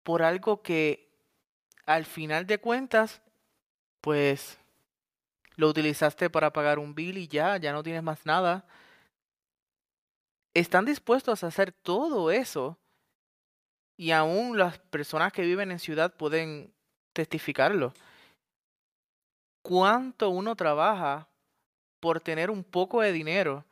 por 0.04 0.22
algo 0.22 0.62
que 0.62 1.10
al 1.84 2.04
final 2.04 2.46
de 2.46 2.58
cuentas 2.58 3.22
pues 4.00 4.58
lo 5.56 5.68
utilizaste 5.68 6.30
para 6.30 6.52
pagar 6.52 6.78
un 6.78 6.94
bill 6.94 7.18
y 7.18 7.28
ya, 7.28 7.56
ya 7.56 7.72
no 7.72 7.82
tienes 7.82 8.02
más 8.02 8.24
nada. 8.26 8.66
Están 10.54 10.84
dispuestos 10.84 11.42
a 11.42 11.48
hacer 11.48 11.72
todo 11.72 12.30
eso 12.30 12.78
y 13.96 14.10
aún 14.10 14.58
las 14.58 14.78
personas 14.78 15.32
que 15.32 15.42
viven 15.42 15.70
en 15.70 15.78
ciudad 15.78 16.14
pueden 16.14 16.72
testificarlo. 17.12 17.94
¿Cuánto 19.62 20.30
uno 20.30 20.54
trabaja 20.54 21.28
por 22.00 22.20
tener 22.20 22.50
un 22.50 22.62
poco 22.62 23.00
de 23.00 23.12
dinero 23.12 23.64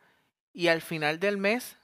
y 0.51 0.67
al 0.67 0.81
final 0.81 1.19
del 1.19 1.37
mes 1.37 1.77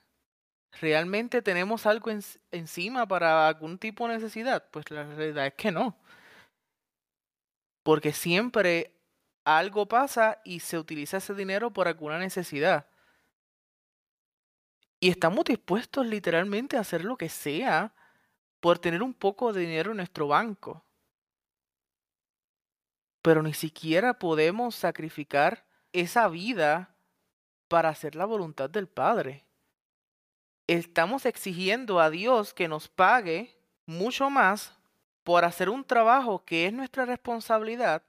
realmente 0.79 1.41
tenemos 1.41 1.85
algo 1.85 2.11
encima 2.51 3.07
para 3.07 3.47
algún 3.47 3.77
tipo 3.77 4.07
de 4.07 4.15
necesidad? 4.15 4.67
Pues 4.71 4.89
la 4.91 5.03
realidad 5.03 5.47
es 5.47 5.53
que 5.53 5.71
no. 5.71 5.95
Porque 7.83 8.13
siempre 8.13 8.93
algo 9.43 9.87
pasa 9.87 10.41
y 10.45 10.59
se 10.59 10.77
utiliza 10.77 11.17
ese 11.17 11.33
dinero 11.33 11.71
por 11.71 11.87
alguna 11.87 12.19
necesidad. 12.19 12.87
Y 14.99 15.09
estamos 15.09 15.45
dispuestos 15.45 16.05
literalmente 16.05 16.77
a 16.77 16.81
hacer 16.81 17.03
lo 17.03 17.17
que 17.17 17.29
sea 17.29 17.93
por 18.59 18.79
tener 18.79 19.01
un 19.03 19.13
poco 19.13 19.51
de 19.53 19.61
dinero 19.61 19.91
en 19.91 19.97
nuestro 19.97 20.27
banco. 20.27 20.83
pero 23.21 23.43
ni 23.43 23.53
siquiera 23.53 24.17
podemos 24.17 24.75
sacrificar 24.75 25.65
esa 25.93 26.27
vida 26.27 26.95
para 27.67 27.89
hacer 27.89 28.15
la 28.15 28.25
voluntad 28.25 28.69
del 28.69 28.87
Padre. 28.87 29.45
Estamos 30.67 31.25
exigiendo 31.25 31.99
a 31.99 32.09
Dios 32.09 32.53
que 32.53 32.67
nos 32.67 32.87
pague 32.87 33.57
mucho 33.85 34.29
más 34.29 34.77
por 35.23 35.45
hacer 35.45 35.69
un 35.69 35.83
trabajo 35.83 36.43
que 36.45 36.65
es 36.65 36.73
nuestra 36.73 37.05
responsabilidad, 37.05 38.03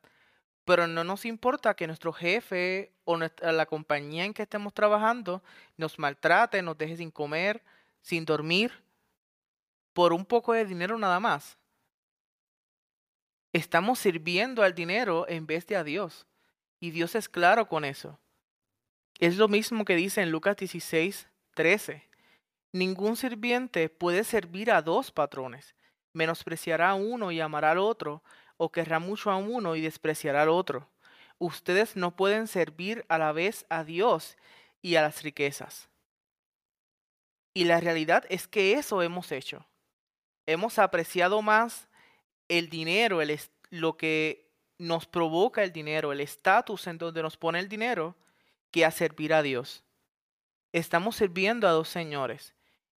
pero 0.64 0.86
no 0.86 1.04
nos 1.04 1.24
importa 1.24 1.74
que 1.74 1.86
nuestro 1.86 2.12
jefe 2.12 2.92
o 3.04 3.16
la 3.16 3.66
compañía 3.66 4.24
en 4.24 4.32
que 4.32 4.42
estemos 4.42 4.72
trabajando 4.72 5.42
nos 5.76 5.98
maltrate, 5.98 6.62
nos 6.62 6.78
deje 6.78 6.96
sin 6.96 7.10
comer, 7.10 7.62
sin 8.00 8.24
dormir, 8.24 8.72
por 9.92 10.12
un 10.12 10.24
poco 10.24 10.52
de 10.52 10.64
dinero 10.64 10.96
nada 10.98 11.20
más. 11.20 11.58
Estamos 13.52 13.98
sirviendo 13.98 14.62
al 14.62 14.74
dinero 14.74 15.26
en 15.28 15.46
vez 15.46 15.66
de 15.66 15.76
a 15.76 15.84
Dios. 15.84 16.26
Y 16.80 16.90
Dios 16.90 17.14
es 17.14 17.28
claro 17.28 17.68
con 17.68 17.84
eso. 17.84 18.18
Es 19.18 19.36
lo 19.36 19.46
mismo 19.46 19.84
que 19.84 19.94
dice 19.94 20.22
en 20.22 20.30
Lucas 20.30 20.56
16, 20.56 21.28
13. 21.54 22.08
Ningún 22.72 23.16
sirviente 23.16 23.90
puede 23.90 24.24
servir 24.24 24.70
a 24.70 24.80
dos 24.80 25.12
patrones. 25.12 25.74
Menospreciará 26.12 26.90
a 26.90 26.94
uno 26.94 27.32
y 27.32 27.40
amará 27.40 27.72
al 27.72 27.78
otro, 27.78 28.22
o 28.56 28.70
querrá 28.70 28.98
mucho 28.98 29.30
a 29.30 29.36
uno 29.36 29.76
y 29.76 29.80
despreciará 29.80 30.42
al 30.42 30.48
otro. 30.48 30.88
Ustedes 31.38 31.96
no 31.96 32.14
pueden 32.16 32.46
servir 32.46 33.04
a 33.08 33.18
la 33.18 33.32
vez 33.32 33.66
a 33.68 33.84
Dios 33.84 34.36
y 34.80 34.96
a 34.96 35.02
las 35.02 35.22
riquezas. 35.22 35.88
Y 37.54 37.64
la 37.64 37.80
realidad 37.80 38.24
es 38.28 38.48
que 38.48 38.74
eso 38.74 39.02
hemos 39.02 39.32
hecho. 39.32 39.66
Hemos 40.46 40.78
apreciado 40.78 41.42
más 41.42 41.88
el 42.48 42.68
dinero, 42.68 43.20
lo 43.70 43.96
que 43.96 44.50
nos 44.78 45.06
provoca 45.06 45.62
el 45.62 45.72
dinero, 45.72 46.12
el 46.12 46.20
estatus 46.20 46.86
en 46.86 46.98
donde 46.98 47.22
nos 47.22 47.36
pone 47.36 47.58
el 47.58 47.68
dinero, 47.68 48.16
que 48.70 48.84
a 48.84 48.90
servir 48.90 49.34
a 49.34 49.42
Dios. 49.42 49.84
Estamos 50.72 51.16
sirviendo 51.16 51.68
a 51.68 51.72
dos 51.72 51.88
señores. 51.88 52.54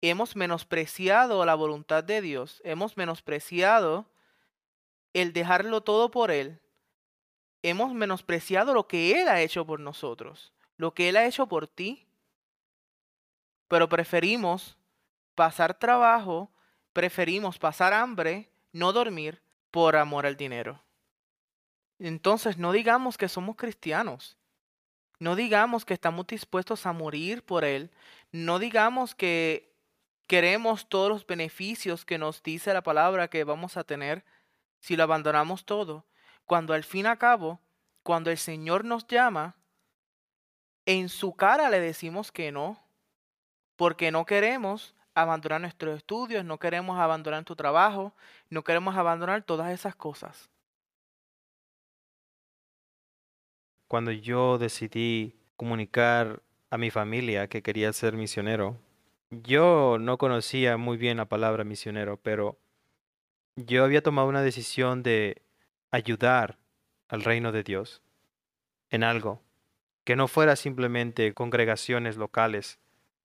Hemos 0.06 0.36
menospreciado 0.36 1.45
la 1.45 1.56
voluntad 1.56 2.04
de 2.04 2.20
Dios, 2.20 2.62
hemos 2.66 2.97
menospreciado 2.97 4.06
el 5.14 5.32
dejarlo 5.32 5.80
todo 5.80 6.12
por 6.12 6.30
Él. 6.30 6.60
Hemos 7.62 7.93
menospreciado 7.93 8.74
lo 8.74 8.86
que 8.86 9.22
Él 9.22 9.30
ha 9.30 9.39
hecho 9.39 9.66
por 9.66 9.80
nosotros, 9.80 10.51
lo 10.76 10.93
que 10.93 11.08
Él 11.08 11.16
ha 11.16 11.26
hecho 11.26 11.47
por 11.47 11.68
ti. 11.68 12.06
Pero 13.70 13.88
preferimos 13.88 14.78
pasar 15.36 15.80
trabajo, 15.80 16.51
preferimos 16.91 17.58
pasar 17.58 17.93
hambre, 17.93 18.49
no 18.74 18.91
dormir, 18.91 19.41
por 19.72 19.95
amor 19.95 20.26
al 20.26 20.36
dinero. 20.36 20.84
Entonces 21.97 22.58
no 22.58 22.74
digamos 22.74 23.18
que 23.18 23.30
somos 23.30 23.56
cristianos. 23.56 24.36
No 25.20 25.38
digamos 25.38 25.86
que 25.86 25.93
estamos 25.93 26.28
dispuestos 26.28 26.86
a 26.86 26.91
morir 26.91 27.41
por 27.45 27.64
Él. 27.64 27.89
No 28.34 28.60
digamos 28.60 29.16
que 29.16 29.73
queremos 30.28 30.88
todos 30.88 31.10
los 31.10 31.26
beneficios 31.26 32.06
que 32.06 32.18
nos 32.18 32.42
dice 32.44 32.74
la 32.74 32.84
palabra 32.84 33.28
que 33.28 33.44
vamos 33.44 33.78
a 33.78 33.84
tener 33.84 34.24
si 34.80 34.96
lo 34.96 35.04
abandonamos 35.04 35.66
todo. 35.66 36.06
Cuando 36.46 36.74
al 36.74 36.84
fin 36.84 37.06
y 37.06 37.10
al 37.10 37.18
cabo, 37.18 37.60
cuando 38.04 38.32
el 38.32 38.38
Señor 38.38 38.86
nos 38.86 39.08
llama, 39.08 39.56
en 40.86 41.10
su 41.10 41.36
cara 41.36 41.70
le 41.70 41.80
decimos 41.80 42.32
que 42.32 42.52
no, 42.52 42.78
porque 43.76 44.12
no 44.12 44.26
queremos 44.26 44.96
abandonar 45.16 45.62
nuestros 45.62 45.98
estudios, 45.98 46.44
no 46.44 46.58
queremos 46.60 47.00
abandonar 47.00 47.44
tu 47.46 47.56
trabajo, 47.56 48.14
no 48.50 48.64
queremos 48.64 48.96
abandonar 48.96 49.44
todas 49.44 49.72
esas 49.72 49.96
cosas. 49.96 50.50
Cuando 53.88 54.12
yo 54.12 54.58
decidí 54.58 55.36
comunicar 55.56 56.42
a 56.70 56.78
mi 56.78 56.90
familia 56.90 57.48
que 57.48 57.62
quería 57.62 57.94
ser 57.94 58.16
misionero, 58.16 58.78
yo 59.42 59.98
no 60.00 60.18
conocía 60.18 60.78
muy 60.78 60.98
bien 60.98 61.18
la 61.18 61.26
palabra 61.26 61.64
misionero, 61.64 62.18
pero 62.18 62.60
yo 63.56 63.84
había 63.84 64.04
tomado 64.04 64.28
una 64.28 64.42
decisión 64.42 65.04
de 65.04 65.42
ayudar 65.92 66.58
al 67.08 67.24
reino 67.24 67.52
de 67.52 67.64
Dios 67.64 68.02
en 68.90 69.04
algo, 69.04 69.42
que 70.04 70.16
no 70.16 70.28
fuera 70.28 70.56
simplemente 70.56 71.34
congregaciones 71.34 72.18
locales 72.18 72.80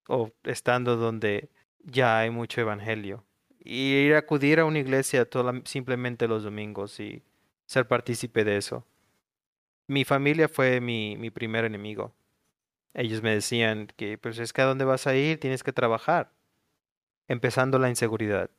o 0.08 0.32
estando 0.44 0.96
donde 0.96 1.50
ya 1.84 2.18
hay 2.18 2.30
mucho 2.30 2.60
evangelio. 2.60 3.24
Y 3.60 3.92
ir 3.92 4.14
a 4.14 4.18
acudir 4.18 4.60
a 4.60 4.64
una 4.64 4.78
iglesia 4.78 5.28
simplemente 5.64 6.28
los 6.28 6.42
domingos 6.42 7.00
y 7.00 7.22
ser 7.66 7.86
partícipe 7.86 8.44
de 8.44 8.56
eso. 8.56 8.86
Mi 9.86 10.04
familia 10.04 10.48
fue 10.48 10.80
mi, 10.80 11.16
mi 11.18 11.30
primer 11.30 11.64
enemigo. 11.64 12.14
Ellos 12.94 13.22
me 13.22 13.34
decían 13.34 13.88
que 13.96 14.18
pues 14.18 14.38
es 14.38 14.52
que 14.52 14.62
a 14.62 14.66
dónde 14.66 14.84
vas 14.84 15.06
a 15.06 15.14
ir 15.14 15.38
tienes 15.40 15.62
que 15.62 15.72
trabajar. 15.72 16.32
Empezando 17.28 17.78
la 17.78 17.88
inseguridad. 17.88 18.50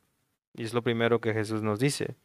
Y 0.54 0.64
es 0.64 0.74
lo 0.74 0.82
primero 0.82 1.20
que 1.20 1.32
Jesús 1.32 1.62
nos 1.62 1.78
dice. 1.78 2.16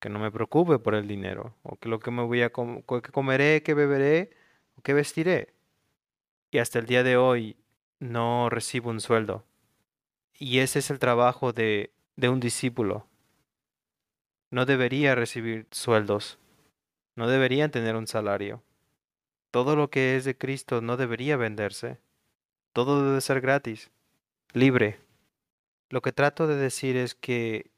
Que 0.00 0.08
no 0.08 0.18
me 0.18 0.30
preocupe 0.30 0.78
por 0.78 0.94
el 0.94 1.08
dinero. 1.08 1.54
O 1.62 1.76
que 1.76 1.88
lo 1.88 1.98
que 2.00 2.10
me 2.10 2.22
voy 2.22 2.42
a 2.42 2.50
que 2.50 3.12
comeré, 3.12 3.62
que 3.62 3.74
beberé, 3.74 4.30
o 4.76 4.82
que 4.82 4.94
vestiré. 4.94 5.54
Y 6.50 6.58
hasta 6.58 6.78
el 6.78 6.86
día 6.86 7.02
de 7.02 7.16
hoy 7.16 7.56
no 7.98 8.50
recibo 8.50 8.90
un 8.90 9.00
sueldo. 9.00 9.44
Y 10.38 10.58
ese 10.58 10.80
es 10.80 10.90
el 10.90 10.98
trabajo 10.98 11.52
de, 11.52 11.92
de 12.16 12.28
un 12.28 12.40
discípulo. 12.40 13.06
No 14.50 14.66
debería 14.66 15.14
recibir 15.14 15.66
sueldos. 15.70 16.38
No 17.14 17.28
deberían 17.28 17.70
tener 17.70 17.96
un 17.96 18.06
salario. 18.06 18.62
Todo 19.52 19.76
lo 19.76 19.90
que 19.90 20.16
es 20.16 20.24
de 20.24 20.36
Cristo 20.36 20.80
no 20.80 20.96
debería 20.96 21.36
venderse. 21.36 22.00
Todo 22.72 23.04
debe 23.06 23.20
ser 23.20 23.42
gratis, 23.42 23.90
libre. 24.54 24.98
Lo 25.90 26.00
que 26.00 26.10
trato 26.10 26.46
de 26.46 26.56
decir 26.56 26.96
es 26.96 27.14
que 27.14 27.70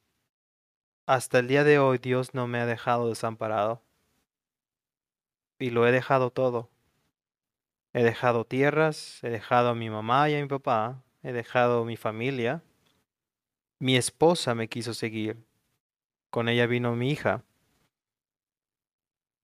hasta 1.05 1.41
el 1.41 1.49
día 1.49 1.65
de 1.65 1.81
hoy 1.81 1.99
Dios 1.99 2.33
no 2.33 2.47
me 2.47 2.61
ha 2.61 2.67
dejado 2.67 3.09
desamparado. 3.09 3.83
Y 5.59 5.71
lo 5.71 5.85
he 5.85 5.91
dejado 5.91 6.31
todo. 6.31 6.71
He 7.93 8.05
dejado 8.05 8.45
tierras, 8.45 9.19
he 9.25 9.31
dejado 9.31 9.71
a 9.71 9.75
mi 9.75 9.91
mamá 9.91 10.31
y 10.31 10.37
a 10.37 10.41
mi 10.41 10.47
papá, 10.47 11.03
he 11.25 11.33
dejado 11.33 11.85
mi 11.85 11.97
familia. 11.97 12.63
Mi 13.81 13.97
esposa 13.97 14.55
me 14.55 14.69
quiso 14.69 14.95
seguir. 14.95 15.45
Con 16.31 16.49
ella 16.49 16.67
vino 16.67 16.95
mi 16.95 17.11
hija. 17.11 17.43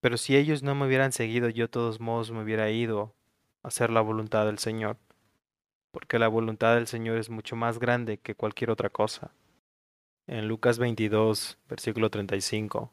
Pero 0.00 0.16
si 0.16 0.36
ellos 0.36 0.62
no 0.62 0.74
me 0.74 0.86
hubieran 0.86 1.12
seguido, 1.12 1.48
yo 1.48 1.64
de 1.64 1.68
todos 1.68 2.00
modos 2.00 2.30
me 2.30 2.42
hubiera 2.42 2.70
ido 2.70 3.14
a 3.62 3.68
hacer 3.68 3.90
la 3.90 4.00
voluntad 4.00 4.46
del 4.46 4.58
Señor. 4.58 4.96
Porque 5.90 6.18
la 6.18 6.28
voluntad 6.28 6.74
del 6.74 6.86
Señor 6.86 7.18
es 7.18 7.30
mucho 7.30 7.56
más 7.56 7.78
grande 7.78 8.18
que 8.18 8.34
cualquier 8.34 8.70
otra 8.70 8.90
cosa. 8.90 9.32
En 10.26 10.48
Lucas 10.48 10.78
22, 10.78 11.58
versículo 11.68 12.10
35, 12.10 12.92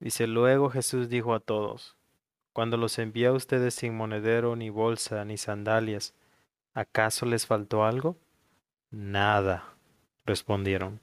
dice, 0.00 0.26
luego 0.26 0.70
Jesús 0.70 1.08
dijo 1.08 1.34
a 1.34 1.40
todos, 1.40 1.96
cuando 2.54 2.76
los 2.76 2.98
envié 2.98 3.26
a 3.26 3.32
ustedes 3.32 3.74
sin 3.74 3.94
monedero, 3.94 4.56
ni 4.56 4.70
bolsa, 4.70 5.24
ni 5.24 5.36
sandalias, 5.36 6.14
¿Acaso 6.74 7.26
les 7.26 7.46
faltó 7.46 7.84
algo? 7.84 8.16
Nada, 8.90 9.76
respondieron. 10.24 11.00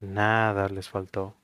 Nada 0.00 0.70
les 0.70 0.88
faltó. 0.88 1.34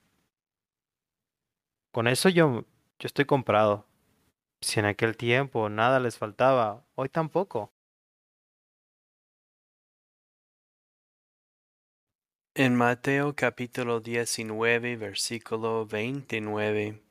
Con 1.92 2.08
eso 2.08 2.30
yo, 2.30 2.64
yo 2.98 3.06
estoy 3.06 3.26
comprado. 3.26 3.86
Si 4.62 4.80
en 4.80 4.86
aquel 4.86 5.14
tiempo 5.14 5.68
nada 5.68 6.00
les 6.00 6.16
faltaba, 6.16 6.86
hoy 6.94 7.10
tampoco. 7.10 7.70
En 12.54 12.76
Mateo 12.76 13.34
capítulo 13.36 14.00
19, 14.00 14.96
versículo 14.96 15.84
29, 15.84 17.02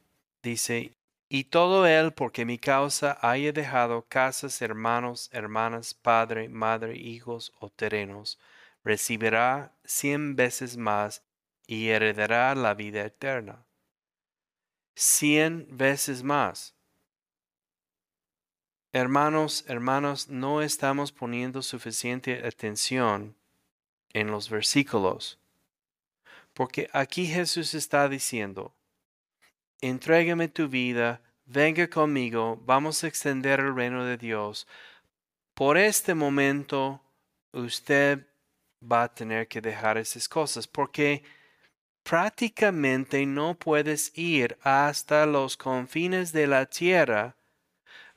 dice, 0.42 0.94
y 1.30 1.44
todo 1.46 1.86
él 1.86 2.12
porque 2.14 2.46
mi 2.46 2.58
causa 2.58 3.20
haya 3.22 3.52
dejado 3.52 4.08
casas, 4.08 4.64
hermanos, 4.64 5.30
hermanas, 5.32 5.94
padre, 5.94 6.50
madre, 6.50 6.98
hijos 6.98 7.54
o 7.60 7.70
terrenos, 7.70 8.40
recibirá 8.84 9.76
cien 9.84 10.36
veces 10.36 10.78
más 10.78 11.24
y 11.68 11.90
heredará 11.90 12.56
la 12.56 12.74
vida 12.74 13.06
eterna. 13.06 13.68
Cien 14.96 15.68
veces 15.70 16.24
más. 16.24 16.76
Hermanos, 18.94 19.64
hermanos, 19.68 20.28
no 20.28 20.62
estamos 20.62 21.14
poniendo 21.14 21.62
suficiente 21.62 22.46
atención 22.46 23.36
en 24.12 24.30
los 24.32 24.50
versículos, 24.50 25.40
porque 26.54 26.90
aquí 26.92 27.26
Jesús 27.26 27.74
está 27.74 28.10
diciendo, 28.10 28.74
entrégame 29.80 30.50
tu 30.50 30.68
vida, 30.68 31.22
venga 31.46 31.90
conmigo, 31.90 32.62
vamos 32.66 33.04
a 33.04 33.08
extender 33.08 33.62
el 33.62 33.74
reino 33.74 34.04
de 34.04 34.18
Dios. 34.18 34.68
Por 35.54 35.78
este 35.78 36.14
momento, 36.14 37.02
usted 37.54 38.28
va 38.84 39.04
a 39.04 39.14
tener 39.14 39.48
que 39.48 39.62
dejar 39.62 39.98
esas 39.98 40.28
cosas, 40.28 40.68
porque 40.68 41.24
prácticamente 42.04 43.26
no 43.26 43.56
puedes 43.56 44.18
ir 44.18 44.58
hasta 44.62 45.26
los 45.26 45.58
confines 45.58 46.32
de 46.32 46.48
la 46.48 46.66
tierra 46.66 47.36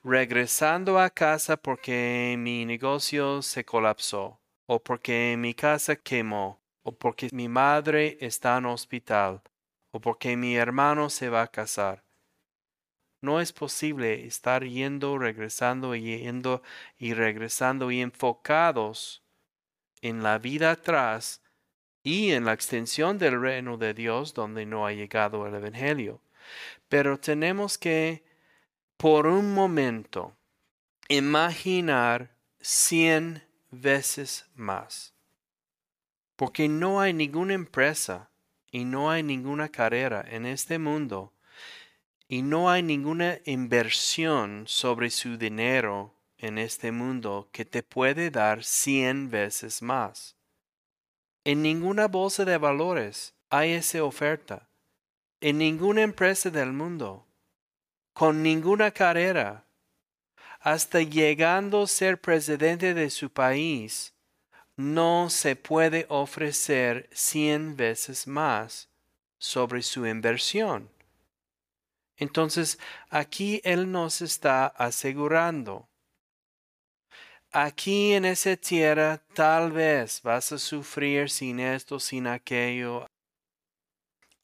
regresando 0.04 0.98
a 0.98 1.08
casa 1.08 1.56
porque 1.56 2.36
mi 2.38 2.66
negocio 2.66 3.40
se 3.40 3.64
colapsó, 3.64 4.38
o 4.66 4.82
porque 4.82 5.34
mi 5.38 5.54
casa 5.54 5.96
quemó, 5.96 6.60
o 6.82 6.92
porque 6.92 7.30
mi 7.32 7.48
madre 7.48 8.18
está 8.20 8.58
en 8.58 8.66
hospital, 8.66 9.42
o 9.92 10.00
porque 10.00 10.36
mi 10.36 10.56
hermano 10.56 11.08
se 11.08 11.30
va 11.30 11.42
a 11.42 11.50
casar. 11.50 12.04
No 13.22 13.40
es 13.40 13.54
posible 13.54 14.26
estar 14.26 14.62
yendo, 14.64 15.16
regresando 15.16 15.94
yendo 15.94 16.62
y 16.98 17.14
regresando 17.14 17.90
y 17.90 18.02
enfocados 18.02 19.24
en 20.02 20.22
la 20.22 20.36
vida 20.36 20.72
atrás 20.72 21.43
y 22.04 22.32
en 22.32 22.44
la 22.44 22.52
extensión 22.52 23.18
del 23.18 23.40
reino 23.40 23.78
de 23.78 23.94
Dios 23.94 24.34
donde 24.34 24.66
no 24.66 24.86
ha 24.86 24.92
llegado 24.92 25.46
el 25.46 25.54
Evangelio. 25.54 26.20
Pero 26.88 27.18
tenemos 27.18 27.78
que, 27.78 28.22
por 28.98 29.26
un 29.26 29.54
momento, 29.54 30.36
imaginar 31.08 32.36
cien 32.60 33.42
veces 33.70 34.46
más. 34.54 35.14
Porque 36.36 36.68
no 36.68 37.00
hay 37.00 37.14
ninguna 37.14 37.54
empresa 37.54 38.30
y 38.70 38.84
no 38.84 39.10
hay 39.10 39.22
ninguna 39.22 39.70
carrera 39.70 40.24
en 40.28 40.46
este 40.46 40.78
mundo 40.78 41.32
y 42.28 42.42
no 42.42 42.70
hay 42.70 42.82
ninguna 42.82 43.38
inversión 43.44 44.64
sobre 44.66 45.10
su 45.10 45.38
dinero 45.38 46.14
en 46.36 46.58
este 46.58 46.90
mundo 46.92 47.48
que 47.52 47.64
te 47.64 47.82
puede 47.82 48.30
dar 48.30 48.64
cien 48.64 49.30
veces 49.30 49.82
más. 49.82 50.36
En 51.44 51.60
ninguna 51.60 52.08
bolsa 52.08 52.46
de 52.46 52.56
valores 52.56 53.34
hay 53.50 53.72
esa 53.72 54.02
oferta. 54.02 54.66
En 55.42 55.58
ninguna 55.58 56.00
empresa 56.00 56.48
del 56.48 56.72
mundo. 56.72 57.26
Con 58.14 58.42
ninguna 58.42 58.90
carrera. 58.90 59.64
Hasta 60.60 61.02
llegando 61.02 61.82
a 61.82 61.86
ser 61.86 62.18
presidente 62.18 62.94
de 62.94 63.10
su 63.10 63.28
país, 63.28 64.14
no 64.76 65.28
se 65.28 65.54
puede 65.54 66.06
ofrecer 66.08 67.10
cien 67.12 67.76
veces 67.76 68.26
más 68.26 68.88
sobre 69.36 69.82
su 69.82 70.06
inversión. 70.06 70.88
Entonces, 72.16 72.78
aquí 73.10 73.60
Él 73.64 73.92
nos 73.92 74.22
está 74.22 74.66
asegurando 74.66 75.88
aquí 77.54 78.14
en 78.14 78.24
esa 78.24 78.56
tierra 78.56 79.22
tal 79.32 79.70
vez 79.70 80.20
vas 80.22 80.50
a 80.50 80.58
sufrir 80.58 81.30
sin 81.30 81.60
esto, 81.60 82.00
sin 82.00 82.26
aquello. 82.26 83.06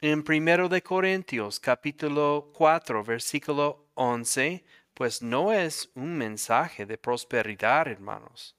En 0.01 0.23
primero 0.23 0.69
de 0.69 0.81
Corintios 0.81 1.59
capítulo 1.59 2.53
4 2.55 3.03
versículo 3.03 3.91
11, 3.95 4.65
pues 4.95 5.23
no 5.23 5.53
es 5.53 5.91
un 5.97 6.17
mensaje 6.17 6.87
de 6.87 6.97
prosperidad, 6.97 7.89
hermanos. 7.89 8.57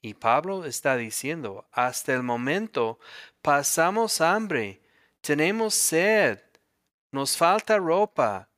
Y 0.00 0.14
Pablo 0.14 0.64
está 0.64 0.96
diciendo, 0.96 1.68
hasta 1.70 2.14
el 2.14 2.22
momento 2.22 2.98
pasamos 3.42 4.22
hambre, 4.22 4.80
tenemos 5.20 5.74
sed, 5.74 6.40
nos 7.12 7.36
falta 7.36 7.76
ropa, 7.76 8.48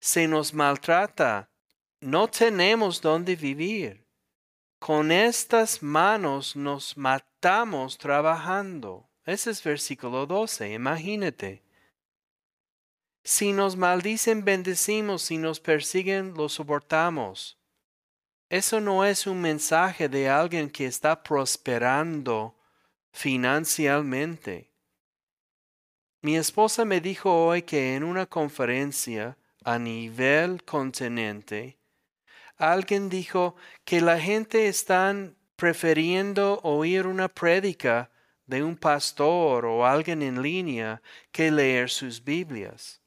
se 0.00 0.28
nos 0.28 0.52
maltrata, 0.52 1.50
no 2.00 2.28
tenemos 2.28 3.00
dónde 3.00 3.36
vivir 3.36 4.09
con 4.80 5.12
estas 5.12 5.82
manos 5.82 6.56
nos 6.56 6.96
matamos 6.96 7.98
trabajando. 7.98 9.06
Ese 9.26 9.50
es 9.50 9.62
versículo 9.62 10.26
12, 10.26 10.72
imagínate. 10.72 11.62
Si 13.22 13.52
nos 13.52 13.76
maldicen, 13.76 14.42
bendecimos, 14.42 15.20
si 15.22 15.36
nos 15.36 15.60
persiguen, 15.60 16.32
lo 16.32 16.48
soportamos. 16.48 17.58
Eso 18.48 18.80
no 18.80 19.04
es 19.04 19.26
un 19.26 19.42
mensaje 19.42 20.08
de 20.08 20.30
alguien 20.30 20.70
que 20.70 20.86
está 20.86 21.22
prosperando 21.22 22.56
financieramente. 23.12 24.72
Mi 26.22 26.36
esposa 26.36 26.86
me 26.86 27.02
dijo 27.02 27.46
hoy 27.46 27.62
que 27.62 27.96
en 27.96 28.02
una 28.02 28.24
conferencia 28.24 29.36
a 29.62 29.78
nivel 29.78 30.64
continente, 30.64 31.79
alguien 32.60 33.08
dijo 33.08 33.56
que 33.84 34.00
la 34.00 34.20
gente 34.20 34.68
está 34.68 35.14
prefiriendo 35.56 36.60
oír 36.62 37.06
una 37.06 37.28
prédica 37.28 38.10
de 38.46 38.62
un 38.62 38.76
pastor 38.76 39.64
o 39.64 39.86
alguien 39.86 40.22
en 40.22 40.42
línea 40.42 41.00
que 41.32 41.50
leer 41.50 41.88
sus 41.88 42.22
Biblias. 42.22 43.00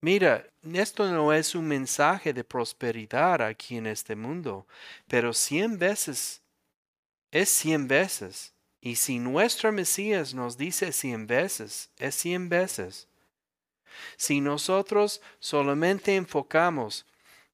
Mira, 0.00 0.46
esto 0.72 1.10
no 1.10 1.32
es 1.32 1.54
un 1.54 1.66
mensaje 1.66 2.32
de 2.32 2.44
prosperidad 2.44 3.42
aquí 3.42 3.76
en 3.76 3.86
este 3.86 4.16
mundo, 4.16 4.66
pero 5.06 5.32
cien 5.32 5.78
veces 5.78 6.42
es 7.30 7.48
cien 7.48 7.88
veces. 7.88 8.54
Y 8.80 8.96
si 8.96 9.18
nuestro 9.18 9.72
Mesías 9.72 10.34
nos 10.34 10.56
dice 10.56 10.92
cien 10.92 11.26
veces, 11.26 11.90
es 11.98 12.14
cien 12.14 12.48
veces. 12.48 13.08
Si 14.16 14.40
nosotros 14.40 15.20
solamente 15.40 16.16
enfocamos 16.16 17.06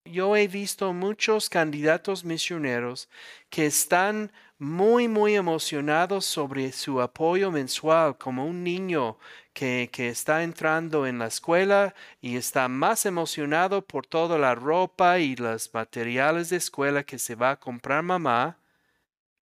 yo 0.05 0.35
he 0.35 0.47
visto 0.47 0.93
muchos 0.93 1.49
candidatos 1.49 2.25
misioneros 2.25 3.09
que 3.49 3.65
están 3.65 4.31
muy, 4.57 5.07
muy 5.07 5.35
emocionados 5.35 6.25
sobre 6.25 6.71
su 6.71 7.01
apoyo 7.01 7.51
mensual, 7.51 8.17
como 8.17 8.45
un 8.45 8.63
niño 8.63 9.17
que, 9.53 9.89
que, 9.91 10.09
está 10.09 10.43
entrando 10.43 11.07
en 11.07 11.19
la 11.19 11.27
escuela 11.27 11.95
y 12.21 12.37
está 12.37 12.67
más 12.67 13.05
emocionado 13.05 13.85
por 13.85 14.05
toda 14.07 14.37
la 14.37 14.55
ropa 14.55 15.19
y 15.19 15.35
los 15.35 15.73
materiales 15.73 16.49
de 16.49 16.57
escuela 16.57 17.03
que 17.03 17.19
se 17.19 17.35
va 17.35 17.51
a 17.51 17.59
comprar 17.59 18.03
mamá 18.03 18.59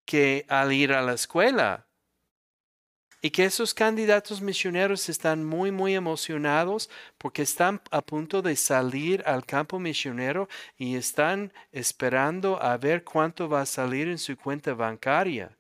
que 0.06 0.46
al 0.50 0.74
ir 0.74 0.94
a 0.94 1.02
la 1.02 1.14
escuela 1.14 1.89
y 3.22 3.32
que 3.32 3.46
esos 3.46 3.74
candidatos 3.74 4.42
misioneros 4.42 5.10
están 5.10 5.46
muy, 5.46 5.72
muy 5.72 5.96
emocionados 5.96 6.90
porque 7.18 7.42
están 7.42 7.82
a 7.92 8.02
punto 8.02 8.42
de 8.42 8.56
salir 8.56 9.24
al 9.26 9.46
campo 9.46 9.80
misionero 9.80 10.48
y 10.78 10.96
están 10.96 11.52
esperando 11.72 12.62
a 12.62 12.78
ver 12.78 13.04
cuánto 13.04 13.50
va 13.50 13.62
a 13.62 13.66
salir 13.66 14.08
en 14.08 14.18
su 14.18 14.38
cuenta 14.38 14.74
bancaria 14.74 15.59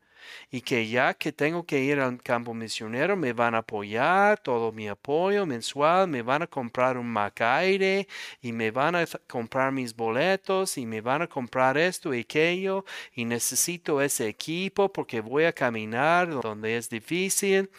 y 0.52 0.62
que 0.62 0.88
ya 0.88 1.14
que 1.14 1.32
tengo 1.32 1.66
que 1.66 1.80
ir 1.80 2.00
al 2.00 2.22
campo 2.22 2.54
misionero 2.54 3.16
me 3.16 3.34
van 3.34 3.56
a 3.56 3.60
apoyar 3.60 4.40
todo 4.40 4.72
mi 4.72 4.88
apoyo 4.88 5.46
mensual, 5.46 6.08
me 6.08 6.22
van 6.22 6.44
a 6.44 6.48
comprar 6.48 6.98
un 6.98 7.08
macaire 7.08 8.08
y 8.42 8.52
me 8.52 8.72
van 8.72 8.96
a 8.96 9.06
comprar 9.28 9.72
mis 9.72 9.96
boletos 9.96 10.78
y 10.78 10.86
me 10.86 11.02
van 11.02 11.22
a 11.22 11.28
comprar 11.28 11.78
esto 11.78 12.14
y 12.14 12.22
aquello 12.22 12.86
y 13.14 13.26
necesito 13.26 14.02
ese 14.02 14.28
equipo 14.28 14.92
porque 14.92 15.22
voy 15.22 15.46
a 15.46 15.54
caminar 15.54 16.30
donde 16.42 16.78
es 16.78 16.90
difícil. 16.90 17.70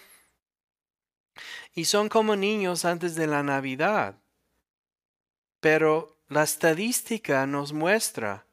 Y 1.74 1.84
son 1.84 2.08
como 2.08 2.36
niños 2.36 2.84
antes 2.84 3.14
de 3.14 3.26
la 3.26 3.42
Navidad. 3.42 4.16
Pero 5.60 6.18
la 6.28 6.42
estadística 6.42 7.46
nos 7.46 7.72
muestra 7.72 8.46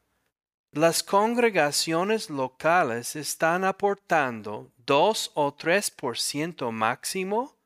las 0.77 1.01
congregaciones 1.01 2.29
locales 2.29 3.15
están 3.15 3.63
aportando 3.63 4.71
2 4.85 5.31
o 5.33 5.57
3% 5.57 6.71
máximo 6.71 7.57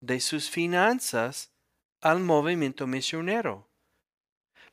de 0.00 0.20
sus 0.20 0.48
finanzas 0.48 1.50
al 2.00 2.20
movimiento 2.20 2.86
misionero. 2.86 3.68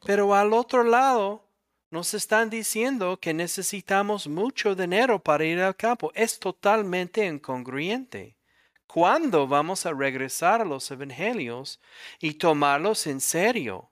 Pero 0.06 0.36
al 0.36 0.54
otro 0.54 0.84
lado, 0.84 1.50
nos 1.90 2.14
están 2.14 2.52
diciendo 2.52 3.20
que 3.20 3.34
necesitamos 3.34 4.28
mucho 4.28 4.76
dinero 4.76 5.18
para 5.18 5.44
ir 5.44 5.60
al 5.60 5.76
campo. 5.76 6.12
Es 6.14 6.40
totalmente 6.40 7.26
incongruente. 7.26 8.38
¿Cuándo 8.86 9.48
vamos 9.48 9.88
a 9.88 9.94
regresar 9.94 10.62
a 10.62 10.66
los 10.66 10.92
evangelios 10.92 11.82
y 12.20 12.36
tomarlos 12.36 13.08
en 13.08 13.22
serio? 13.22 13.91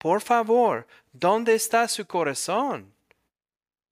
Por 0.00 0.22
favor, 0.22 0.86
¿dónde 1.12 1.54
está 1.54 1.86
su 1.86 2.06
corazón? 2.06 2.94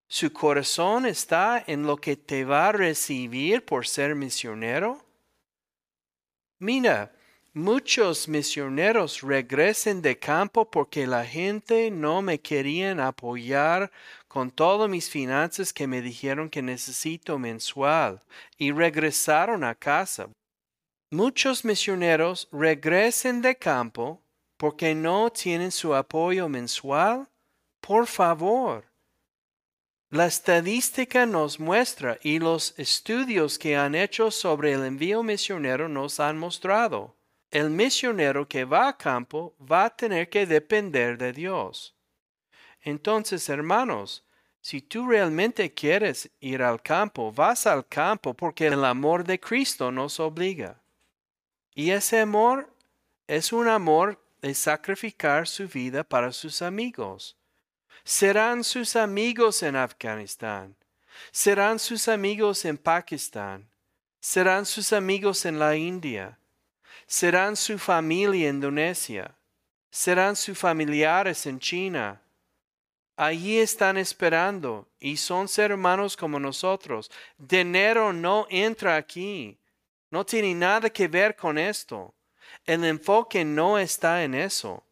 ¿Su 0.08 0.32
corazón 0.32 1.04
está 1.04 1.62
en 1.66 1.82
lo 1.82 1.98
que 1.98 2.16
te 2.16 2.46
va 2.46 2.68
a 2.68 2.72
recibir 2.72 3.62
por 3.62 3.86
ser 3.86 4.14
misionero? 4.14 5.04
Mira, 6.60 7.12
muchos 7.52 8.26
misioneros 8.26 9.20
regresen 9.20 10.00
de 10.00 10.18
campo 10.18 10.70
porque 10.70 11.06
la 11.06 11.26
gente 11.26 11.90
no 11.90 12.22
me 12.22 12.40
querían 12.40 13.00
apoyar 13.00 13.92
con 14.28 14.50
todas 14.50 14.88
mis 14.88 15.10
finanzas 15.10 15.74
que 15.74 15.86
me 15.86 16.00
dijeron 16.00 16.48
que 16.48 16.62
necesito 16.62 17.38
mensual 17.38 18.22
y 18.56 18.72
regresaron 18.72 19.62
a 19.62 19.74
casa. 19.74 20.30
Muchos 21.10 21.66
misioneros 21.66 22.48
regresen 22.50 23.42
de 23.42 23.58
campo 23.58 24.22
porque 24.58 24.94
no 24.94 25.30
tienen 25.30 25.70
su 25.70 25.94
apoyo 25.94 26.48
mensual? 26.48 27.26
Por 27.80 28.06
favor. 28.06 28.84
La 30.10 30.26
estadística 30.26 31.26
nos 31.26 31.60
muestra 31.60 32.18
y 32.22 32.38
los 32.38 32.78
estudios 32.78 33.58
que 33.58 33.76
han 33.76 33.94
hecho 33.94 34.30
sobre 34.30 34.72
el 34.72 34.84
envío 34.84 35.22
misionero 35.22 35.88
nos 35.88 36.18
han 36.18 36.38
mostrado. 36.38 37.14
El 37.50 37.70
misionero 37.70 38.46
que 38.48 38.64
va 38.64 38.88
a 38.88 38.96
campo 38.98 39.54
va 39.60 39.86
a 39.86 39.96
tener 39.96 40.28
que 40.28 40.44
depender 40.44 41.16
de 41.16 41.32
Dios. 41.32 41.94
Entonces, 42.82 43.48
hermanos, 43.48 44.24
si 44.60 44.80
tú 44.80 45.06
realmente 45.06 45.72
quieres 45.72 46.30
ir 46.40 46.62
al 46.62 46.82
campo, 46.82 47.32
vas 47.32 47.66
al 47.66 47.86
campo 47.86 48.34
porque 48.34 48.66
el 48.66 48.84
amor 48.84 49.24
de 49.24 49.38
Cristo 49.38 49.92
nos 49.92 50.18
obliga. 50.20 50.82
Y 51.74 51.90
ese 51.90 52.20
amor 52.20 52.74
es 53.26 53.52
un 53.52 53.68
amor 53.68 54.20
de 54.40 54.54
sacrificar 54.54 55.46
su 55.46 55.66
vida 55.68 56.04
para 56.04 56.32
sus 56.32 56.62
amigos. 56.62 57.36
Serán 58.04 58.64
sus 58.64 58.96
amigos 58.96 59.62
en 59.62 59.76
Afganistán. 59.76 60.76
Serán 61.30 61.78
sus 61.78 62.08
amigos 62.08 62.64
en 62.64 62.78
Pakistán. 62.78 63.68
Serán 64.20 64.64
sus 64.66 64.92
amigos 64.92 65.44
en 65.44 65.58
la 65.58 65.76
India. 65.76 66.38
Serán 67.06 67.56
su 67.56 67.78
familia 67.78 68.48
en 68.48 68.56
Indonesia. 68.56 69.34
Serán 69.90 70.36
sus 70.36 70.56
familiares 70.56 71.46
en 71.46 71.58
China. 71.58 72.20
Allí 73.16 73.58
están 73.58 73.96
esperando 73.96 74.88
y 75.00 75.16
son 75.16 75.48
ser 75.48 75.72
humanos 75.72 76.16
como 76.16 76.38
nosotros. 76.38 77.10
Dinero 77.36 78.12
no 78.12 78.46
entra 78.48 78.96
aquí. 78.96 79.58
No 80.10 80.24
tiene 80.24 80.54
nada 80.54 80.88
que 80.88 81.08
ver 81.08 81.34
con 81.34 81.58
esto. 81.58 82.14
El 82.68 82.84
enfoque 82.84 83.46
no 83.46 83.78
está 83.78 84.24
en 84.24 84.34
eso. 84.34 84.84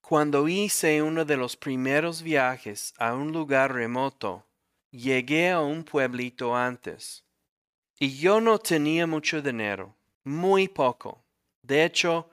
Cuando 0.00 0.48
hice 0.48 1.02
uno 1.02 1.24
de 1.24 1.36
los 1.36 1.56
primeros 1.56 2.20
viajes 2.20 2.92
a 2.98 3.14
un 3.14 3.30
lugar 3.30 3.72
remoto, 3.74 4.44
llegué 4.90 5.50
a 5.50 5.60
un 5.60 5.84
pueblito 5.84 6.56
antes. 6.56 7.22
Y 7.96 8.18
yo 8.18 8.40
no 8.40 8.58
tenía 8.58 9.06
mucho 9.06 9.40
dinero, 9.40 9.94
muy 10.24 10.66
poco. 10.66 11.22
De 11.62 11.84
hecho, 11.84 12.28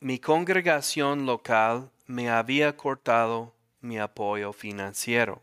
mi 0.00 0.18
congregación 0.18 1.26
local 1.26 1.92
me 2.06 2.28
había 2.28 2.76
cortado 2.76 3.54
mi 3.82 4.00
apoyo 4.00 4.52
financiero. 4.52 5.40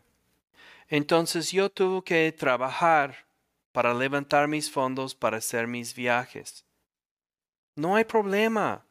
Entonces 0.86 1.50
yo 1.50 1.70
tuve 1.70 2.04
que 2.04 2.30
trabajar 2.32 3.24
para 3.72 3.94
levantar 3.94 4.48
mis 4.48 4.70
fondos 4.70 5.14
para 5.14 5.38
hacer 5.38 5.66
mis 5.66 5.94
viajes. 5.94 6.66
No 7.74 7.96
hay 7.96 8.04
problema. 8.04 8.84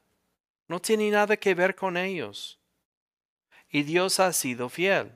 No 0.67 0.79
tiene 0.79 1.09
nada 1.11 1.37
que 1.37 1.53
ver 1.53 1.75
con 1.75 1.97
ellos. 1.97 2.59
Y 3.69 3.83
Dios 3.83 4.19
ha 4.19 4.33
sido 4.33 4.69
fiel. 4.69 5.11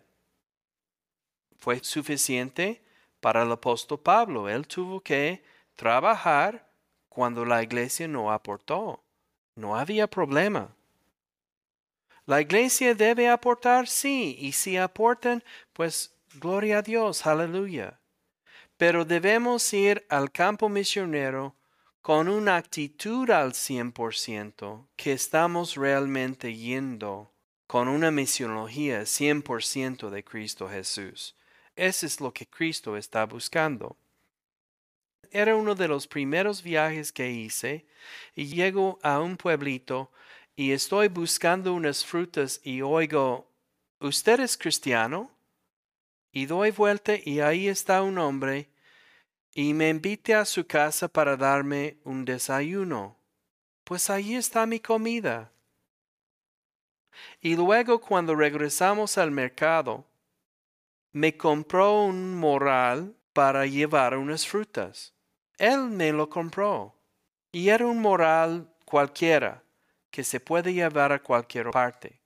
Fue 1.58 1.84
suficiente 1.84 2.84
para 3.20 3.44
el 3.44 3.52
apóstol 3.52 4.00
Pablo. 4.00 4.48
Él 4.50 4.68
tuvo 4.68 5.02
que 5.02 5.44
trabajar 5.76 6.70
cuando 7.10 7.46
la 7.46 7.64
iglesia 7.64 8.08
no 8.08 8.32
aportó. 8.32 9.04
No 9.56 9.76
había 9.76 10.08
problema. 10.08 10.76
La 12.26 12.42
iglesia 12.42 12.96
debe 12.96 13.30
aportar, 13.30 13.88
sí, 13.88 14.36
y 14.40 14.52
si 14.52 14.78
aportan, 14.78 15.44
pues 15.74 16.16
gloria 16.36 16.80
a 16.80 16.82
Dios, 16.82 17.26
aleluya. 17.26 18.00
Pero 18.78 19.06
debemos 19.06 19.72
ir 19.74 20.06
al 20.10 20.32
campo 20.32 20.68
misionero 20.68 21.56
con 22.06 22.30
una 22.30 22.58
actitud 22.58 23.32
al 23.32 23.54
100% 23.54 24.90
que 24.96 25.12
estamos 25.12 25.74
realmente 25.74 26.56
yendo 26.56 27.34
con 27.66 27.88
una 27.88 28.12
misionología 28.12 29.02
100% 29.02 30.12
de 30.12 30.24
Cristo 30.24 30.70
Jesús. 30.70 31.36
Eso 31.76 32.06
es 32.06 32.22
lo 32.22 32.32
que 32.32 32.46
Cristo 32.46 32.96
está 32.96 33.26
buscando. 33.26 33.98
Era 35.32 35.56
uno 35.56 35.74
de 35.74 35.88
los 35.88 36.06
primeros 36.06 36.62
viajes 36.62 37.12
que 37.12 37.32
hice 37.32 37.88
y 38.36 38.46
llego 38.54 39.00
a 39.02 39.20
un 39.20 39.36
pueblito 39.36 40.12
y 40.56 40.74
estoy 40.74 41.08
buscando 41.08 41.74
unas 41.74 42.06
frutas 42.06 42.62
y 42.64 42.84
oigo, 42.84 43.52
¿usted 44.00 44.42
es 44.42 44.60
cristiano? 44.60 45.32
Y 46.32 46.46
doy 46.46 46.70
vuelta 46.70 47.14
y 47.16 47.40
ahí 47.40 47.68
está 47.68 48.04
un 48.04 48.20
hombre 48.20 48.70
y 49.58 49.74
me 49.74 49.88
invita 49.90 50.42
a 50.42 50.46
su 50.46 50.68
casa 50.68 51.08
para 51.08 51.38
darme 51.38 51.98
un 52.04 52.26
desayuno. 52.26 53.18
Pues 53.86 54.10
ahí 54.10 54.36
está 54.36 54.66
mi 54.66 54.82
comida. 54.82 55.50
Y 57.40 57.56
luego 57.56 58.02
cuando 58.02 58.36
regresamos 58.36 59.18
al 59.18 59.32
mercado, 59.32 60.06
me 61.14 61.38
compró 61.38 62.04
un 62.04 62.36
moral 62.36 63.16
para 63.32 63.66
llevar 63.66 64.18
unas 64.18 64.46
frutas. 64.46 65.14
Él 65.58 65.90
me 65.90 66.12
lo 66.12 66.30
compró. 66.30 66.94
Y 67.54 67.70
era 67.70 67.86
un 67.86 68.02
moral 68.02 68.70
cualquiera 68.84 69.64
que 70.12 70.26
se 70.26 70.42
puede 70.42 70.74
llevar 70.74 71.14
a 71.14 71.24
cualquier 71.24 71.72
parte. 71.72 72.20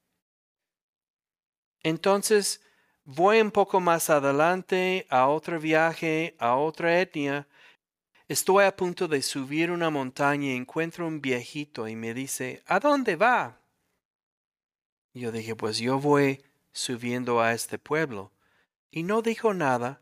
Entonces, 1.84 2.64
voy 3.16 3.42
un 3.42 3.50
poco 3.50 3.80
más 3.80 4.12
adelante 4.12 5.08
a 5.10 5.28
otro 5.28 5.60
viaje, 5.60 6.36
a 6.38 6.56
otra 6.56 7.02
etnia. 7.02 7.48
Estoy 8.28 8.66
a 8.66 8.76
punto 8.76 9.08
de 9.08 9.24
subir 9.24 9.72
una 9.72 9.90
montaña 9.90 10.50
y 10.50 10.56
encuentro 10.56 11.08
un 11.08 11.20
viejito 11.20 11.88
y 11.88 11.96
me 11.96 12.14
dice, 12.14 12.62
¿A 12.68 12.80
dónde 12.80 13.16
va? 13.16 13.60
Yo 15.16 15.32
dije, 15.32 15.56
pues 15.56 15.80
yo 15.80 16.00
voy 16.00 16.44
subiendo 16.72 17.42
a 17.42 17.54
este 17.54 17.80
pueblo. 17.80 18.32
Y 18.92 19.02
no 19.02 19.24
dijo 19.24 19.56
nada, 19.56 20.02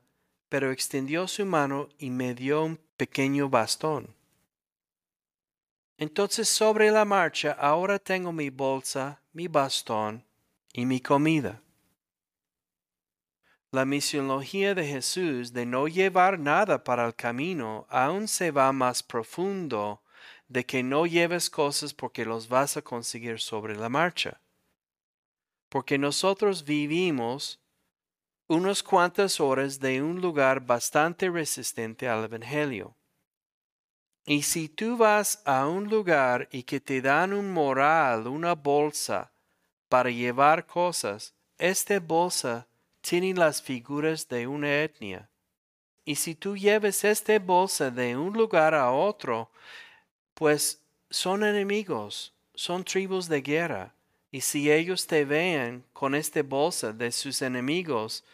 pero 0.49 0.71
extendió 0.71 1.29
su 1.29 1.45
mano 1.45 1.87
y 1.97 2.09
me 2.09 2.33
dio 2.33 2.65
un 2.65 2.77
pequeño 2.97 3.47
bastón. 3.47 4.13
Entonces 5.97 6.49
sobre 6.49 6.91
la 6.91 7.05
marcha 7.05 7.53
ahora 7.53 7.99
tengo 7.99 8.33
mi 8.33 8.49
bolsa, 8.49 9.21
mi 9.31 9.47
bastón 9.47 10.25
y 10.73 10.85
mi 10.85 10.99
comida. 10.99 11.61
La 13.71 13.83
misiología 13.83 14.73
de 14.73 14.85
Jesús 14.85 15.51
de 15.51 15.65
no 15.65 15.89
llevar 15.89 16.39
nada 16.39 16.85
para 16.85 17.05
el 17.05 17.13
camino 17.13 17.85
aún 17.89 18.29
se 18.29 18.51
va 18.51 18.71
más 18.71 19.03
profundo 19.03 20.01
de 20.47 20.65
que 20.65 20.83
no 20.83 21.05
lleves 21.05 21.49
cosas 21.49 21.93
porque 21.93 22.23
los 22.23 22.47
vas 22.47 22.77
a 22.77 22.81
conseguir 22.81 23.41
sobre 23.41 23.75
la 23.75 23.89
marcha. 23.89 24.39
Porque 25.67 25.97
nosotros 25.97 26.63
vivimos 26.63 27.59
unas 28.47 28.81
cuantas 28.81 29.41
horas 29.41 29.81
de 29.81 30.01
un 30.01 30.21
lugar 30.21 30.65
bastante 30.65 31.29
resistente 31.29 32.07
al 32.07 32.23
Evangelio. 32.23 32.95
Y 34.25 34.43
si 34.43 34.69
tú 34.69 34.95
vas 34.95 35.41
a 35.45 35.67
un 35.67 35.89
lugar 35.89 36.47
y 36.51 36.63
que 36.63 36.79
te 36.79 37.01
dan 37.01 37.33
un 37.33 37.51
moral, 37.51 38.27
una 38.27 38.55
bolsa 38.55 39.33
para 39.89 40.09
llevar 40.09 40.65
cosas, 40.65 41.33
esta 41.57 41.99
bolsa 41.99 42.67
tiene 43.07 43.33
las 43.33 43.61
figuras 43.61 44.27
de 44.27 44.47
una 44.47 44.83
etnia. 44.83 45.29
Y 46.03 46.15
si 46.15 46.35
tú 46.35 46.57
lleves 46.57 47.05
esta 47.05 47.39
bolsa 47.39 47.89
de 47.89 48.17
un 48.17 48.33
lugar 48.33 48.75
a 48.75 48.91
otro, 48.91 49.49
pues 50.33 50.81
son 51.09 51.45
enemigos, 51.45 52.33
son 52.53 52.83
tribus 52.83 53.29
de 53.29 53.41
guerra. 53.41 53.95
Y 54.29 54.41
si 54.41 54.69
ellos 54.69 55.07
te 55.07 55.23
ven 55.23 55.85
con 55.93 56.15
esta 56.15 56.43
bolsa 56.43 56.91
de 56.91 57.13
sus 57.13 57.41
enemigos, 57.41 58.25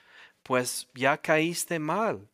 pues 0.41 0.88
ya 0.95 1.17
caíste 1.17 1.78
mal. 1.78 2.28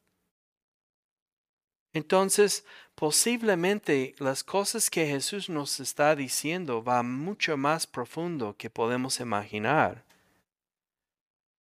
Entonces, 1.91 2.63
posiblemente 2.95 4.15
las 4.17 4.45
cosas 4.45 4.89
que 4.89 5.05
Jesús 5.05 5.49
nos 5.49 5.81
está 5.81 6.15
diciendo 6.15 6.81
van 6.81 7.13
mucho 7.13 7.57
más 7.57 7.85
profundo 7.85 8.55
que 8.57 8.69
podemos 8.69 9.19
imaginar. 9.19 10.08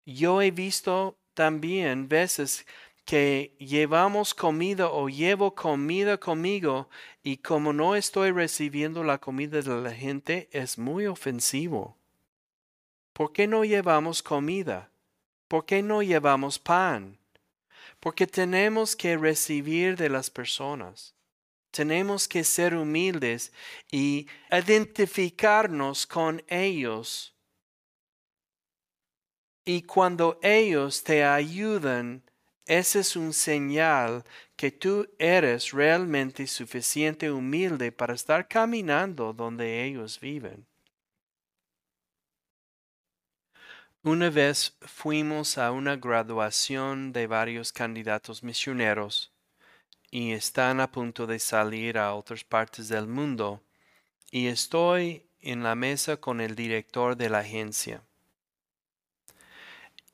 Yo 0.08 0.42
he 0.42 0.50
visto 0.50 1.20
también 1.36 2.10
veces 2.10 2.66
que 3.06 3.56
llevamos 3.60 4.34
comida 4.34 4.90
o 4.90 5.08
llevo 5.08 5.54
comida 5.54 6.18
conmigo 6.18 6.90
y 7.22 7.38
como 7.38 7.74
no 7.74 7.96
estoy 7.96 8.32
recibiendo 8.32 9.04
la 9.04 9.20
comida 9.20 9.62
de 9.62 9.82
la 9.82 9.94
gente 9.94 10.50
es 10.52 10.80
muy 10.80 11.06
ofensivo. 11.06 11.96
¿Por 13.14 13.34
qué 13.34 13.46
no 13.46 13.64
llevamos 13.64 14.24
comida? 14.24 14.90
¿Por 15.48 15.66
qué 15.66 15.84
no 15.84 16.02
llevamos 16.02 16.58
pan? 16.58 17.20
porque 18.00 18.28
tenemos 18.28 18.96
que 18.96 19.18
recibir 19.18 19.98
de 19.98 20.10
las 20.10 20.30
personas. 20.30 21.16
Tenemos 21.72 22.28
que 22.28 22.44
ser 22.44 22.76
humildes 22.76 23.52
y 23.92 24.28
identificarnos 24.52 26.08
con 26.08 26.44
ellos. 26.48 27.36
Y 29.70 29.82
cuando 29.82 30.40
ellos 30.44 31.04
te 31.04 31.26
ayudan, 31.26 32.24
ese 32.68 33.02
es 33.02 33.18
un 33.18 33.34
señal 33.34 34.24
que 34.56 34.72
tú 34.72 35.10
eres 35.20 35.74
realmente 35.74 36.48
suficiente 36.48 37.30
humilde 37.30 37.92
para 37.92 38.14
estar 38.14 38.48
caminando 38.48 39.34
donde 39.34 39.84
ellos 39.84 40.22
viven. 40.22 40.66
Una 44.04 44.30
vez 44.30 44.78
fuimos 44.80 45.58
a 45.58 45.74
una 45.74 45.98
graduación 45.98 47.12
de 47.12 47.28
varios 47.28 47.74
candidatos 47.74 48.44
misioneros 48.44 49.34
y 50.10 50.32
están 50.32 50.80
a 50.80 50.90
punto 50.90 51.28
de 51.28 51.40
salir 51.40 51.98
a 51.98 52.14
otras 52.14 52.46
partes 52.46 52.88
del 52.88 53.08
mundo 53.08 53.62
y 54.32 54.48
estoy 54.48 55.26
en 55.42 55.62
la 55.62 55.76
mesa 55.76 56.16
con 56.16 56.40
el 56.40 56.56
director 56.56 57.18
de 57.18 57.30
la 57.30 57.40
agencia. 57.40 58.07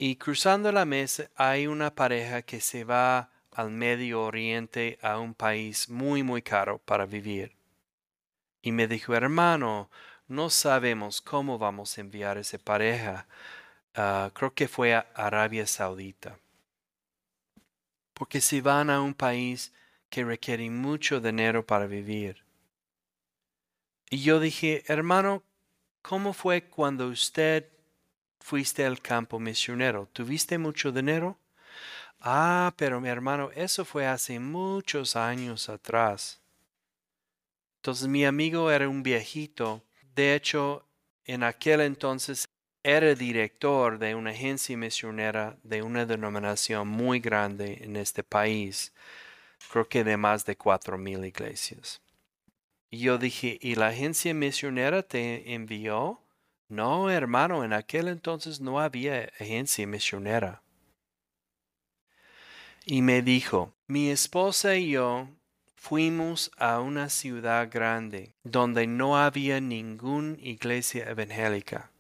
Y 0.06 0.18
cruzando 0.18 0.70
la 0.74 0.84
mesa 0.84 1.30
hay 1.38 1.66
una 1.66 1.96
pareja 1.96 2.42
que 2.42 2.60
se 2.60 2.84
va 2.84 3.32
al 3.54 3.72
Medio 3.72 4.22
Oriente 4.24 5.00
a 5.02 5.18
un 5.18 5.34
país 5.34 5.88
muy 5.88 6.24
muy 6.24 6.42
caro 6.42 6.80
para 6.80 7.06
vivir. 7.06 7.56
Y 8.62 8.74
me 8.74 8.90
dijo, 8.90 9.16
hermano, 9.16 9.90
no 10.28 10.50
sabemos 10.50 11.22
cómo 11.22 11.58
vamos 11.58 11.98
a 11.98 12.02
enviar 12.02 12.36
a 12.36 12.42
esa 12.42 12.58
pareja. 12.58 13.28
Ah, 13.96 14.30
creo 14.34 14.54
que 14.54 14.68
fue 14.68 14.94
a 14.94 15.08
Arabia 15.16 15.66
Saudita. 15.66 16.38
Porque 18.14 18.42
si 18.42 18.60
van 18.60 18.90
a 18.90 19.00
un 19.00 19.14
país 19.14 19.74
que 20.10 20.26
requiere 20.26 20.70
mucho 20.70 21.22
dinero 21.22 21.66
para 21.66 21.88
vivir. 21.88 22.44
Y 24.10 24.22
yo 24.22 24.42
dije, 24.42 24.84
hermano, 24.88 25.44
¿cómo 26.02 26.34
fue 26.34 26.66
cuando 26.66 27.08
usted 27.08 27.73
fuiste 28.44 28.86
al 28.86 29.02
campo 29.02 29.40
misionero? 29.40 30.10
¿Tuviste 30.12 30.58
mucho 30.58 30.92
dinero? 30.92 31.40
Ah, 32.20 32.74
pero 32.76 33.00
mi 33.00 33.08
hermano, 33.08 33.52
eso 33.56 33.86
fue 33.86 34.06
hace 34.06 34.38
muchos 34.38 35.16
años 35.16 35.70
atrás. 35.70 36.42
Entonces 37.78 38.08
mi 38.10 38.26
amigo 38.26 38.70
era 38.70 38.90
un 38.90 39.02
viejito. 39.02 39.82
De 40.14 40.36
hecho, 40.36 40.86
en 41.24 41.44
aquel 41.44 41.80
entonces 41.80 42.46
era 42.84 43.16
director 43.16 43.98
de 43.98 44.14
una 44.14 44.32
agencia 44.32 44.76
misionera 44.76 45.58
de 45.64 45.82
una 45.82 46.06
denominación 46.06 46.90
muy 46.90 47.22
grande 47.22 47.80
en 47.82 47.96
este 47.96 48.24
país, 48.24 48.94
creo 49.72 49.88
que 49.88 50.04
de 50.04 50.18
más 50.18 50.46
de 50.46 50.58
cuatro 50.58 50.98
mil 50.98 51.24
iglesias. 51.24 52.02
Y 52.90 53.00
yo 53.00 53.18
dije, 53.18 53.58
¿y 53.62 53.76
la 53.76 53.88
agencia 53.88 54.34
misionera 54.34 55.02
te 55.02 55.54
envió? 55.54 56.20
No, 56.74 57.12
hermano, 57.12 57.64
en 57.64 57.72
aquel 57.72 58.08
entonces 58.08 58.60
no 58.60 58.80
había 58.80 59.30
agencia 59.40 59.86
misionera. 59.86 60.64
Y 62.84 63.04
me 63.04 63.22
dijo, 63.22 63.74
mi 63.86 64.10
esposa 64.10 64.76
y 64.76 64.90
yo 64.90 65.30
fuimos 65.76 66.52
a 66.58 66.80
una 66.80 67.10
ciudad 67.10 67.70
grande 67.72 68.34
donde 68.44 68.88
no 68.88 69.18
había 69.20 69.62
ninguna 69.62 70.36
iglesia 70.40 71.08
evangélica 71.08 71.92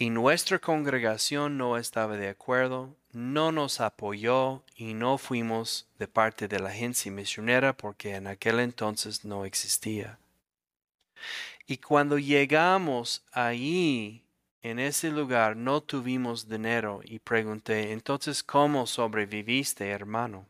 y 0.00 0.10
nuestra 0.10 0.60
congregación 0.60 1.58
no 1.58 1.76
estaba 1.76 2.16
de 2.16 2.28
acuerdo, 2.28 2.96
no 3.10 3.50
nos 3.50 3.80
apoyó 3.80 4.62
y 4.76 4.94
no 4.94 5.18
fuimos 5.18 5.88
de 5.98 6.06
parte 6.06 6.46
de 6.46 6.60
la 6.60 6.68
agencia 6.68 7.10
misionera 7.10 7.76
porque 7.76 8.14
en 8.14 8.28
aquel 8.28 8.60
entonces 8.60 9.24
no 9.24 9.44
existía. 9.44 10.20
Y 11.68 11.76
cuando 11.76 12.18
llegamos 12.18 13.22
allí, 13.30 14.24
en 14.62 14.80
ese 14.80 15.12
lugar, 15.12 15.56
no 15.56 15.80
tuvimos 15.80 16.48
dinero 16.48 17.00
y 17.04 17.20
pregunté, 17.20 17.92
entonces, 17.92 18.42
¿cómo 18.42 18.86
sobreviviste, 18.86 19.88
hermano? 19.88 20.46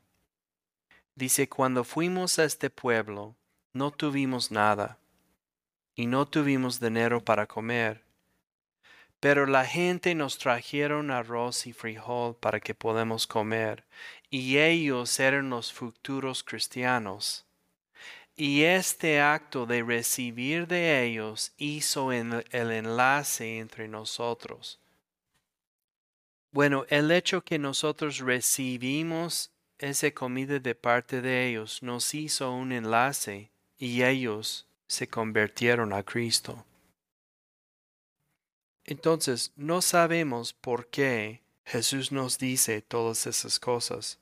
Dice, 1.14 1.46
cuando 1.48 1.84
fuimos 1.84 2.38
a 2.38 2.44
este 2.44 2.70
pueblo, 2.70 3.34
no 3.74 3.90
tuvimos 3.90 4.50
nada 4.50 4.96
y 5.94 6.06
no 6.06 6.26
tuvimos 6.26 6.80
dinero 6.80 7.22
para 7.22 7.46
comer 7.46 8.08
pero 9.20 9.46
la 9.46 9.64
gente 9.64 10.14
nos 10.14 10.38
trajeron 10.38 11.10
arroz 11.10 11.66
y 11.66 11.72
frijol 11.72 12.36
para 12.36 12.60
que 12.60 12.74
podamos 12.74 13.26
comer, 13.26 13.84
y 14.30 14.58
ellos 14.58 15.18
eran 15.18 15.50
los 15.50 15.72
futuros 15.72 16.44
cristianos. 16.44 17.47
Y 18.40 18.62
este 18.62 19.20
acto 19.20 19.66
de 19.66 19.82
recibir 19.82 20.68
de 20.68 21.04
ellos 21.04 21.52
hizo 21.58 22.12
el 22.12 22.44
enlace 22.52 23.58
entre 23.58 23.88
nosotros. 23.88 24.78
Bueno, 26.52 26.86
el 26.88 27.10
hecho 27.10 27.42
que 27.42 27.58
nosotros 27.58 28.20
recibimos 28.20 29.50
esa 29.80 30.12
comida 30.12 30.60
de 30.60 30.76
parte 30.76 31.20
de 31.20 31.48
ellos 31.48 31.82
nos 31.82 32.14
hizo 32.14 32.52
un 32.52 32.70
enlace 32.70 33.50
y 33.76 34.04
ellos 34.04 34.68
se 34.86 35.08
convirtieron 35.08 35.92
a 35.92 36.04
Cristo. 36.04 36.64
Entonces, 38.84 39.50
no 39.56 39.82
sabemos 39.82 40.52
por 40.52 40.86
qué 40.86 41.42
Jesús 41.64 42.12
nos 42.12 42.38
dice 42.38 42.82
todas 42.82 43.26
esas 43.26 43.58
cosas. 43.58 44.20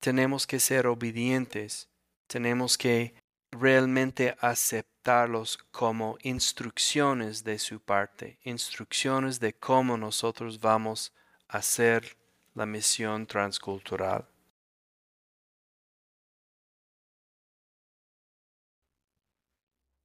Tenemos 0.00 0.44
que 0.44 0.58
ser 0.58 0.88
obedientes, 0.88 1.88
tenemos 2.32 2.78
que 2.78 3.14
realmente 3.50 4.34
aceptarlos 4.40 5.58
como 5.70 6.16
instrucciones 6.22 7.44
de 7.44 7.58
su 7.58 7.78
parte, 7.78 8.38
instrucciones 8.42 9.38
de 9.38 9.52
cómo 9.52 9.98
nosotros 9.98 10.58
vamos 10.58 11.12
a 11.48 11.58
hacer 11.58 12.16
la 12.54 12.64
misión 12.64 13.26
transcultural. 13.26 14.26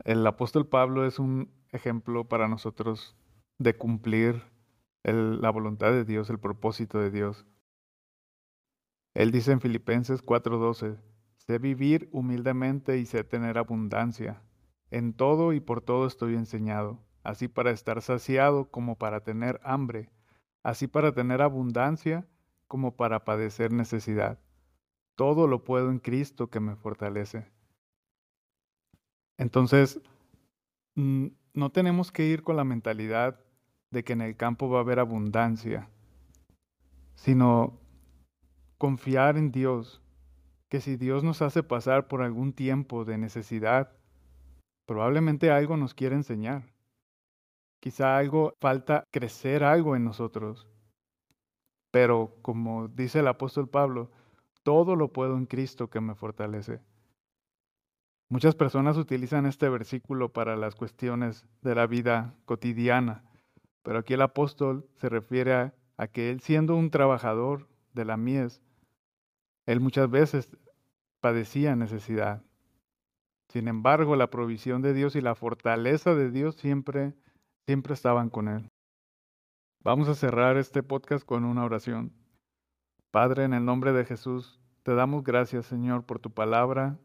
El 0.04 0.28
apóstol 0.28 0.68
Pablo 0.68 1.06
es 1.06 1.20
un 1.20 1.50
ejemplo 1.72 2.28
para 2.28 2.50
nosotros 2.50 3.16
de 3.58 3.78
cumplir 3.78 4.44
la 5.04 5.50
voluntad 5.50 5.94
de 5.94 6.04
Dios, 6.04 6.30
el 6.30 6.40
propósito 6.42 7.00
de 7.00 7.10
Dios. 7.10 7.46
Él 9.14 9.32
dice 9.32 9.54
en 9.54 9.62
Filipenses 9.62 10.22
4:12, 10.22 10.98
sé 11.48 11.60
vivir 11.60 12.10
humildemente 12.12 12.98
y 12.98 13.06
sé 13.06 13.24
tener 13.24 13.58
abundancia. 13.58 14.42
En 14.92 15.14
todo 15.14 15.54
y 15.54 15.60
por 15.60 15.82
todo 15.82 16.06
estoy 16.06 16.36
enseñado, 16.36 17.00
así 17.24 17.48
para 17.48 17.72
estar 17.72 18.02
saciado 18.02 18.70
como 18.70 18.98
para 18.98 19.22
tener 19.24 19.60
hambre, 19.64 20.10
así 20.64 20.88
para 20.88 21.14
tener 21.14 21.42
abundancia 21.42 22.28
como 22.68 22.98
para 22.98 23.24
padecer 23.24 23.72
necesidad. 23.72 24.40
Todo 25.16 25.48
lo 25.48 25.64
puedo 25.64 25.90
en 25.90 26.00
Cristo 26.00 26.50
que 26.50 26.60
me 26.60 26.76
fortalece. 26.76 27.50
Entonces, 29.38 30.02
mm, 30.96 31.28
no 31.54 31.72
tenemos 31.72 32.12
que 32.12 32.26
ir 32.26 32.44
con 32.44 32.58
la 32.58 32.66
mentalidad 32.66 33.40
de 33.92 34.04
que 34.04 34.14
en 34.14 34.22
el 34.22 34.36
campo 34.36 34.70
va 34.70 34.80
a 34.80 34.82
haber 34.82 35.00
abundancia, 35.00 35.90
sino 37.16 37.80
confiar 38.78 39.38
en 39.38 39.52
Dios, 39.52 40.02
que 40.70 40.82
si 40.82 40.98
Dios 40.98 41.24
nos 41.24 41.42
hace 41.42 41.64
pasar 41.64 42.08
por 42.08 42.22
algún 42.22 42.54
tiempo 42.54 43.06
de 43.06 43.18
necesidad, 43.18 43.92
probablemente 44.86 45.52
algo 45.52 45.78
nos 45.78 45.94
quiere 45.94 46.16
enseñar. 46.16 46.74
Quizá 47.80 48.18
algo 48.18 48.54
falta 48.60 49.04
crecer 49.12 49.64
algo 49.64 49.96
en 49.96 50.04
nosotros. 50.04 50.68
Pero 51.92 52.36
como 52.42 52.88
dice 52.88 53.20
el 53.20 53.28
apóstol 53.28 53.70
Pablo, 53.70 54.12
todo 54.64 54.96
lo 54.96 55.14
puedo 55.14 55.38
en 55.38 55.46
Cristo 55.46 55.90
que 55.90 56.02
me 56.02 56.16
fortalece. 56.16 56.82
Muchas 58.30 58.56
personas 58.56 58.98
utilizan 58.98 59.46
este 59.46 59.70
versículo 59.70 60.34
para 60.34 60.58
las 60.58 60.76
cuestiones 60.76 61.46
de 61.62 61.76
la 61.76 61.88
vida 61.88 62.36
cotidiana, 62.44 63.24
pero 63.84 64.00
aquí 64.00 64.16
el 64.16 64.22
apóstol 64.22 64.86
se 64.96 65.08
refiere 65.08 65.54
a, 65.54 66.08
que 66.08 66.30
él 66.30 66.42
siendo 66.42 66.76
un 66.76 66.92
trabajador 66.92 67.70
de 67.94 68.04
la 68.04 68.18
mies, 68.18 68.62
él 69.68 69.82
muchas 69.82 70.10
veces 70.10 70.58
padecía 71.20 71.76
necesidad. 71.76 72.44
Sin 73.50 73.68
embargo, 73.68 74.16
la 74.16 74.30
provisión 74.30 74.82
de 74.82 74.94
Dios 74.94 75.16
y 75.16 75.22
la 75.22 75.36
fortaleza 75.36 76.16
de 76.16 76.32
Dios 76.32 76.56
siempre, 76.56 77.14
siempre 77.66 77.94
estaban 77.94 78.30
con 78.30 78.48
él. 78.48 78.72
Vamos 79.84 80.10
a 80.10 80.16
cerrar 80.16 80.58
este 80.58 80.84
podcast 80.84 81.26
con 81.26 81.46
una 81.46 81.64
oración. 81.64 82.14
Padre, 83.12 83.44
en 83.44 83.54
el 83.54 83.64
nombre 83.64 83.94
de 83.94 84.06
Jesús, 84.06 84.60
te 84.84 84.96
damos 84.96 85.24
gracias, 85.24 85.66
Señor, 85.66 86.06
por 86.06 86.20
tu 86.20 86.32
palabra 86.32 86.98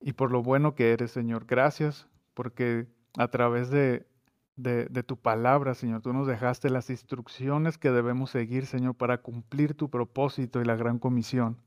y 0.00 0.14
por 0.14 0.30
lo 0.30 0.42
bueno 0.42 0.74
que 0.74 0.92
eres, 0.92 1.10
Señor. 1.10 1.46
Gracias 1.46 2.08
porque 2.34 2.86
a 3.18 3.28
través 3.28 3.70
de, 3.70 4.06
de, 4.62 5.02
tu 5.02 5.16
palabra, 5.16 5.74
Señor. 5.74 6.02
Tú 6.02 6.12
nos 6.12 6.26
dejaste 6.26 6.70
las 6.70 6.90
instrucciones 6.90 7.78
que 7.78 7.90
debemos 7.90 8.30
seguir, 8.30 8.66
Señor, 8.66 8.94
para 8.94 9.18
cumplir 9.18 9.74
tu 9.74 9.90
propósito 9.90 10.60
y 10.60 10.64
la 10.64 10.76
gran 10.76 10.98
comisión. 10.98 11.58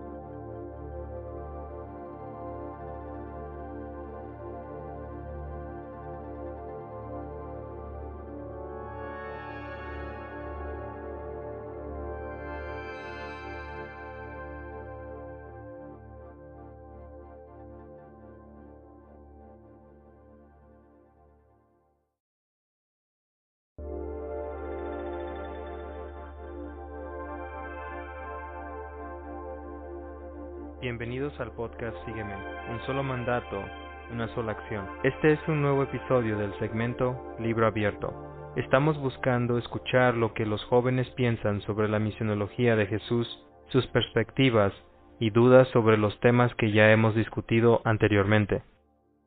Al 31.38 31.52
podcast 31.52 31.96
Sígueme, 32.06 32.34
un 32.72 32.82
solo 32.88 33.04
mandato, 33.04 33.64
una 34.12 34.28
sola 34.34 34.54
acción. 34.54 34.86
Este 35.04 35.34
es 35.34 35.40
un 35.48 35.62
nuevo 35.62 35.84
episodio 35.84 36.36
del 36.38 36.58
segmento 36.58 37.36
Libro 37.40 37.68
Abierto. 37.68 38.12
Estamos 38.56 38.98
buscando 38.98 39.60
escuchar 39.60 40.16
lo 40.16 40.34
que 40.34 40.48
los 40.48 40.64
jóvenes 40.66 41.08
piensan 41.12 41.62
sobre 41.62 41.88
la 41.88 42.00
misionología 42.00 42.76
de 42.76 42.88
Jesús, 42.88 43.28
sus 43.68 43.86
perspectivas 43.88 44.74
y 45.20 45.30
dudas 45.30 45.68
sobre 45.68 45.98
los 45.98 46.20
temas 46.20 46.54
que 46.56 46.72
ya 46.72 46.92
hemos 46.92 47.14
discutido 47.14 47.82
anteriormente. 47.86 48.64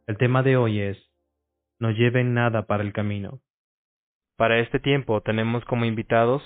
El 0.09 0.18
tema 0.18 0.42
de 0.42 0.57
hoy 0.57 0.80
es 0.80 0.98
No 1.78 1.92
lleven 1.92 2.34
nada 2.34 2.66
para 2.66 2.82
el 2.82 2.92
camino. 2.92 3.38
Para 4.36 4.59
este 4.59 4.80
tiempo 4.80 5.20
tenemos 5.20 5.64
como 5.66 5.84
invitados 5.84 6.42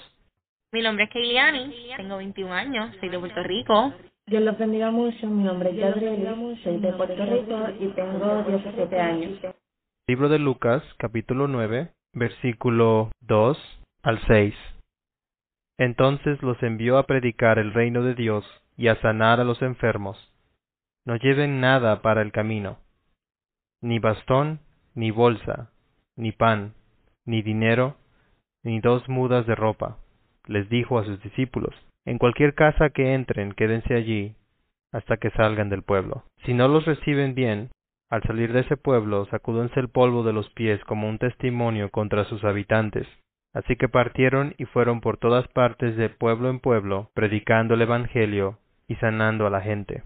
Mi 0.71 0.83
nombre 0.83 1.05
es 1.05 1.11
Keiliani, 1.11 1.93
tengo 1.97 2.19
21 2.19 2.53
años, 2.53 2.95
soy 3.01 3.09
de 3.09 3.19
Puerto 3.19 3.43
Rico. 3.43 3.95
Dios 4.29 4.43
los 4.43 4.59
bendiga 4.59 4.91
mucho. 4.91 5.29
Mi 5.29 5.45
nombre 5.45 5.71
es 5.71 5.77
Gabriel, 5.77 6.59
soy 6.65 6.81
de 6.81 6.93
Puerto 6.95 7.25
Rico 7.27 7.61
y 7.79 7.87
tengo 7.91 8.43
17 8.43 9.01
años. 9.01 9.39
Libro 10.09 10.29
de 10.29 10.41
Lucas, 10.41 10.83
capítulo 10.97 11.47
9, 11.47 11.93
versículo 12.13 13.13
2 13.21 13.57
al 14.03 14.21
6. 14.27 14.53
Entonces 15.79 16.43
los 16.43 16.61
envió 16.65 16.99
a 16.99 17.07
predicar 17.07 17.61
el 17.61 17.73
reino 17.73 18.03
de 18.03 18.17
Dios 18.17 18.45
y 18.77 18.89
a 18.89 19.01
sanar 19.01 19.39
a 19.39 19.45
los 19.45 19.63
enfermos. 19.63 20.19
No 21.05 21.15
lleven 21.15 21.61
nada 21.61 22.03
para 22.03 22.21
el 22.23 22.33
camino, 22.33 22.79
ni 23.81 24.01
bastón, 24.01 24.59
ni 24.97 25.13
bolsa, 25.13 25.71
ni 26.17 26.33
pan, 26.33 26.75
ni 27.27 27.43
dinero, 27.43 27.97
ni 28.65 28.81
dos 28.81 29.09
mudas 29.09 29.47
de 29.47 29.55
ropa, 29.55 29.99
les 30.47 30.69
dijo 30.69 30.99
a 30.99 31.05
sus 31.05 31.23
discípulos 31.23 31.86
en 32.07 32.19
cualquier 32.19 32.55
casa 32.55 32.91
que 32.91 33.15
entren, 33.15 33.53
quédense 33.53 33.95
allí 33.95 34.37
hasta 34.93 35.19
que 35.19 35.31
salgan 35.31 35.69
del 35.69 35.83
pueblo. 35.83 36.25
Si 36.45 36.55
no 36.55 36.69
los 36.69 36.87
reciben 36.87 37.35
bien, 37.35 37.71
al 38.09 38.23
salir 38.23 38.53
de 38.53 38.61
ese 38.61 38.77
pueblo, 38.77 39.27
sacúdense 39.27 39.81
el 39.81 39.89
polvo 39.89 40.23
de 40.23 40.33
los 40.33 40.49
pies 40.51 40.83
como 40.85 41.09
un 41.09 41.19
testimonio 41.19 41.91
contra 41.91 42.25
sus 42.25 42.45
habitantes. 42.45 43.07
Así 43.53 43.77
que 43.77 43.89
partieron 43.89 44.55
y 44.59 44.67
fueron 44.67 45.01
por 45.01 45.19
todas 45.19 45.49
partes 45.49 45.97
de 45.97 46.09
pueblo 46.09 46.49
en 46.49 46.61
pueblo, 46.61 47.11
predicando 47.15 47.75
el 47.75 47.83
Evangelio 47.83 48.59
y 48.87 48.95
sanando 48.97 49.47
a 49.47 49.51
la 49.51 49.61
gente. 49.61 50.03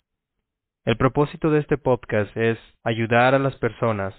El 0.86 0.96
propósito 0.96 1.50
de 1.50 1.60
este 1.60 1.76
podcast 1.76 2.34
es 2.36 2.58
ayudar 2.82 3.34
a 3.34 3.38
las 3.38 3.54
personas 3.56 4.14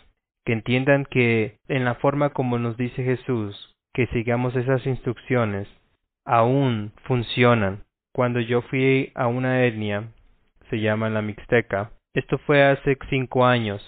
que 0.46 0.54
entiendan 0.54 1.06
que 1.06 1.58
en 1.68 1.86
la 1.86 1.96
forma 1.96 2.30
como 2.30 2.60
nos 2.60 2.78
dice 2.78 3.04
Jesús, 3.04 3.74
que 3.94 4.06
sigamos 4.08 4.56
esas 4.56 4.86
instrucciones, 4.86 5.68
aún 6.26 6.94
funcionan. 7.04 7.84
Cuando 8.14 8.40
yo 8.40 8.62
fui 8.64 9.12
a 9.16 9.28
una 9.28 9.66
etnia, 9.66 10.12
se 10.70 10.80
llama 10.80 11.10
la 11.10 11.22
Mixteca, 11.22 11.92
esto 12.14 12.38
fue 12.40 12.64
hace 12.64 12.98
cinco 13.10 13.46
años. 13.46 13.82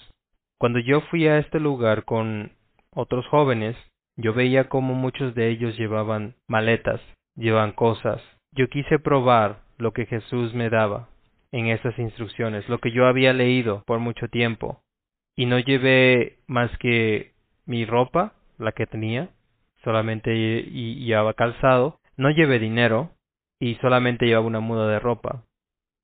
Cuando 0.58 0.78
yo 0.78 1.02
fui 1.02 1.26
a 1.26 1.38
este 1.38 1.60
lugar 1.60 2.04
con 2.04 2.52
otros 2.94 3.26
jóvenes, 3.28 3.76
yo 4.16 4.32
veía 4.32 4.68
como 4.68 4.94
muchos 4.94 5.34
de 5.34 5.50
ellos 5.50 5.76
llevaban 5.76 6.36
maletas, 6.46 7.00
llevaban 7.36 7.72
cosas. 7.72 8.22
Yo 8.52 8.68
quise 8.68 8.98
probar 8.98 9.60
lo 9.78 9.92
que 9.92 10.06
Jesús 10.06 10.54
me 10.54 10.70
daba 10.70 11.08
en 11.52 11.66
esas 11.66 11.98
instrucciones, 11.98 12.68
lo 12.68 12.78
que 12.78 12.92
yo 12.92 13.06
había 13.06 13.32
leído 13.32 13.82
por 13.86 13.98
mucho 13.98 14.28
tiempo. 14.28 14.80
Y 15.36 15.46
no 15.46 15.58
llevé 15.58 16.38
más 16.46 16.70
que 16.78 17.32
mi 17.66 17.84
ropa, 17.84 18.34
la 18.58 18.72
que 18.72 18.86
tenía, 18.86 19.30
solamente 19.82 20.62
llevaba 20.62 21.34
calzado, 21.34 21.98
no 22.16 22.30
llevé 22.30 22.58
dinero 22.58 23.10
y 23.60 23.76
solamente 23.76 24.26
llevaba 24.26 24.46
una 24.46 24.60
muda 24.60 24.88
de 24.88 24.98
ropa. 24.98 25.44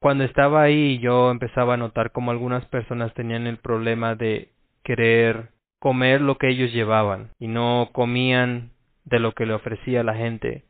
Cuando 0.01 0.25
estaba 0.25 0.63
ahí 0.63 0.99
yo 0.99 1.31
empezaba 1.31 1.75
a 1.75 1.77
notar 1.77 2.13
como 2.13 2.31
algunas 2.31 2.65
personas 2.67 3.13
tenían 3.15 3.47
el 3.47 3.59
problema 3.59 4.15
de 4.15 4.53
querer 4.83 5.51
comer 5.79 6.21
lo 6.21 6.39
que 6.39 6.49
ellos 6.49 6.73
llevaban 6.73 7.31
y 7.39 7.49
no 7.49 7.91
comían 7.93 8.71
de 9.05 9.19
lo 9.19 9.33
que 9.33 9.47
le 9.47 9.55
ofrecía 9.55 10.03
la 10.03 10.15
gente. 10.15 10.65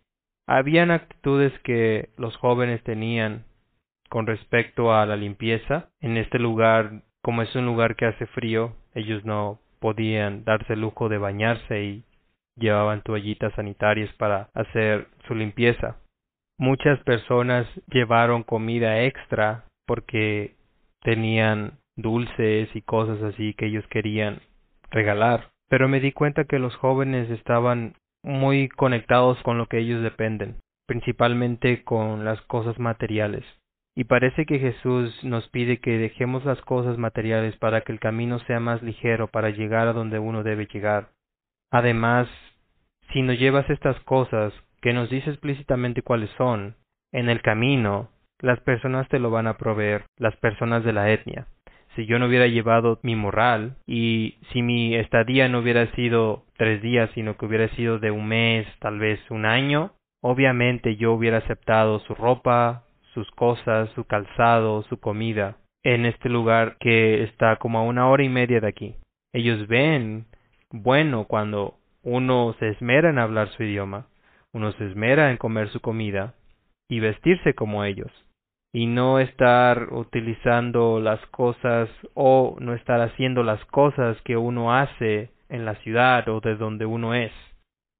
Habían 0.46 0.90
actitudes 0.90 1.52
que 1.60 2.10
los 2.16 2.36
jóvenes 2.36 2.82
tenían 2.82 3.44
con 4.08 4.26
respecto 4.26 4.92
a 4.92 5.06
la 5.06 5.16
limpieza. 5.16 5.90
En 6.00 6.16
este 6.16 6.38
lugar, 6.38 7.02
como 7.22 7.42
es 7.42 7.54
un 7.54 7.66
lugar 7.66 7.94
que 7.94 8.06
hace 8.06 8.26
frío, 8.26 8.74
ellos 8.94 9.24
no 9.24 9.60
podían 9.78 10.44
darse 10.44 10.72
el 10.72 10.80
lujo 10.80 11.08
de 11.08 11.18
bañarse 11.18 11.82
y 11.84 12.04
llevaban 12.56 13.02
toallitas 13.02 13.52
sanitarias 13.54 14.12
para 14.14 14.48
hacer 14.54 15.08
su 15.26 15.34
limpieza. 15.34 15.96
Muchas 16.58 16.98
personas 17.04 17.66
llevaron 17.90 18.42
comida 18.42 19.02
extra 19.02 19.64
porque 19.86 20.54
tenían 21.02 21.78
dulces 21.96 22.68
y 22.74 22.82
cosas 22.82 23.22
así 23.22 23.54
que 23.54 23.66
ellos 23.66 23.86
querían 23.88 24.40
regalar. 24.90 25.48
Pero 25.68 25.88
me 25.88 26.00
di 26.00 26.12
cuenta 26.12 26.44
que 26.44 26.58
los 26.58 26.74
jóvenes 26.76 27.30
estaban 27.30 27.94
muy 28.22 28.68
conectados 28.68 29.40
con 29.42 29.56
lo 29.56 29.66
que 29.66 29.78
ellos 29.78 30.02
dependen, 30.02 30.56
principalmente 30.86 31.84
con 31.84 32.24
las 32.24 32.40
cosas 32.42 32.78
materiales. 32.78 33.44
Y 33.96 34.04
parece 34.04 34.46
que 34.46 34.58
Jesús 34.58 35.24
nos 35.24 35.48
pide 35.48 35.78
que 35.78 35.98
dejemos 35.98 36.44
las 36.44 36.60
cosas 36.62 36.98
materiales 36.98 37.56
para 37.56 37.80
que 37.82 37.92
el 37.92 38.00
camino 38.00 38.38
sea 38.40 38.60
más 38.60 38.82
ligero 38.82 39.28
para 39.28 39.50
llegar 39.50 39.88
a 39.88 39.92
donde 39.92 40.18
uno 40.18 40.42
debe 40.42 40.66
llegar. 40.66 41.08
Además, 41.70 42.28
si 43.12 43.22
no 43.22 43.32
llevas 43.32 43.68
estas 43.70 43.98
cosas, 44.00 44.52
que 44.80 44.92
nos 44.92 45.10
dice 45.10 45.30
explícitamente 45.30 46.02
cuáles 46.02 46.30
son, 46.36 46.76
en 47.12 47.28
el 47.28 47.42
camino, 47.42 48.08
las 48.40 48.60
personas 48.60 49.08
te 49.08 49.18
lo 49.18 49.30
van 49.30 49.46
a 49.46 49.56
proveer, 49.56 50.04
las 50.16 50.34
personas 50.36 50.84
de 50.84 50.92
la 50.92 51.10
etnia. 51.10 51.46
Si 51.96 52.06
yo 52.06 52.18
no 52.18 52.26
hubiera 52.26 52.46
llevado 52.46 53.00
mi 53.02 53.16
moral 53.16 53.76
y 53.86 54.38
si 54.52 54.62
mi 54.62 54.94
estadía 54.94 55.48
no 55.48 55.58
hubiera 55.58 55.90
sido 55.92 56.44
tres 56.56 56.80
días, 56.82 57.10
sino 57.14 57.36
que 57.36 57.46
hubiera 57.46 57.68
sido 57.70 57.98
de 57.98 58.10
un 58.10 58.28
mes, 58.28 58.66
tal 58.78 58.98
vez 58.98 59.18
un 59.30 59.44
año, 59.44 59.92
obviamente 60.22 60.96
yo 60.96 61.12
hubiera 61.12 61.38
aceptado 61.38 61.98
su 62.00 62.14
ropa, 62.14 62.84
sus 63.12 63.28
cosas, 63.32 63.90
su 63.94 64.04
calzado, 64.04 64.82
su 64.84 65.00
comida, 65.00 65.56
en 65.82 66.06
este 66.06 66.28
lugar 66.28 66.76
que 66.78 67.24
está 67.24 67.56
como 67.56 67.80
a 67.80 67.82
una 67.82 68.08
hora 68.08 68.22
y 68.22 68.28
media 68.28 68.60
de 68.60 68.68
aquí. 68.68 68.94
Ellos 69.32 69.66
ven 69.66 70.26
bueno 70.72 71.24
cuando 71.24 71.74
uno 72.02 72.54
se 72.58 72.68
esmera 72.68 73.10
en 73.10 73.18
hablar 73.18 73.48
su 73.50 73.62
idioma, 73.62 74.06
uno 74.52 74.72
se 74.72 74.86
esmera 74.86 75.30
en 75.30 75.36
comer 75.36 75.68
su 75.68 75.80
comida 75.80 76.34
y 76.88 77.00
vestirse 77.00 77.54
como 77.54 77.84
ellos, 77.84 78.10
y 78.72 78.86
no 78.86 79.18
estar 79.18 79.92
utilizando 79.92 81.00
las 81.00 81.24
cosas 81.26 81.88
o 82.14 82.56
no 82.60 82.74
estar 82.74 83.00
haciendo 83.00 83.42
las 83.42 83.64
cosas 83.66 84.20
que 84.22 84.36
uno 84.36 84.74
hace 84.74 85.30
en 85.48 85.64
la 85.64 85.74
ciudad 85.76 86.28
o 86.28 86.40
de 86.40 86.56
donde 86.56 86.86
uno 86.86 87.14
es. 87.14 87.32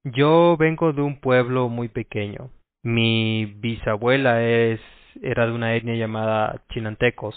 Yo 0.03 0.57
vengo 0.57 0.93
de 0.93 1.01
un 1.01 1.19
pueblo 1.19 1.69
muy 1.69 1.87
pequeño. 1.87 2.49
Mi 2.83 3.45
bisabuela 3.45 4.43
es 4.43 4.79
era 5.21 5.45
de 5.45 5.51
una 5.51 5.75
etnia 5.75 5.95
llamada 5.95 6.63
chinantecos. 6.71 7.35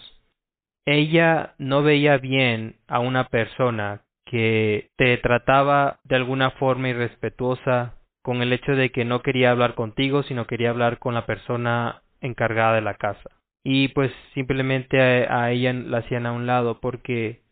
Ella 0.87 1.55
no 1.59 1.83
veía 1.83 2.19
bien 2.19 2.77
a 2.87 3.01
una 3.01 3.29
persona 3.29 4.03
que 4.25 4.91
te 4.97 5.17
trataba 5.19 6.01
de 6.05 6.17
alguna 6.17 6.51
forma 6.53 6.89
irrespetuosa 6.89 7.95
con 8.23 8.41
el 8.41 8.53
hecho 8.53 8.73
de 8.73 8.91
que 8.91 9.05
no 9.05 9.23
quería 9.23 9.51
hablar 9.51 9.75
contigo, 9.75 10.23
sino 10.23 10.47
quería 10.47 10.71
hablar 10.71 10.99
con 10.99 11.15
la 11.15 11.27
persona 11.27 12.03
encargada 12.21 12.75
de 12.75 12.81
la 12.81 12.95
casa. 12.95 13.31
Y 13.63 13.89
pues 13.89 14.13
simplemente 14.35 15.01
a, 15.01 15.51
ella 15.51 15.73
la 15.73 15.99
hacían 15.99 16.27
a 16.27 16.33
un 16.33 16.47
lado 16.47 16.81
porque 16.81 17.43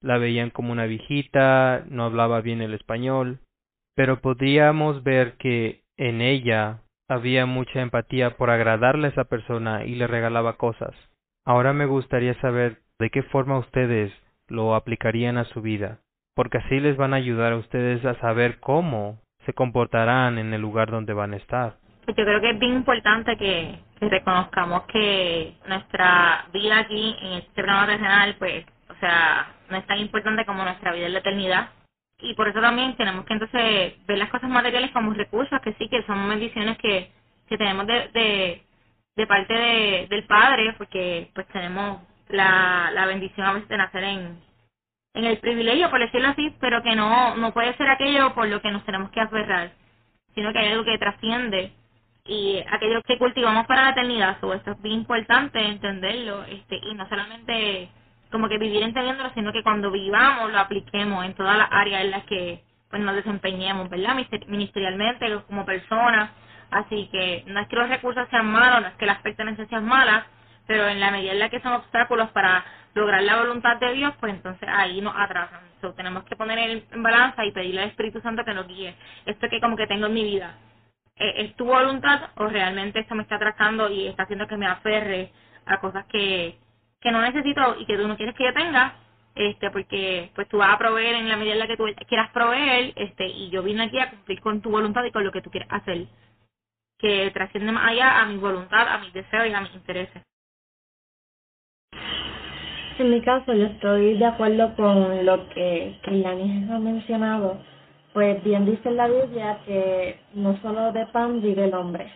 la 0.00 0.18
veían 0.18 0.50
como 0.50 0.72
una 0.72 0.84
viejita, 0.84 1.84
no 1.88 2.04
hablaba 2.04 2.42
bien 2.42 2.60
el 2.60 2.74
español, 2.74 3.40
pero 3.94 4.20
podíamos 4.20 5.02
ver 5.02 5.34
que 5.38 5.84
en 5.96 6.20
ella 6.20 6.82
había 7.08 7.46
mucha 7.46 7.80
empatía 7.80 8.36
por 8.36 8.50
agradarle 8.50 9.08
a 9.08 9.10
esa 9.10 9.24
persona 9.24 9.84
y 9.84 9.94
le 9.94 10.06
regalaba 10.06 10.56
cosas. 10.56 10.94
Ahora 11.46 11.72
me 11.72 11.86
gustaría 11.86 12.38
saber 12.40 12.78
de 12.98 13.10
qué 13.10 13.22
forma 13.22 13.58
ustedes 13.58 14.12
lo 14.48 14.74
aplicarían 14.74 15.38
a 15.38 15.44
su 15.44 15.62
vida, 15.62 15.98
porque 16.34 16.58
así 16.58 16.80
les 16.80 16.96
van 16.96 17.14
a 17.14 17.16
ayudar 17.16 17.52
a 17.52 17.58
ustedes 17.58 18.04
a 18.04 18.14
saber 18.20 18.60
cómo 18.60 19.18
se 19.46 19.52
comportarán 19.52 20.38
en 20.38 20.52
el 20.52 20.60
lugar 20.60 20.90
donde 20.90 21.12
van 21.12 21.34
a 21.34 21.36
estar. 21.36 21.76
Pues 22.04 22.16
yo 22.16 22.24
creo 22.24 22.40
que 22.40 22.50
es 22.50 22.58
bien 22.58 22.74
importante 22.74 23.36
que, 23.36 23.78
reconozcamos 24.00 24.82
que 24.82 25.54
nuestra 25.66 26.44
vida 26.52 26.80
aquí 26.80 27.16
en 27.22 27.32
este 27.34 27.50
programa 27.54 27.86
regional, 27.86 28.36
pues, 28.38 28.66
o 28.90 28.94
sea, 29.00 29.54
no 29.70 29.78
es 29.78 29.86
tan 29.86 29.98
importante 29.98 30.44
como 30.44 30.62
nuestra 30.62 30.92
vida 30.92 31.06
en 31.06 31.14
la 31.14 31.20
eternidad. 31.20 31.70
Y 32.18 32.34
por 32.34 32.48
eso 32.48 32.60
también 32.60 32.96
tenemos 32.96 33.24
que 33.24 33.32
entonces 33.32 33.94
ver 34.06 34.18
las 34.18 34.28
cosas 34.28 34.50
materiales 34.50 34.90
como 34.90 35.14
recursos, 35.14 35.58
que 35.62 35.72
sí, 35.74 35.88
que 35.88 36.02
son 36.02 36.28
bendiciones 36.28 36.76
que, 36.78 37.10
que 37.48 37.56
tenemos 37.56 37.86
de, 37.86 38.08
de, 38.12 38.62
de 39.16 39.26
parte 39.26 39.54
de, 39.54 40.06
del 40.10 40.24
Padre, 40.24 40.74
porque 40.76 41.30
pues 41.34 41.46
tenemos 41.48 42.02
la, 42.28 42.90
la 42.92 43.06
bendición 43.06 43.46
a 43.46 43.52
veces 43.54 43.68
de 43.68 43.76
nacer 43.76 44.04
en, 44.04 44.40
en 45.14 45.24
el 45.24 45.38
privilegio, 45.38 45.90
por 45.90 46.00
decirlo 46.00 46.28
así, 46.28 46.54
pero 46.60 46.82
que 46.82 46.96
no, 46.96 47.36
no 47.36 47.52
puede 47.52 47.76
ser 47.76 47.88
aquello 47.88 48.34
por 48.34 48.48
lo 48.48 48.60
que 48.60 48.70
nos 48.70 48.84
tenemos 48.84 49.10
que 49.10 49.20
aferrar, 49.20 49.72
sino 50.34 50.52
que 50.52 50.58
hay 50.58 50.72
algo 50.72 50.84
que 50.84 50.98
trasciende 50.98 51.72
y 52.26 52.62
aquello 52.70 53.02
que 53.02 53.18
cultivamos 53.18 53.66
para 53.66 53.84
la 53.84 53.90
eternidad. 53.90 54.38
Esto 54.42 54.72
es 54.72 54.82
bien 54.82 55.00
importante 55.00 55.60
entenderlo 55.60 56.44
este 56.44 56.76
y 56.82 56.94
no 56.94 57.08
solamente 57.08 57.90
como 58.30 58.48
que 58.48 58.58
vivir 58.58 58.82
entendiéndolo, 58.82 59.30
sino 59.34 59.52
que 59.52 59.62
cuando 59.62 59.90
vivamos 59.90 60.50
lo 60.50 60.58
apliquemos 60.58 61.24
en 61.24 61.34
todas 61.34 61.56
las 61.56 61.68
áreas 61.70 62.02
en 62.04 62.10
las 62.10 62.24
que 62.24 62.62
pues 62.90 63.02
nos 63.02 63.14
desempeñemos, 63.16 63.88
¿verdad? 63.90 64.16
Ministerialmente, 64.46 65.26
como 65.48 65.64
personas. 65.64 66.30
Así 66.70 67.08
que 67.12 67.44
no 67.46 67.60
es 67.60 67.68
que 67.68 67.76
los 67.76 67.88
recursos 67.88 68.28
sean 68.30 68.46
malos, 68.46 68.82
no 68.82 68.88
es 68.88 68.94
que 68.94 69.06
las 69.06 69.18
pertenencias 69.18 69.68
sean 69.68 69.84
malas, 69.84 70.24
pero 70.66 70.88
en 70.88 71.00
la 71.00 71.10
medida 71.10 71.32
en 71.32 71.38
la 71.38 71.48
que 71.50 71.60
son 71.60 71.72
obstáculos 71.72 72.30
para 72.30 72.64
lograr 72.94 73.22
la 73.22 73.38
voluntad 73.38 73.76
de 73.78 73.92
Dios, 73.94 74.14
pues 74.20 74.34
entonces 74.34 74.68
ahí 74.70 75.00
nos 75.00 75.14
atrasan. 75.16 75.60
So, 75.80 75.92
tenemos 75.94 76.24
que 76.24 76.36
poner 76.36 76.84
en 76.90 77.02
balanza 77.02 77.44
y 77.44 77.52
pedirle 77.52 77.82
al 77.82 77.88
Espíritu 77.90 78.20
Santo 78.20 78.44
que 78.44 78.54
nos 78.54 78.66
guíe. 78.66 78.94
Esto 79.26 79.48
que 79.48 79.60
como 79.60 79.76
que 79.76 79.86
tengo 79.86 80.06
en 80.06 80.14
mi 80.14 80.24
vida, 80.24 80.58
eh, 81.16 81.34
¿es 81.38 81.56
tu 81.56 81.66
voluntad 81.66 82.30
o 82.36 82.46
realmente 82.46 83.00
esto 83.00 83.14
me 83.14 83.22
está 83.22 83.36
atrasando 83.36 83.90
y 83.90 84.06
está 84.08 84.24
haciendo 84.24 84.46
que 84.46 84.56
me 84.56 84.66
aferre 84.66 85.32
a 85.66 85.80
cosas 85.80 86.06
que, 86.06 86.58
que 87.00 87.10
no 87.12 87.20
necesito 87.20 87.76
y 87.80 87.86
que 87.86 87.96
tú 87.96 88.08
no 88.08 88.16
quieres 88.16 88.34
que 88.34 88.44
yo 88.44 88.54
tenga? 88.54 88.96
este 89.36 89.68
porque 89.72 90.30
pues 90.36 90.48
tú 90.48 90.58
vas 90.58 90.72
a 90.72 90.78
proveer 90.78 91.16
en 91.16 91.28
la 91.28 91.36
medida 91.36 91.54
en 91.54 91.58
la 91.58 91.66
que 91.66 91.76
tú 91.76 91.86
quieras 92.06 92.30
proveer 92.30 92.92
este 92.94 93.26
y 93.26 93.50
yo 93.50 93.64
vine 93.64 93.82
aquí 93.82 93.98
a 93.98 94.10
cumplir 94.10 94.40
con 94.40 94.60
tu 94.60 94.70
voluntad 94.70 95.02
y 95.04 95.10
con 95.10 95.24
lo 95.24 95.32
que 95.32 95.42
tú 95.42 95.50
quieres 95.50 95.68
hacer 95.72 96.06
que 96.98 97.30
trasciende 97.32 97.72
más 97.72 97.90
allá 97.90 98.20
a 98.22 98.26
mi 98.26 98.36
voluntad, 98.38 98.88
a 98.88 98.98
mis 98.98 99.12
deseos 99.12 99.46
y 99.46 99.52
a 99.52 99.60
mis 99.60 99.74
intereses. 99.74 100.22
En 102.96 103.10
mi 103.10 103.20
caso, 103.22 103.52
yo 103.52 103.66
estoy 103.66 104.16
de 104.18 104.24
acuerdo 104.24 104.72
con 104.76 105.26
lo 105.26 105.48
que 105.48 105.98
Kilani 106.04 106.68
ha 106.70 106.78
mencionado. 106.78 107.58
Pues 108.12 108.42
bien 108.44 108.66
dice 108.66 108.88
en 108.88 108.96
la 108.96 109.08
Biblia 109.08 109.58
que 109.66 110.20
no 110.34 110.56
solo 110.62 110.92
de 110.92 111.04
pan 111.06 111.42
vive 111.42 111.64
el 111.64 111.74
hombre. 111.74 112.06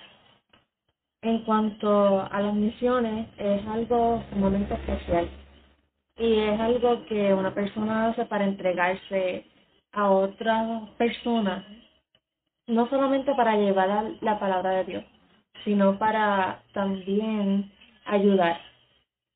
En 1.23 1.41
cuanto 1.41 2.21
a 2.31 2.41
las 2.41 2.55
misiones, 2.55 3.27
es 3.39 3.67
algo 3.67 4.23
sumamente 4.33 4.75
especial. 4.75 5.29
Y 6.17 6.39
es 6.39 6.61
algo 6.61 7.05
que 7.07 7.35
una 7.35 7.53
persona 7.53 8.11
hace 8.11 8.25
para 8.27 8.45
entregarse 8.45 9.47
a 9.91 10.11
otra 10.11 10.83
persona, 10.97 11.67
no 12.69 12.89
solamente 12.89 13.35
para 13.35 13.57
llevar 13.57 14.13
la 14.21 14.39
palabra 14.39 14.71
de 14.71 14.85
Dios, 14.85 15.05
sino 15.65 15.99
para 15.99 16.63
también 16.73 17.73
ayudar 18.05 18.68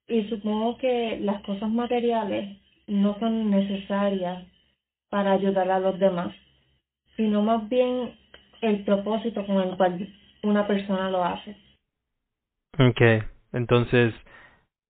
y 0.09 0.25
supongo 0.29 0.77
que 0.79 1.19
las 1.21 1.43
cosas 1.43 1.71
materiales 1.71 2.59
no 2.87 3.19
son 3.19 3.51
necesarias 3.51 4.45
para 5.09 5.33
ayudar 5.33 5.71
a 5.71 5.81
los 5.81 5.99
demás, 5.99 6.35
sino 7.17 7.43
más 7.43 7.69
bien 7.69 8.15
el 8.61 8.85
propósito 8.85 9.45
con 9.47 9.61
el 9.61 9.77
cual 9.77 10.09
una 10.43 10.67
persona 10.67 11.11
lo 11.11 11.25
hace. 11.25 11.57
Ok, 12.79 13.01
entonces 13.53 14.15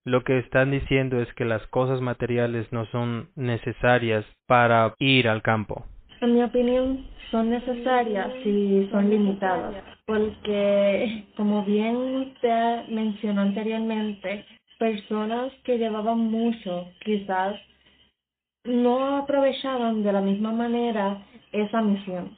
lo 0.05 0.25
que 0.25 0.39
están 0.39 0.71
diciendo 0.71 1.21
es 1.21 1.33
que 1.35 1.45
las 1.45 1.65
cosas 1.69 2.01
materiales 2.01 2.71
no 2.73 2.87
son 2.87 3.31
necesarias 3.37 4.25
para 4.47 4.95
ir 4.99 5.29
al 5.29 5.43
campo. 5.43 5.85
En 6.21 6.35
mi 6.35 6.43
opinión, 6.43 7.07
son 7.31 7.51
necesarias 7.51 8.29
si 8.45 8.89
son 8.91 9.11
limitadas, 9.11 9.75
porque 10.07 11.25
como 11.37 11.65
bien 11.65 11.97
usted 11.97 12.89
mencionó 12.89 13.43
anteriormente, 13.43 14.45
personas 14.83 15.53
que 15.63 15.79
llevaban 15.79 16.19
mucho 16.19 16.89
quizás 17.05 17.55
no 18.65 19.17
aprovechaban 19.19 20.03
de 20.03 20.13
la 20.13 20.21
misma 20.21 20.51
manera 20.51 21.25
esa 21.53 21.81
misión. 21.81 22.37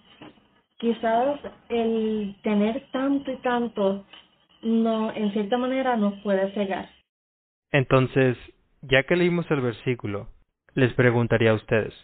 Quizás 0.76 1.40
el 1.70 2.36
tener 2.42 2.86
tanto 2.92 3.32
y 3.32 3.36
tanto 3.36 4.04
no 4.60 5.10
en 5.14 5.32
cierta 5.32 5.56
manera 5.56 5.96
nos 5.96 6.20
puede 6.20 6.52
cegar. 6.52 6.90
Entonces, 7.72 8.36
ya 8.82 9.04
que 9.04 9.16
leímos 9.16 9.50
el 9.50 9.62
versículo, 9.62 10.28
les 10.74 10.92
preguntaría 10.92 11.52
a 11.52 11.54
ustedes, 11.54 11.94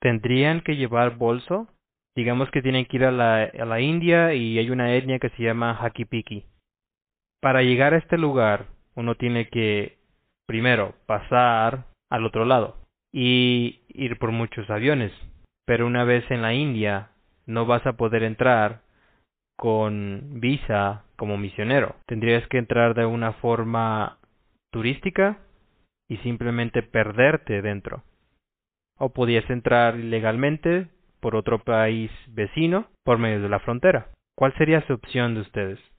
¿tendrían 0.00 0.62
que 0.62 0.76
llevar 0.76 1.18
bolso? 1.18 1.68
Digamos 2.16 2.50
que 2.52 2.62
tienen 2.62 2.86
que 2.86 2.96
ir 2.96 3.04
a 3.04 3.12
la, 3.12 3.44
a 3.44 3.64
la 3.66 3.80
India 3.82 4.32
y 4.32 4.58
hay 4.58 4.70
una 4.70 4.94
etnia 4.94 5.18
que 5.18 5.28
se 5.28 5.42
llama 5.42 5.78
Hakipiki. 5.78 6.46
Para 7.42 7.62
llegar 7.62 7.92
a 7.92 7.98
este 7.98 8.16
lugar, 8.16 8.73
uno 8.96 9.14
tiene 9.14 9.48
que 9.48 9.98
primero 10.46 10.94
pasar 11.06 11.86
al 12.10 12.24
otro 12.24 12.44
lado 12.44 12.76
y 13.12 13.80
ir 13.88 14.18
por 14.18 14.32
muchos 14.32 14.68
aviones. 14.70 15.12
Pero 15.66 15.86
una 15.86 16.04
vez 16.04 16.30
en 16.30 16.42
la 16.42 16.52
India 16.54 17.10
no 17.46 17.66
vas 17.66 17.86
a 17.86 17.94
poder 17.94 18.22
entrar 18.22 18.82
con 19.56 20.40
visa 20.40 21.04
como 21.16 21.38
misionero. 21.38 21.96
Tendrías 22.06 22.46
que 22.48 22.58
entrar 22.58 22.94
de 22.94 23.06
una 23.06 23.32
forma 23.34 24.18
turística 24.72 25.38
y 26.08 26.16
simplemente 26.18 26.82
perderte 26.82 27.62
dentro. 27.62 28.02
O 28.98 29.10
podías 29.12 29.48
entrar 29.48 29.96
ilegalmente 29.96 30.88
por 31.20 31.36
otro 31.36 31.60
país 31.64 32.10
vecino 32.28 32.88
por 33.04 33.18
medio 33.18 33.40
de 33.40 33.48
la 33.48 33.60
frontera. 33.60 34.08
¿Cuál 34.36 34.52
sería 34.58 34.86
su 34.86 34.94
opción 34.94 35.34
de 35.34 35.40
ustedes? 35.40 35.93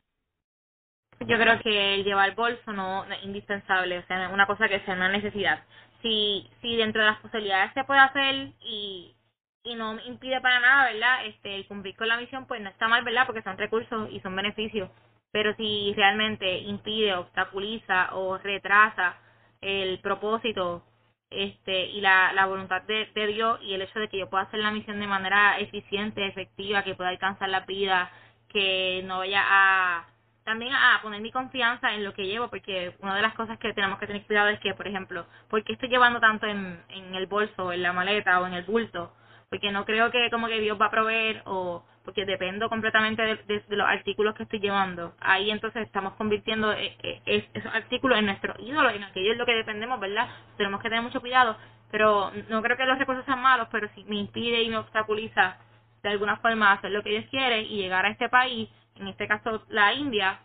Yo 1.22 1.38
creo 1.38 1.60
que 1.60 1.96
el 1.96 2.04
llevar 2.04 2.36
bolso 2.36 2.74
no, 2.74 3.06
es 3.06 3.24
indispensable, 3.24 4.00
o 4.00 4.06
sea, 4.06 4.30
una 4.30 4.46
cosa 4.46 4.68
que 4.68 4.82
sea 4.82 4.96
una 4.96 5.10
necesidad. 5.10 5.64
Si, 6.02 6.50
si 6.62 6.76
dentro 6.76 7.02
de 7.02 7.08
las 7.08 7.20
posibilidades 7.20 7.74
se 7.74 7.84
puede 7.86 8.02
hacer 8.02 8.52
y, 8.62 9.16
y 9.64 9.76
no 9.76 9.98
impide 10.06 10.42
para 10.42 10.60
nada, 10.60 10.92
¿verdad? 10.92 11.26
Este, 11.26 11.56
el 11.56 11.68
cumplir 11.68 11.96
con 11.96 12.08
la 12.08 12.18
misión, 12.18 12.46
pues 12.46 12.62
no 12.62 12.70
está 12.70 12.88
mal, 12.88 13.04
¿verdad? 13.04 13.26
Porque 13.26 13.42
son 13.42 13.58
recursos 13.58 14.10
y 14.12 14.20
son 14.20 14.36
beneficios. 14.36 14.90
Pero 15.32 15.56
si 15.56 15.94
realmente 15.96 16.60
impide, 16.60 17.16
obstaculiza 17.16 18.14
o 18.14 18.38
retrasa 18.38 19.18
el 19.62 20.00
propósito 20.00 20.84
este 21.32 21.88
y 21.88 22.02
la, 22.02 22.34
la 22.34 22.46
voluntad 22.46 22.84
de, 22.84 23.08
de 23.14 23.28
Dios 23.28 23.60
y 23.64 23.74
el 23.74 23.82
hecho 23.82 24.00
de 24.00 24.10
que 24.10 24.20
yo 24.20 24.30
pueda 24.30 24.44
hacer 24.44 24.60
la 24.60 24.72
misión 24.72 25.00
de 25.00 25.08
manera 25.08 25.58
eficiente, 25.60 26.28
efectiva, 26.28 26.84
que 26.84 26.96
pueda 26.96 27.10
alcanzar 27.10 27.50
la 27.50 27.62
vida, 27.62 28.12
que 28.50 29.02
no 29.06 29.20
vaya 29.20 29.44
a 29.44 30.06
también 30.46 30.74
a 30.74 31.00
poner 31.02 31.22
mi 31.22 31.32
confianza 31.32 31.94
en 31.94 32.04
lo 32.04 32.14
que 32.14 32.26
llevo, 32.26 32.50
porque 32.50 32.96
una 33.00 33.16
de 33.16 33.22
las 33.22 33.34
cosas 33.34 33.58
que 33.60 33.74
tenemos 33.74 34.00
que 34.00 34.08
tener 34.08 34.26
cuidado 34.26 34.50
es 34.50 34.60
que, 34.60 34.74
por 34.74 34.88
ejemplo, 34.88 35.26
¿por 35.50 35.64
qué 35.64 35.74
estoy 35.74 35.90
llevando 35.90 36.20
tanto 36.20 36.46
en, 36.46 36.80
en 36.90 37.16
el 37.16 37.26
bolso, 37.26 37.74
en 37.74 37.82
la 37.82 37.94
maleta 37.94 38.40
o 38.40 38.48
en 38.48 38.54
el 38.54 38.64
bulto? 38.64 39.12
Porque 39.50 39.72
no 39.72 39.86
creo 39.86 40.12
que 40.12 40.30
como 40.30 40.48
que 40.48 40.60
Dios 40.60 40.80
va 40.80 40.88
a 40.88 40.92
proveer 40.92 41.42
o 41.46 41.84
porque 42.06 42.24
dependo 42.24 42.70
completamente 42.70 43.22
de, 43.24 43.64
los 43.70 43.88
artículos 43.88 44.36
que 44.36 44.44
estoy 44.44 44.60
llevando. 44.60 45.16
Ahí 45.20 45.50
entonces 45.50 45.82
estamos 45.82 46.14
convirtiendo 46.14 46.72
eh, 46.72 46.96
eh, 47.02 47.50
esos 47.54 47.74
artículos 47.74 48.20
en 48.20 48.28
nuestro 48.28 48.54
ídolo, 48.60 48.92
en 48.92 49.04
aquello 49.04 49.32
es 49.32 49.38
lo 49.38 49.46
que 49.46 49.56
dependemos, 49.56 50.00
¿verdad? 50.00 50.30
Tenemos 50.56 50.80
que 50.82 50.90
tener 50.90 51.04
mucho 51.04 51.20
cuidado, 51.20 51.58
pero 51.92 52.32
no 52.50 52.62
creo 52.62 52.78
que 52.78 52.86
los 52.86 53.00
recursos 53.00 53.26
sean 53.26 53.42
malos, 53.42 53.68
pero 53.72 53.90
si 53.96 54.04
me 54.04 54.18
impide 54.18 54.62
y 54.62 54.70
me 54.70 54.78
obstaculiza 54.78 55.58
de 56.04 56.10
alguna 56.10 56.38
forma 56.38 56.74
hacer 56.74 56.92
lo 56.92 57.02
que 57.02 57.10
Dios 57.10 57.26
quiere 57.32 57.64
y 57.64 57.78
llegar 57.78 58.06
a 58.06 58.10
este 58.10 58.30
país, 58.30 58.70
en 58.96 59.08
este 59.08 59.28
caso 59.28 59.64
la 59.70 59.94
India, 59.94 60.40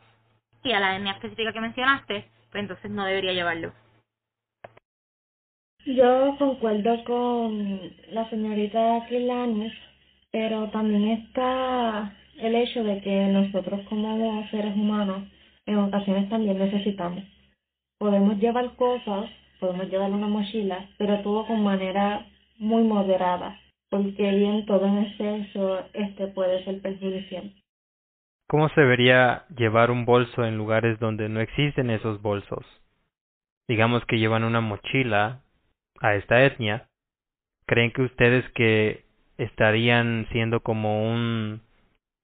y 0.62 0.72
a 0.72 0.80
la 0.80 0.96
etnia 0.96 1.12
específica 1.12 1.52
que 1.52 1.60
mencionaste, 1.60 2.28
pues 2.50 2.62
entonces 2.62 2.90
no 2.90 3.04
debería 3.04 3.32
llevarlo. 3.32 3.72
Yo 5.86 6.36
concuerdo 6.38 7.02
con 7.04 7.92
la 8.10 8.28
señorita 8.28 9.06
Kilanis, 9.08 9.72
pero 10.30 10.68
también 10.70 11.08
está 11.08 12.14
el 12.38 12.54
hecho 12.54 12.84
de 12.84 13.00
que 13.00 13.26
nosotros 13.26 13.80
como 13.88 14.46
seres 14.50 14.74
humanos 14.74 15.26
en 15.66 15.78
ocasiones 15.78 16.28
también 16.28 16.58
necesitamos. 16.58 17.24
Podemos 17.98 18.38
llevar 18.38 18.76
cosas, 18.76 19.30
podemos 19.58 19.88
llevar 19.88 20.10
una 20.10 20.26
mochila, 20.26 20.88
pero 20.98 21.22
todo 21.22 21.46
con 21.46 21.62
manera 21.62 22.26
muy 22.58 22.82
moderada, 22.82 23.58
porque 23.88 24.30
bien 24.32 24.66
todo 24.66 24.86
en 24.86 24.98
exceso 24.98 25.86
este 25.94 26.26
puede 26.28 26.62
ser 26.64 26.80
perjudicial. 26.82 27.52
¿Cómo 28.50 28.68
se 28.70 28.80
debería 28.80 29.44
llevar 29.56 29.92
un 29.92 30.04
bolso 30.04 30.44
en 30.44 30.56
lugares 30.56 30.98
donde 30.98 31.28
no 31.28 31.38
existen 31.38 31.88
esos 31.88 32.20
bolsos? 32.20 32.66
Digamos 33.68 34.04
que 34.06 34.18
llevan 34.18 34.42
una 34.42 34.60
mochila 34.60 35.42
a 36.00 36.16
esta 36.16 36.42
etnia. 36.42 36.88
¿Creen 37.64 37.92
que 37.92 38.02
ustedes 38.02 38.44
que 38.50 39.04
estarían 39.38 40.26
siendo 40.32 40.64
como 40.64 41.12
un 41.12 41.62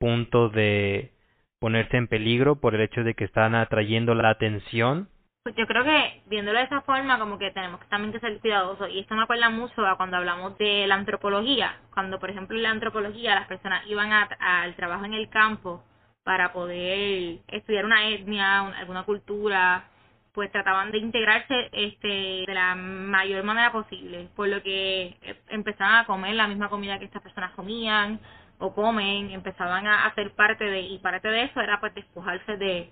punto 0.01 0.49
de 0.49 1.13
ponerse 1.61 1.97
en 1.97 2.09
peligro 2.09 2.57
por 2.57 2.75
el 2.75 2.81
hecho 2.81 3.05
de 3.05 3.15
que 3.15 3.23
están 3.23 3.55
atrayendo 3.55 4.13
la 4.17 4.31
atención? 4.31 5.09
Pues 5.45 5.55
yo 5.55 5.69
creo 5.69 5.85
que 5.85 6.23
viéndolo 6.27 6.59
de 6.59 6.65
esa 6.65 6.81
forma, 6.81 7.21
como 7.21 7.39
que 7.39 7.53
tenemos 7.53 7.79
que 7.79 7.87
también 7.87 8.13
que 8.13 8.19
ser 8.19 8.41
cuidadosos. 8.41 8.91
Y 8.91 8.99
esto 8.99 9.15
me 9.15 9.23
acuerda 9.23 9.49
mucho 9.49 9.87
a 9.87 9.97
cuando 9.97 10.17
hablamos 10.17 10.59
de 10.59 10.89
la 10.89 10.97
antropología. 10.97 11.77
Cuando, 11.95 12.19
por 12.19 12.31
ejemplo, 12.31 12.57
en 12.57 12.65
la 12.65 12.71
antropología 12.71 13.37
las 13.37 13.47
personas 13.47 13.87
iban 13.87 14.11
al 14.13 14.75
trabajo 14.75 15.05
en 15.05 15.15
el 15.15 15.29
campo 15.29 15.85
para 16.27 16.53
poder 16.53 17.39
estudiar 17.47 17.85
una 17.85 18.09
etnia, 18.09 18.67
alguna 18.81 19.05
cultura, 19.05 19.85
pues 20.33 20.51
trataban 20.51 20.91
de 20.91 20.99
integrarse 20.99 21.69
este 21.71 22.45
de 22.49 22.53
la 22.53 22.75
mayor 22.75 23.45
manera 23.45 23.71
posible, 23.71 24.29
por 24.35 24.49
lo 24.49 24.61
que 24.61 25.17
empezaban 25.51 25.95
a 25.95 26.05
comer 26.05 26.35
la 26.35 26.49
misma 26.49 26.69
comida 26.69 26.99
que 26.99 27.05
estas 27.05 27.23
personas 27.23 27.53
comían 27.53 28.19
o 28.59 28.75
comen, 28.75 29.31
empezaban 29.31 29.87
a 29.87 30.07
hacer 30.07 30.33
parte 30.33 30.65
de, 30.65 30.81
y 30.81 30.99
parte 30.99 31.29
de 31.29 31.45
eso 31.45 31.61
era 31.61 31.79
pues 31.79 31.95
despojarse 31.95 32.57
de, 32.57 32.91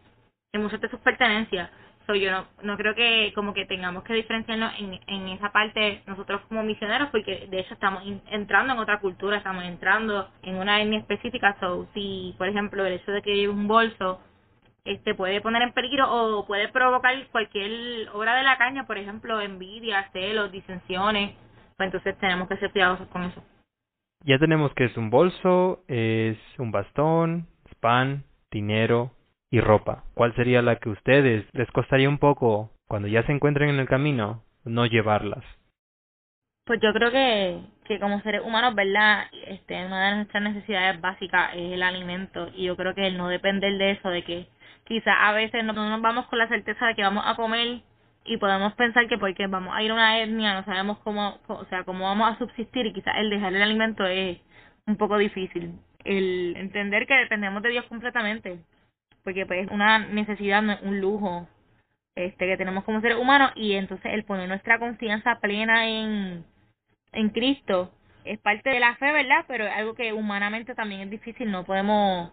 de 0.53 0.59
muchas 0.61 0.81
de 0.81 0.89
sus 0.89 1.01
pertenencias 1.01 1.71
yo 2.13 2.31
no, 2.31 2.47
no 2.63 2.77
creo 2.77 2.95
que 2.95 3.33
como 3.35 3.55
que 3.55 3.65
tengamos 3.65 4.05
que 4.05 4.13
diferenciarnos 4.13 4.73
en, 4.79 5.01
en 5.07 5.29
esa 5.29 5.51
parte 5.53 6.03
nosotros 6.07 6.43
como 6.49 6.63
misioneros 6.63 7.09
porque 7.11 7.47
de 7.51 7.61
hecho 7.61 7.73
estamos 7.75 8.03
entrando 8.31 8.75
en 8.75 8.79
otra 8.79 9.01
cultura, 9.01 9.39
estamos 9.39 9.65
entrando 9.65 10.29
en 10.43 10.57
una 10.57 10.83
etnia 10.83 10.99
específica. 10.99 11.57
So, 11.61 11.87
si, 11.95 12.35
por 12.37 12.49
ejemplo, 12.49 12.85
el 12.85 12.95
hecho 12.95 13.11
de 13.13 13.23
que 13.23 13.35
lleve 13.35 13.53
un 13.53 13.67
bolso 13.67 14.21
este 14.85 15.15
puede 15.15 15.41
poner 15.41 15.63
en 15.63 15.73
peligro 15.73 16.13
o 16.13 16.47
puede 16.47 16.69
provocar 16.69 17.15
cualquier 17.29 18.09
obra 18.13 18.37
de 18.37 18.43
la 18.43 18.59
caña, 18.59 18.87
por 18.87 18.99
ejemplo, 18.99 19.41
envidia, 19.41 20.11
celos, 20.13 20.53
disensiones, 20.53 21.35
pues 21.77 21.87
entonces 21.87 22.19
tenemos 22.19 22.49
que 22.49 22.59
ser 22.59 22.71
cuidadosos 22.71 23.09
con 23.09 23.25
eso. 23.25 23.43
Ya 24.25 24.39
tenemos 24.39 24.75
que 24.75 24.85
es 24.85 24.97
un 24.97 25.11
bolso, 25.11 25.85
es 25.89 26.39
un 26.59 26.71
bastón, 26.71 27.47
pan, 27.81 28.25
dinero, 28.51 29.11
y 29.55 29.61
ropa. 29.61 30.03
¿Cuál 30.15 30.35
sería 30.35 30.63
la 30.63 30.77
que 30.77 30.89
ustedes 30.89 31.47
les 31.53 31.71
costaría 31.71 32.09
un 32.09 32.19
poco 32.19 32.73
cuando 32.89 33.07
ya 33.07 33.23
se 33.23 33.31
encuentren 33.31 33.71
en 33.71 33.79
el 33.79 33.87
camino 33.87 34.43
no 34.65 34.85
llevarlas? 34.85 35.45
Pues 36.67 36.81
yo 36.83 36.93
creo 36.93 37.13
que, 37.13 37.61
que 37.85 38.01
como 38.01 38.21
seres 38.23 38.43
humanos, 38.45 38.75
¿verdad? 38.75 39.27
Este, 39.47 39.87
una 39.87 40.11
de 40.11 40.17
nuestras 40.17 40.43
necesidades 40.43 41.01
básicas 41.01 41.53
es 41.55 41.73
el 41.73 41.85
alimento 41.85 42.51
y 42.57 42.65
yo 42.65 42.77
creo 42.77 42.97
que 42.97 43.07
el 43.07 43.17
no 43.17 43.29
depender 43.29 43.79
de 43.79 43.93
eso, 43.93 44.09
de 44.09 44.25
que 44.25 44.49
quizás 44.89 45.15
a 45.21 45.31
veces 45.33 45.63
no, 45.63 45.73
nos 45.73 46.03
vamos 46.03 46.27
con 46.27 46.41
la 46.41 46.49
certeza 46.49 46.89
de 46.89 46.97
que 46.97 47.03
vamos 47.05 47.23
a 47.25 47.37
comer 47.37 47.81
y 48.25 48.37
podemos 48.39 48.75
pensar 48.75 49.07
que 49.07 49.19
porque 49.19 49.47
vamos 49.47 49.73
a 49.73 49.85
ir 49.85 49.93
a 49.93 49.95
una 49.95 50.19
etnia 50.19 50.55
no 50.55 50.65
sabemos 50.65 50.99
cómo, 51.05 51.39
o 51.47 51.65
sea, 51.67 51.85
cómo 51.85 52.07
vamos 52.07 52.35
a 52.35 52.39
subsistir 52.39 52.87
y 52.87 52.93
quizás 52.93 53.15
el 53.19 53.31
dejar 53.31 53.55
el 53.55 53.63
alimento 53.63 54.05
es 54.05 54.37
un 54.89 54.97
poco 54.97 55.17
difícil. 55.17 55.79
El 56.05 56.57
entender 56.57 57.07
que 57.07 57.15
dependemos 57.15 57.63
de 57.63 57.69
Dios 57.69 57.85
completamente 57.85 58.59
porque 59.25 59.47
pues 59.47 59.67
es 59.67 59.71
una 59.71 59.99
necesidad, 59.99 60.63
un 60.83 61.01
lujo 61.01 61.49
este 62.15 62.47
que 62.47 62.57
tenemos 62.57 62.85
como 62.85 63.01
seres 63.01 63.19
humanos 63.19 63.51
y 63.57 63.73
entonces 63.73 64.13
el 64.13 64.25
poner 64.25 64.49
nuestra 64.49 64.79
confianza 64.79 65.41
plena 65.41 65.89
en, 65.89 66.45
en 67.13 67.29
Cristo 67.31 67.93
es 68.25 68.39
parte 68.39 68.71
de 68.71 68.81
la 68.81 68.95
fe, 68.97 69.13
¿verdad? 69.13 69.45
Pero 69.49 69.67
es 69.67 69.73
algo 69.73 69.95
que 69.95 70.13
humanamente 70.13 70.75
también 70.75 71.03
es 71.03 71.11
difícil, 71.11 71.51
no 71.51 71.65
podemos 71.65 72.31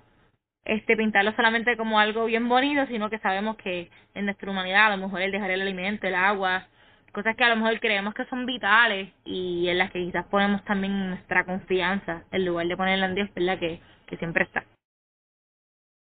este 0.65 0.95
pintarlo 0.95 1.33
solamente 1.33 1.75
como 1.75 1.99
algo 1.99 2.25
bien 2.25 2.47
bonito, 2.47 2.85
sino 2.87 3.09
que 3.09 3.17
sabemos 3.19 3.57
que 3.57 3.89
en 4.13 4.25
nuestra 4.25 4.51
humanidad 4.51 4.87
a 4.87 4.95
lo 4.95 5.05
mejor 5.05 5.21
el 5.21 5.31
dejar 5.31 5.51
el 5.51 5.61
alimento, 5.61 6.07
el 6.07 6.15
agua, 6.15 6.67
cosas 7.11 7.35
que 7.35 7.43
a 7.43 7.49
lo 7.49 7.55
mejor 7.55 7.79
creemos 7.79 8.13
que 8.13 8.25
son 8.25 8.45
vitales 8.45 9.09
y 9.25 9.67
en 9.67 9.77
las 9.79 9.91
que 9.91 9.99
quizás 9.99 10.25
ponemos 10.27 10.63
también 10.65 11.09
nuestra 11.09 11.43
confianza 11.45 12.23
en 12.31 12.45
lugar 12.45 12.67
de 12.67 12.77
ponerla 12.77 13.07
en 13.07 13.15
Dios, 13.15 13.29
¿verdad? 13.35 13.59
Que, 13.59 13.81
que 14.07 14.17
siempre 14.17 14.43
está. 14.43 14.63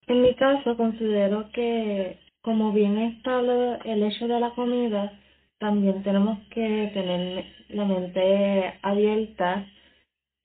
En 0.07 0.21
mi 0.21 0.35
caso, 0.35 0.77
considero 0.77 1.49
que 1.51 2.17
como 2.41 2.71
bien 2.71 2.97
está 2.99 3.39
el 3.39 4.03
hecho 4.03 4.27
de 4.27 4.39
la 4.39 4.51
comida, 4.51 5.11
también 5.57 6.03
tenemos 6.03 6.37
que 6.49 6.91
tener 6.93 7.43
la 7.69 7.85
mente 7.85 8.75
abierta 8.83 9.65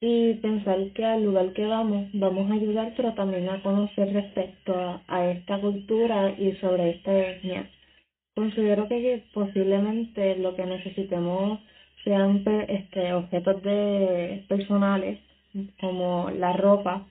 y 0.00 0.34
pensar 0.34 0.78
que 0.94 1.04
al 1.04 1.24
lugar 1.24 1.52
que 1.52 1.66
vamos, 1.66 2.08
vamos 2.14 2.50
a 2.50 2.54
ayudar, 2.54 2.94
pero 2.96 3.12
también 3.12 3.50
a 3.50 3.62
conocer 3.62 4.14
respecto 4.14 5.02
a, 5.06 5.26
esta 5.26 5.60
cultura 5.60 6.30
y 6.38 6.52
sobre 6.52 6.90
esta 6.92 7.12
etnia. 7.18 7.68
Considero 8.34 8.88
que 8.88 9.24
posiblemente 9.34 10.36
lo 10.36 10.56
que 10.56 10.64
necesitemos 10.64 11.60
sean 12.02 12.42
este, 12.68 13.12
objetos 13.12 13.62
de 13.62 14.46
personales 14.48 15.20
como 15.80 16.30
la 16.30 16.54
ropa 16.54 17.06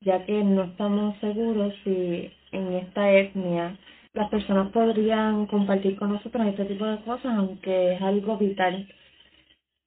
ya 0.00 0.24
que 0.24 0.42
no 0.44 0.64
estamos 0.64 1.18
seguros 1.20 1.74
si 1.84 2.30
en 2.52 2.72
esta 2.74 3.10
etnia 3.10 3.76
las 4.12 4.30
personas 4.30 4.72
podrían 4.72 5.46
compartir 5.46 5.96
con 5.96 6.12
nosotros 6.12 6.46
este 6.46 6.64
tipo 6.64 6.86
de 6.86 6.98
cosas, 7.02 7.36
aunque 7.36 7.94
es 7.94 8.02
algo 8.02 8.38
vital. 8.38 8.88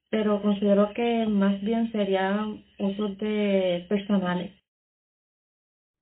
Pero 0.08 0.40
considero 0.40 0.92
que 0.94 1.26
más 1.26 1.60
bien 1.60 1.90
serían 1.92 2.62
usos 2.78 3.18
de 3.18 3.86
personales. 3.88 4.52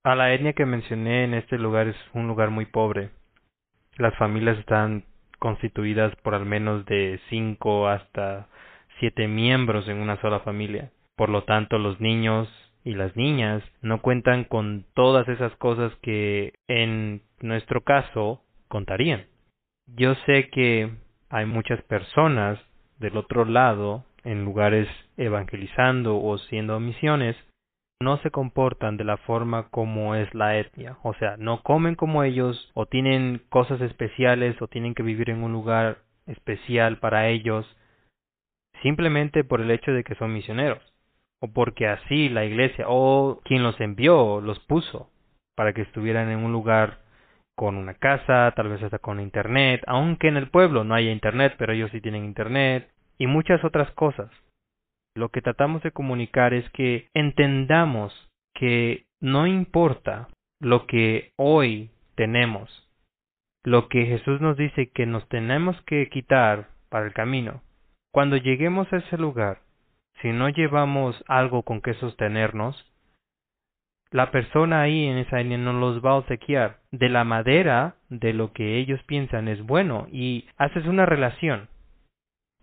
A 0.04 0.14
la 0.14 0.32
etnia 0.32 0.52
que 0.52 0.66
mencioné 0.66 1.24
en 1.24 1.34
este 1.34 1.58
lugar 1.58 1.88
es 1.88 1.96
un 2.14 2.28
lugar 2.28 2.50
muy 2.50 2.66
pobre. 2.66 3.10
Las 3.96 4.14
familias 4.16 4.58
están 4.58 5.04
constituidas 5.38 6.14
por 6.16 6.34
al 6.34 6.44
menos 6.44 6.84
de 6.86 7.20
cinco 7.30 7.88
hasta 7.88 8.48
siete 8.98 9.26
miembros 9.26 9.88
en 9.88 9.98
una 9.98 10.20
sola 10.20 10.40
familia. 10.40 10.90
Por 11.16 11.28
lo 11.30 11.44
tanto, 11.44 11.78
los 11.78 12.00
niños 12.00 12.48
y 12.88 12.94
las 12.94 13.14
niñas 13.16 13.62
no 13.82 14.00
cuentan 14.00 14.44
con 14.44 14.86
todas 14.94 15.28
esas 15.28 15.54
cosas 15.56 15.92
que 16.00 16.54
en 16.68 17.20
nuestro 17.42 17.82
caso 17.82 18.40
contarían. 18.66 19.26
Yo 19.94 20.14
sé 20.24 20.48
que 20.48 20.90
hay 21.28 21.44
muchas 21.44 21.82
personas 21.82 22.58
del 22.98 23.18
otro 23.18 23.44
lado 23.44 24.06
en 24.24 24.46
lugares 24.46 24.88
evangelizando 25.18 26.16
o 26.16 26.38
siendo 26.38 26.80
misiones 26.80 27.36
no 28.00 28.16
se 28.22 28.30
comportan 28.30 28.96
de 28.96 29.04
la 29.04 29.18
forma 29.18 29.68
como 29.68 30.14
es 30.14 30.32
la 30.32 30.56
etnia, 30.56 30.96
o 31.02 31.12
sea, 31.12 31.36
no 31.36 31.62
comen 31.62 31.94
como 31.94 32.22
ellos 32.22 32.70
o 32.72 32.86
tienen 32.86 33.42
cosas 33.50 33.82
especiales 33.82 34.56
o 34.62 34.66
tienen 34.66 34.94
que 34.94 35.02
vivir 35.02 35.28
en 35.28 35.42
un 35.42 35.52
lugar 35.52 35.98
especial 36.26 36.96
para 36.96 37.28
ellos 37.28 37.66
simplemente 38.82 39.44
por 39.44 39.60
el 39.60 39.70
hecho 39.72 39.92
de 39.92 40.04
que 40.04 40.14
son 40.14 40.32
misioneros 40.32 40.80
o 41.40 41.52
porque 41.52 41.86
así 41.86 42.28
la 42.28 42.44
iglesia 42.44 42.86
o 42.88 43.40
quien 43.44 43.62
los 43.62 43.80
envió 43.80 44.40
los 44.40 44.58
puso 44.60 45.10
para 45.56 45.72
que 45.72 45.82
estuvieran 45.82 46.30
en 46.30 46.38
un 46.38 46.52
lugar 46.52 46.98
con 47.56 47.76
una 47.76 47.94
casa, 47.94 48.52
tal 48.54 48.68
vez 48.68 48.82
hasta 48.82 49.00
con 49.00 49.18
internet, 49.18 49.82
aunque 49.88 50.28
en 50.28 50.36
el 50.36 50.48
pueblo 50.48 50.84
no 50.84 50.94
haya 50.94 51.10
internet, 51.10 51.56
pero 51.58 51.72
ellos 51.72 51.90
sí 51.90 52.00
tienen 52.00 52.24
internet 52.24 52.88
y 53.18 53.26
muchas 53.26 53.64
otras 53.64 53.90
cosas. 53.92 54.30
Lo 55.16 55.30
que 55.30 55.42
tratamos 55.42 55.82
de 55.82 55.90
comunicar 55.90 56.54
es 56.54 56.68
que 56.70 57.08
entendamos 57.14 58.14
que 58.54 59.06
no 59.20 59.48
importa 59.48 60.28
lo 60.60 60.86
que 60.86 61.32
hoy 61.36 61.90
tenemos, 62.14 62.88
lo 63.64 63.88
que 63.88 64.06
Jesús 64.06 64.40
nos 64.40 64.56
dice 64.56 64.90
que 64.90 65.06
nos 65.06 65.28
tenemos 65.28 65.80
que 65.82 66.08
quitar 66.08 66.68
para 66.88 67.06
el 67.06 67.12
camino. 67.12 67.62
Cuando 68.12 68.36
lleguemos 68.36 68.92
a 68.92 68.98
ese 68.98 69.18
lugar, 69.18 69.58
si 70.20 70.32
no 70.32 70.48
llevamos 70.48 71.22
algo 71.28 71.62
con 71.62 71.80
que 71.80 71.94
sostenernos, 71.94 72.84
la 74.10 74.30
persona 74.30 74.80
ahí 74.82 75.06
en 75.06 75.18
esa 75.18 75.38
línea 75.38 75.58
no 75.58 75.74
los 75.74 76.04
va 76.04 76.12
a 76.12 76.16
obsequiar. 76.16 76.78
De 76.90 77.08
la 77.08 77.24
madera, 77.24 77.96
de 78.08 78.32
lo 78.32 78.52
que 78.52 78.78
ellos 78.78 79.02
piensan 79.04 79.48
es 79.48 79.60
bueno 79.62 80.06
y 80.10 80.46
haces 80.56 80.86
una 80.86 81.04
relación. 81.04 81.68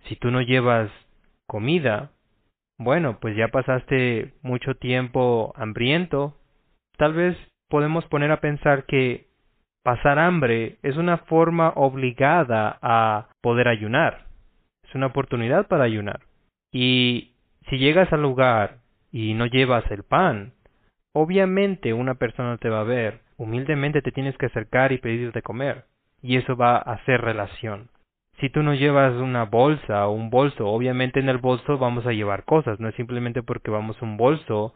Si 0.06 0.16
tú 0.16 0.32
no 0.32 0.42
llevas 0.42 0.90
comida, 1.48 2.12
bueno, 2.78 3.20
pues 3.20 3.36
ya 3.38 3.50
pasaste 3.50 4.34
mucho 4.42 4.76
tiempo 4.76 5.54
hambriento. 5.56 6.36
Tal 6.98 7.14
vez 7.14 7.38
podemos 7.70 8.06
poner 8.06 8.32
a 8.32 8.42
pensar 8.42 8.86
que 8.86 9.28
pasar 9.84 10.18
hambre 10.18 10.78
es 10.82 10.98
una 10.98 11.20
forma 11.20 11.74
obligada 11.76 12.80
a 12.82 13.30
poder 13.42 13.68
ayunar. 13.68 14.26
Es 14.84 14.96
una 14.96 15.08
oportunidad 15.08 15.68
para 15.68 15.84
ayunar. 15.84 16.22
Y 16.72 17.35
si 17.70 17.78
llegas 17.78 18.12
al 18.14 18.22
lugar 18.22 18.78
y 19.12 19.34
no 19.34 19.46
llevas 19.46 19.90
el 19.92 20.04
pan, 20.04 20.54
obviamente 21.14 21.94
una 21.94 22.16
persona 22.16 22.58
te 22.58 22.70
va 22.70 22.82
a 22.82 22.86
ver, 22.86 23.22
humildemente 23.38 24.02
te 24.02 24.12
tienes 24.12 24.38
que 24.38 24.48
acercar 24.48 24.92
y 24.92 24.98
pedir 24.98 25.32
de 25.32 25.42
comer. 25.42 25.86
Y 26.22 26.38
eso 26.38 26.56
va 26.56 26.78
a 26.78 26.94
hacer 26.94 27.22
relación. 27.22 27.90
Si 28.40 28.50
tú 28.50 28.64
no 28.64 28.74
llevas 28.74 29.14
una 29.14 29.46
bolsa 29.46 30.08
o 30.08 30.12
un 30.12 30.30
bolso, 30.30 30.68
obviamente 30.68 31.20
en 31.20 31.30
el 31.30 31.38
bolso 31.38 31.78
vamos 31.78 32.06
a 32.06 32.12
llevar 32.12 32.44
cosas, 32.44 32.80
no 32.80 32.90
es 32.90 32.96
simplemente 32.96 33.44
porque 33.44 33.72
vamos 33.72 34.02
un 34.02 34.18
bolso 34.18 34.74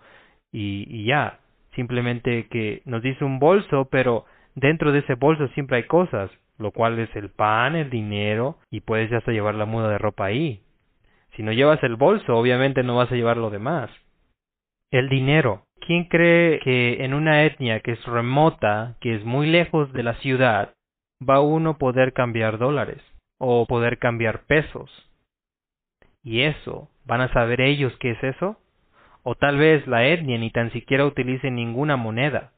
y, 0.52 0.86
y 0.88 1.06
ya. 1.06 1.40
Simplemente 1.76 2.48
que 2.48 2.82
nos 2.86 3.02
dice 3.02 3.26
un 3.26 3.40
bolso, 3.40 3.90
pero 3.91 4.26
dentro 4.56 4.91
de 4.91 4.99
ese 4.99 5.16
bolso 5.16 5.48
siempre 5.49 5.78
hay 5.78 5.84
cosas, 5.84 6.32
lo 6.57 6.72
cual 6.72 6.99
es 6.99 7.14
el 7.16 7.30
pan, 7.30 7.76
el 7.76 7.90
dinero, 7.90 8.57
y 8.70 8.82
puedes 8.82 9.11
hasta 9.11 9.32
llevar 9.32 9.56
la 9.56 9.66
muda 9.66 9.90
de 9.90 9.98
ropa 9.98 10.26
ahí. 10.26 10.61
Si 11.40 11.44
no 11.44 11.53
llevas 11.53 11.82
el 11.84 11.95
bolso, 11.95 12.36
obviamente 12.36 12.84
no 12.84 12.98
vas 12.98 13.10
a 13.14 13.16
llevar 13.16 13.38
lo 13.38 13.49
demás. 13.49 13.90
El 14.91 15.07
dinero. 15.07 15.64
¿Quién 15.80 16.03
cree 16.10 16.60
que 16.60 17.06
en 17.06 17.14
una 17.14 17.45
etnia 17.45 17.80
que 17.80 17.94
es 17.94 18.06
remota, 18.06 18.98
que 18.99 19.16
es 19.16 19.24
muy 19.24 19.48
lejos 19.48 19.94
de 19.94 20.03
la 20.03 20.16
ciudad, 20.16 20.74
va 21.24 21.40
uno 21.40 21.70
a 21.70 21.78
poder 21.78 22.11
cambiar 22.11 22.57
dólares 22.57 23.02
o 23.38 23.66
poder 23.68 23.99
cambiar 23.99 24.48
pesos? 24.48 24.91
Y 26.24 26.41
eso, 26.41 26.90
¿van 27.06 27.22
a 27.22 27.32
saber 27.32 27.61
ellos 27.61 27.95
qué 28.02 28.11
es 28.11 28.22
eso? 28.22 28.57
O 29.24 29.36
tal 29.36 29.57
vez 29.57 29.88
la 29.88 30.06
etnia 30.07 30.38
ni 30.38 30.52
tan 30.52 30.74
siquiera 30.74 31.06
utilice 31.06 31.49
ninguna 31.52 31.95
moneda, 31.95 32.52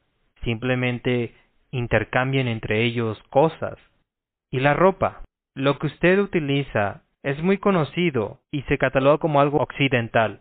simplemente 0.43 1.35
intercambien 1.69 2.47
entre 2.47 2.83
ellos 2.83 3.21
cosas. 3.29 3.77
Y 4.49 4.59
la 4.59 4.73
ropa. 4.73 5.21
Lo 5.53 5.77
que 5.77 5.85
usted 5.85 6.17
utiliza 6.17 7.03
es 7.23 7.41
muy 7.41 7.57
conocido 7.57 8.39
y 8.51 8.63
se 8.63 8.77
cataloga 8.77 9.17
como 9.17 9.41
algo 9.41 9.59
occidental. 9.59 10.39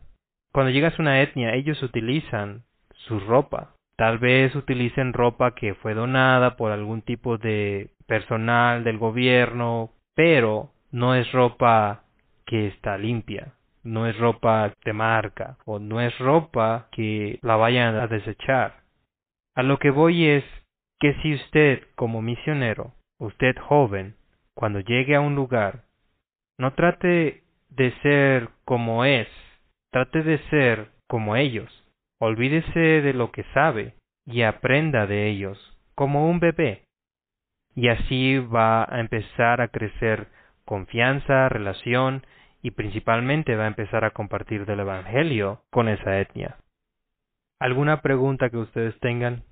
Cuando 0.52 0.70
llegas 0.70 0.98
a 0.98 1.02
una 1.02 1.22
etnia, 1.22 1.54
ellos 1.54 1.82
utilizan 1.82 2.64
su 3.06 3.20
ropa. 3.20 3.74
Tal 3.96 4.18
vez 4.18 4.54
utilicen 4.54 5.12
ropa 5.12 5.54
que 5.54 5.74
fue 5.74 5.94
donada 5.94 6.56
por 6.56 6.72
algún 6.72 7.02
tipo 7.02 7.36
de 7.38 7.90
personal 8.06 8.82
del 8.82 8.98
gobierno, 8.98 9.90
pero 10.14 10.70
no 10.90 11.14
es 11.14 11.30
ropa 11.32 12.02
que 12.46 12.66
está 12.66 12.96
limpia, 12.98 13.54
no 13.84 14.06
es 14.06 14.18
ropa 14.18 14.72
de 14.84 14.92
marca 14.92 15.58
o 15.66 15.78
no 15.78 16.00
es 16.00 16.18
ropa 16.18 16.88
que 16.90 17.38
la 17.42 17.56
vayan 17.56 17.94
a 17.96 18.06
desechar. 18.06 18.80
A 19.54 19.62
lo 19.62 19.78
que 19.78 19.90
voy 19.90 20.26
es 20.26 20.44
que 20.98 21.14
si 21.22 21.34
usted 21.34 21.82
como 21.94 22.22
misionero, 22.22 22.94
usted 23.18 23.54
joven, 23.58 24.16
cuando 24.54 24.80
llegue 24.80 25.14
a 25.14 25.20
un 25.20 25.34
lugar 25.34 25.84
no 26.60 26.74
trate 26.74 27.42
de 27.70 27.92
ser 28.02 28.50
como 28.66 29.06
es, 29.06 29.26
trate 29.90 30.22
de 30.22 30.36
ser 30.50 30.88
como 31.08 31.34
ellos. 31.34 31.72
Olvídese 32.20 32.78
de 32.78 33.14
lo 33.14 33.32
que 33.32 33.44
sabe 33.54 33.94
y 34.26 34.42
aprenda 34.42 35.06
de 35.06 35.28
ellos, 35.28 35.58
como 35.94 36.28
un 36.28 36.38
bebé. 36.38 36.82
Y 37.74 37.88
así 37.88 38.36
va 38.38 38.84
a 38.84 39.00
empezar 39.00 39.62
a 39.62 39.68
crecer 39.68 40.28
confianza, 40.66 41.48
relación 41.48 42.26
y 42.60 42.72
principalmente 42.72 43.56
va 43.56 43.64
a 43.64 43.68
empezar 43.68 44.04
a 44.04 44.10
compartir 44.10 44.66
del 44.66 44.80
Evangelio 44.80 45.62
con 45.70 45.88
esa 45.88 46.20
etnia. 46.20 46.58
¿Alguna 47.58 48.02
pregunta 48.02 48.50
que 48.50 48.58
ustedes 48.58 49.00
tengan? 49.00 49.44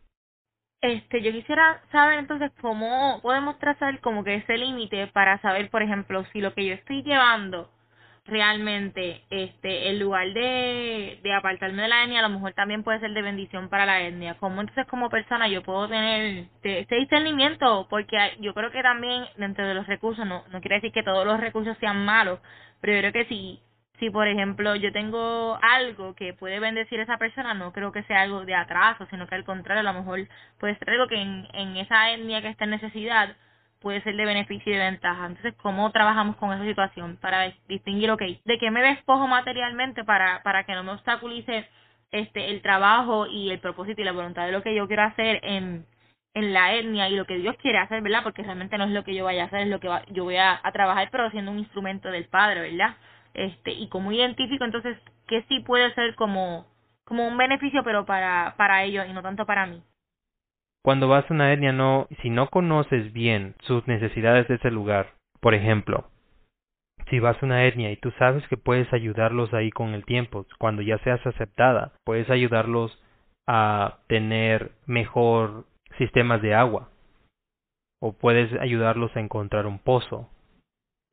Este, 0.81 1.23
yo 1.23 1.33
quisiera 1.33 1.83
saber 1.91 2.21
entonces 2.21 2.53
cómo 2.61 3.21
podemos 3.23 3.59
trazar 3.59 4.01
como 4.01 4.23
que 4.25 4.37
ese 4.37 4.59
límite 4.59 5.09
para 5.09 5.41
saber, 5.43 5.71
por 5.71 5.83
ejemplo, 5.83 6.25
si 6.33 6.41
lo 6.41 6.55
que 6.55 6.67
yo 6.67 6.75
estoy 6.75 7.03
llevando 7.03 7.71
realmente, 8.27 9.23
este, 9.31 9.89
el 9.91 9.99
lugar 10.01 10.33
de, 10.35 11.19
de 11.23 11.33
apartarme 11.35 11.83
de 11.83 11.89
la 11.89 12.05
etnia, 12.05 12.21
a 12.21 12.23
lo 12.23 12.29
mejor 12.31 12.53
también 12.55 12.85
puede 12.85 13.01
ser 13.01 13.13
de 13.13 13.23
bendición 13.23 13.69
para 13.71 13.87
la 13.87 14.03
etnia. 14.03 14.37
¿Cómo 14.39 14.61
entonces 14.61 14.87
como 14.87 15.11
persona 15.11 15.49
yo 15.49 15.63
puedo 15.63 15.89
tener 15.89 16.47
este 16.63 16.97
discernimiento? 16.97 17.87
Porque 17.91 18.17
yo 18.41 18.55
creo 18.55 18.71
que 18.71 18.83
también 18.83 19.25
dentro 19.37 19.67
de 19.67 19.75
los 19.75 19.87
recursos, 19.87 20.27
no, 20.27 20.45
no 20.51 20.61
quiere 20.61 20.77
decir 20.77 20.93
que 20.93 21.03
todos 21.03 21.27
los 21.27 21.41
recursos 21.41 21.77
sean 21.81 22.05
malos, 22.05 22.41
pero 22.81 22.95
yo 22.95 23.01
creo 23.01 23.13
que 23.15 23.29
si 23.29 23.61
si 23.99 24.11
por 24.11 24.29
ejemplo 24.29 24.77
yo 24.77 24.93
tengo 24.93 25.59
algo 25.63 26.15
que 26.15 26.35
puede 26.35 26.61
bendecir 26.61 27.01
a 27.01 27.05
esa 27.05 27.19
persona, 27.19 27.55
no 27.55 27.73
creo 27.73 27.93
que 27.93 28.03
sea 28.05 28.23
algo 28.23 28.45
de 28.45 28.55
atraso, 28.55 29.07
sino 29.11 29.27
que 29.27 29.35
al 29.35 29.45
contrario, 29.45 29.81
a 29.81 29.93
lo 29.93 29.99
mejor 30.01 30.21
puede 30.59 30.77
ser 30.79 30.91
algo 30.91 31.09
que 31.09 31.21
en, 31.21 31.47
en 31.53 31.77
esa 31.77 32.13
etnia 32.13 32.43
que 32.43 32.49
está 32.49 32.65
en 32.65 32.71
necesidad 32.71 33.37
puede 33.81 34.03
ser 34.03 34.17
de 34.17 34.25
beneficio 34.25 34.73
y 34.73 34.77
de 34.77 34.85
ventaja. 34.85 35.27
Entonces, 35.27 35.55
¿cómo 35.63 35.91
trabajamos 35.93 36.37
con 36.37 36.53
esa 36.53 36.65
situación 36.65 37.17
para 37.21 37.53
distinguir, 37.69 38.11
ok, 38.11 38.23
de 38.45 38.59
qué 38.59 38.71
me 38.71 38.83
despojo 38.83 39.27
materialmente 39.27 40.05
para, 40.05 40.43
para 40.43 40.65
que 40.65 40.75
no 40.75 40.83
me 40.85 40.93
obstaculice 40.93 41.69
este 42.11 42.51
el 42.51 42.63
trabajo 42.63 43.27
y 43.27 43.51
el 43.51 43.59
propósito 43.61 44.01
y 44.01 44.05
la 44.05 44.13
voluntad 44.13 44.47
de 44.47 44.53
lo 44.53 44.63
que 44.63 44.75
yo 44.75 44.87
quiero 44.89 45.03
hacer 45.03 45.41
en, 45.43 45.87
en 46.35 46.53
la 46.55 46.75
etnia 46.75 47.09
y 47.09 47.17
lo 47.17 47.27
que 47.27 47.37
Dios 47.39 47.57
quiere 47.61 47.79
hacer, 47.79 48.03
¿verdad? 48.03 48.23
Porque 48.23 48.43
realmente 48.43 48.79
no 48.79 48.85
es 48.85 48.91
lo 48.91 49.05
que 49.05 49.15
yo 49.15 49.25
vaya 49.25 49.45
a 49.45 49.47
hacer, 49.47 49.61
es 49.61 49.69
lo 49.69 49.81
que 49.81 49.91
yo 50.11 50.25
voy 50.25 50.37
a, 50.37 50.61
a 50.63 50.73
trabajar, 50.73 51.09
pero 51.11 51.31
siendo 51.31 51.51
un 51.51 51.59
instrumento 51.59 52.11
del 52.11 52.27
Padre, 52.27 52.61
¿verdad? 52.63 52.97
Este 53.35 53.73
y 53.73 53.89
como 53.89 54.13
identifico 54.13 54.65
entonces 54.65 54.97
que 55.27 55.43
sí 55.43 55.61
puede 55.61 55.93
ser 55.95 56.15
como 56.15 56.67
como 57.05 57.27
un 57.27 57.37
beneficio 57.37 57.83
pero 57.85 58.05
para 58.07 58.55
para 58.57 58.85
ellos 58.85 59.07
y 59.09 59.13
no 59.13 59.23
tanto 59.23 59.47
para 59.47 59.67
mí 59.67 59.83
cuando 60.83 61.09
vas 61.09 61.31
a 61.31 61.35
una 61.35 61.53
etnia 61.53 61.73
no 61.73 62.07
si 62.23 62.31
no 62.31 62.49
conoces 62.49 63.13
bien 63.13 63.55
sus 63.61 63.87
necesidades 63.87 64.49
de 64.49 64.57
ese 64.57 64.71
lugar 64.71 65.15
por 65.41 65.55
ejemplo 65.55 66.09
si 67.11 67.21
vas 67.21 67.43
a 67.43 67.47
una 67.47 67.65
etnia 67.65 67.91
y 67.91 67.97
tú 67.97 68.11
sabes 68.19 68.47
que 68.49 68.57
puedes 68.57 68.93
ayudarlos 68.93 69.53
ahí 69.55 69.71
con 69.71 69.95
el 69.95 70.05
tiempo 70.05 70.47
cuando 70.59 70.83
ya 70.83 70.99
seas 70.99 71.25
aceptada 71.27 71.93
puedes 72.05 72.29
ayudarlos 72.31 72.99
a 73.47 74.01
tener 74.09 74.73
mejor 74.87 75.65
sistemas 75.97 76.43
de 76.43 76.55
agua 76.55 76.91
o 78.01 78.13
puedes 78.13 78.53
ayudarlos 78.61 79.15
a 79.17 79.21
encontrar 79.21 79.67
un 79.67 79.79
pozo. 79.79 80.29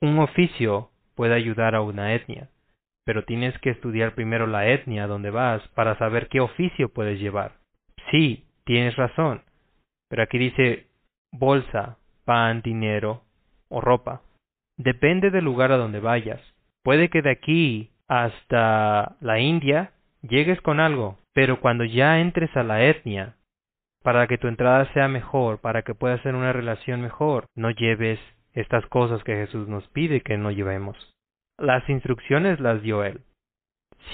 Un 0.02 0.20
oficio 0.20 0.90
puede 1.16 1.34
ayudar 1.34 1.76
a 1.76 1.82
una 1.82 2.14
etnia, 2.14 2.50
pero 3.06 3.24
tienes 3.24 3.58
que 3.60 3.72
estudiar 3.72 4.16
primero 4.16 4.48
la 4.48 4.68
etnia 4.68 5.08
donde 5.08 5.32
vas 5.32 5.68
para 5.70 5.98
saber 5.98 6.28
qué 6.28 6.40
oficio 6.40 6.90
puedes 6.90 7.20
llevar. 7.20 7.54
Sí, 8.12 8.46
tienes 8.66 8.96
razón, 8.96 9.42
pero 10.10 10.24
aquí 10.24 10.38
dice 10.38 10.88
bolsa, 11.32 11.98
pan, 12.26 12.62
dinero 12.62 13.24
o 13.70 13.82
ropa. 13.82 14.22
Depende 14.78 15.30
del 15.32 15.46
lugar 15.46 15.72
a 15.72 15.78
donde 15.78 16.00
vayas. 16.00 16.42
Puede 16.84 17.10
que 17.10 17.22
de 17.22 17.32
aquí 17.32 17.92
hasta 18.08 19.16
la 19.22 19.40
India 19.40 19.92
llegues 20.22 20.62
con 20.62 20.80
algo, 20.80 21.18
pero 21.34 21.60
cuando 21.60 21.84
ya 21.84 22.20
entres 22.20 22.56
a 22.56 22.64
la 22.64 22.84
etnia, 22.84 23.36
para 24.04 24.28
que 24.28 24.38
tu 24.38 24.48
entrada 24.48 24.92
sea 24.94 25.08
mejor, 25.08 25.60
para 25.60 25.82
que 25.82 25.96
puedas 25.96 26.20
hacer 26.20 26.36
una 26.36 26.54
relación 26.54 27.02
mejor, 27.02 27.46
no 27.56 27.72
lleves 27.72 28.20
estas 28.56 28.86
cosas 28.88 29.24
que 29.24 29.36
Jesús 29.36 29.68
nos 29.68 29.88
pide 29.90 30.22
que 30.22 30.38
no 30.38 30.50
llevemos. 30.50 30.98
Las 31.58 31.88
instrucciones 31.90 32.60
las 32.60 32.82
dio 32.82 33.04
Él. 33.04 33.22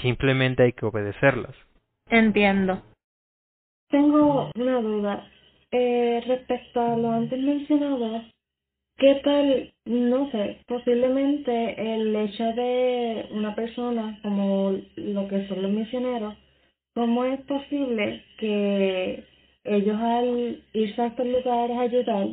Simplemente 0.02 0.64
hay 0.64 0.72
que 0.72 0.86
obedecerlas. 0.86 1.54
Entiendo. 2.10 2.82
Tengo 3.88 4.50
una 4.54 4.80
duda. 4.80 5.28
Eh, 5.70 6.22
respecto 6.26 6.80
a 6.80 6.96
lo 6.96 7.12
antes 7.12 7.38
mencionado, 7.40 8.22
¿qué 8.98 9.20
tal, 9.24 9.72
no 9.86 10.30
sé, 10.30 10.58
posiblemente 10.66 11.94
el 11.94 12.14
hecho 12.14 12.44
de 12.44 13.28
una 13.30 13.54
persona 13.54 14.18
como 14.22 14.78
lo 14.96 15.28
que 15.28 15.48
son 15.48 15.62
los 15.62 15.70
misioneros, 15.70 16.36
cómo 16.94 17.24
es 17.24 17.40
posible 17.42 18.22
que 18.38 19.24
ellos 19.64 19.96
al 19.98 20.62
irse 20.74 21.00
a 21.00 21.06
estos 21.06 21.26
lugares 21.26 21.76
a 21.76 21.80
ayudar, 21.80 22.28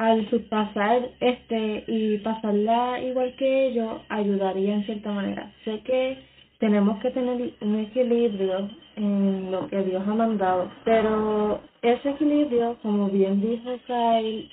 al 0.00 0.26
pasar 0.48 1.10
este 1.20 1.84
y 1.86 2.16
pasarla 2.18 3.02
igual 3.02 3.34
que 3.36 3.66
ellos 3.66 4.00
ayudaría 4.08 4.72
en 4.72 4.84
cierta 4.86 5.12
manera. 5.12 5.52
Sé 5.62 5.80
que 5.80 6.16
tenemos 6.58 6.98
que 7.00 7.10
tener 7.10 7.52
un 7.60 7.80
equilibrio 7.80 8.70
en 8.96 9.50
lo 9.50 9.68
que 9.68 9.82
Dios 9.82 10.02
ha 10.08 10.14
mandado, 10.14 10.70
pero 10.86 11.60
ese 11.82 12.10
equilibrio, 12.10 12.78
como 12.80 13.10
bien 13.10 13.42
dijo 13.42 13.78
Kyle, 13.86 14.50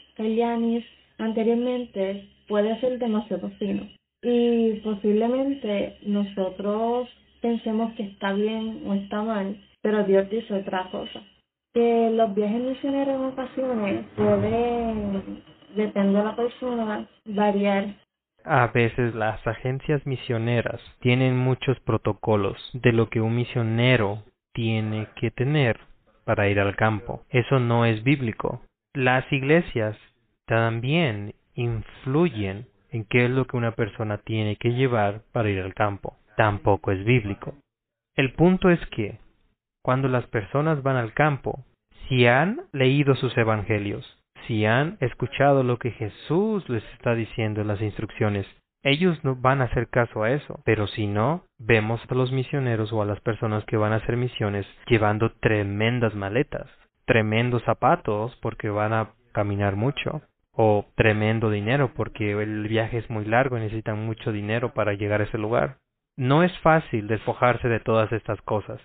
anteriormente, 1.18 2.28
puede 2.49 2.78
ser 2.82 2.99
demasiado 2.99 3.49
fino 3.52 3.88
y 4.22 4.74
posiblemente 4.84 5.98
nosotros 6.06 7.07
pensemos 7.40 7.94
que 7.94 8.03
está 8.03 8.34
bien 8.34 8.82
o 8.86 8.95
está 8.95 9.22
mal, 9.22 9.56
pero 9.82 10.03
Dios 10.03 10.30
dice 10.30 10.53
otra 10.56 10.90
cosa 10.91 11.22
que 11.77 12.09
los 12.11 12.33
viajes 12.33 12.59
misioneros 12.59 13.15
en 13.15 13.25
ocasiones 13.25 14.05
pueden, 14.15 15.43
depende 15.75 16.17
de 16.17 16.23
la 16.23 16.35
persona, 16.35 17.07
variar. 17.25 17.93
A 18.43 18.65
veces 18.73 19.13
las 19.13 19.45
agencias 19.45 20.03
misioneras 20.07 20.81
tienen 21.01 21.37
muchos 21.37 21.79
protocolos 21.81 22.57
de 22.73 22.93
lo 22.93 23.11
que 23.11 23.21
un 23.21 23.35
misionero 23.35 24.23
tiene 24.53 25.07
que 25.17 25.29
tener 25.29 25.79
para 26.25 26.49
ir 26.49 26.59
al 26.59 26.75
campo. 26.75 27.21
Eso 27.29 27.59
no 27.59 27.85
es 27.85 28.03
bíblico. 28.03 28.61
Las 28.95 29.31
iglesias 29.31 29.95
también 30.47 31.35
influyen 31.53 32.65
en 32.89 33.05
qué 33.05 33.25
es 33.25 33.29
lo 33.29 33.45
que 33.45 33.55
una 33.55 33.73
persona 33.73 34.17
tiene 34.17 34.55
que 34.55 34.73
llevar 34.73 35.21
para 35.31 35.51
ir 35.51 35.59
al 35.59 35.75
campo. 35.75 36.17
Tampoco 36.37 36.91
es 36.91 37.05
bíblico. 37.05 37.53
El 38.15 38.33
punto 38.33 38.71
es 38.71 38.79
que, 38.87 39.19
cuando 39.83 40.07
las 40.07 40.25
personas 40.25 40.81
van 40.81 40.95
al 40.95 41.13
campo, 41.13 41.63
si 42.07 42.25
han 42.27 42.61
leído 42.71 43.15
sus 43.15 43.38
evangelios, 43.38 44.05
si 44.47 44.65
han 44.65 44.97
escuchado 45.01 45.63
lo 45.63 45.77
que 45.77 45.91
Jesús 45.91 46.67
les 46.69 46.84
está 46.93 47.15
diciendo 47.15 47.61
en 47.61 47.67
las 47.67 47.81
instrucciones, 47.81 48.45
ellos 48.84 49.21
no 49.23 49.35
van 49.35 49.61
a 49.61 49.65
hacer 49.65 49.89
caso 49.89 50.23
a 50.23 50.31
eso. 50.31 50.61
Pero 50.63 50.88
si 50.88 51.07
no, 51.07 51.43
vemos 51.57 52.01
a 52.07 52.15
los 52.15 52.31
misioneros 52.31 52.93
o 52.93 53.01
a 53.01 53.05
las 53.05 53.19
personas 53.19 53.65
que 53.65 53.77
van 53.77 53.91
a 53.91 53.97
hacer 53.97 54.15
misiones 54.15 54.65
llevando 54.88 55.31
tremendas 55.34 56.15
maletas, 56.15 56.69
tremendos 57.05 57.63
zapatos 57.63 58.38
porque 58.41 58.69
van 58.69 58.93
a 58.93 59.09
caminar 59.34 59.75
mucho, 59.75 60.21
o 60.53 60.85
tremendo 60.95 61.51
dinero 61.51 61.91
porque 61.95 62.31
el 62.31 62.67
viaje 62.67 62.97
es 62.97 63.09
muy 63.09 63.25
largo 63.25 63.57
y 63.57 63.61
necesitan 63.61 64.05
mucho 64.05 64.31
dinero 64.31 64.73
para 64.73 64.93
llegar 64.93 65.21
a 65.21 65.25
ese 65.25 65.38
lugar. 65.38 65.77
No 66.15 66.41
es 66.41 66.57
fácil 66.59 67.07
despojarse 67.07 67.67
de 67.67 67.79
todas 67.79 68.11
estas 68.11 68.41
cosas. 68.41 68.81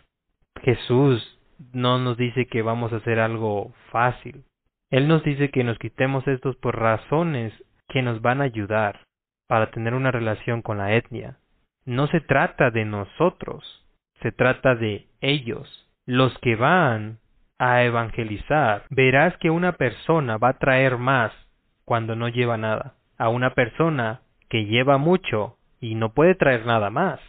Jesús 0.63 1.39
no 1.73 1.99
nos 1.99 2.17
dice 2.17 2.47
que 2.47 2.63
vamos 2.63 2.93
a 2.93 2.97
hacer 2.97 3.19
algo 3.19 3.73
fácil. 3.91 4.45
Él 4.91 5.09
nos 5.09 5.23
dice 5.25 5.51
que 5.51 5.65
nos 5.65 5.79
quitemos 5.79 6.27
estos 6.29 6.57
por 6.57 6.79
razones 6.79 7.53
que 7.89 8.03
nos 8.03 8.21
van 8.21 8.41
a 8.41 8.45
ayudar 8.45 9.01
para 9.49 9.71
tener 9.71 9.95
una 9.95 10.11
relación 10.11 10.63
con 10.63 10.79
la 10.79 10.95
etnia. 10.95 11.39
No 11.85 12.07
se 12.09 12.21
trata 12.21 12.71
de 12.71 12.85
nosotros, 12.85 13.87
se 14.21 14.33
trata 14.33 14.75
de 14.75 15.07
ellos. 15.21 15.89
Los 16.07 16.37
que 16.39 16.57
van 16.57 17.19
a 17.59 17.83
evangelizar, 17.85 18.85
verás 18.91 19.37
que 19.39 19.51
una 19.51 19.73
persona 19.73 20.37
va 20.37 20.51
a 20.51 20.59
traer 20.59 20.99
más 20.99 21.33
cuando 21.85 22.17
no 22.17 22.29
lleva 22.29 22.57
nada, 22.57 22.95
a 23.19 23.29
una 23.29 23.55
persona 23.55 24.21
que 24.49 24.65
lleva 24.65 24.99
mucho 24.99 25.57
y 25.81 25.95
no 25.95 26.13
puede 26.13 26.35
traer 26.35 26.67
nada 26.67 26.91
más. 26.91 27.21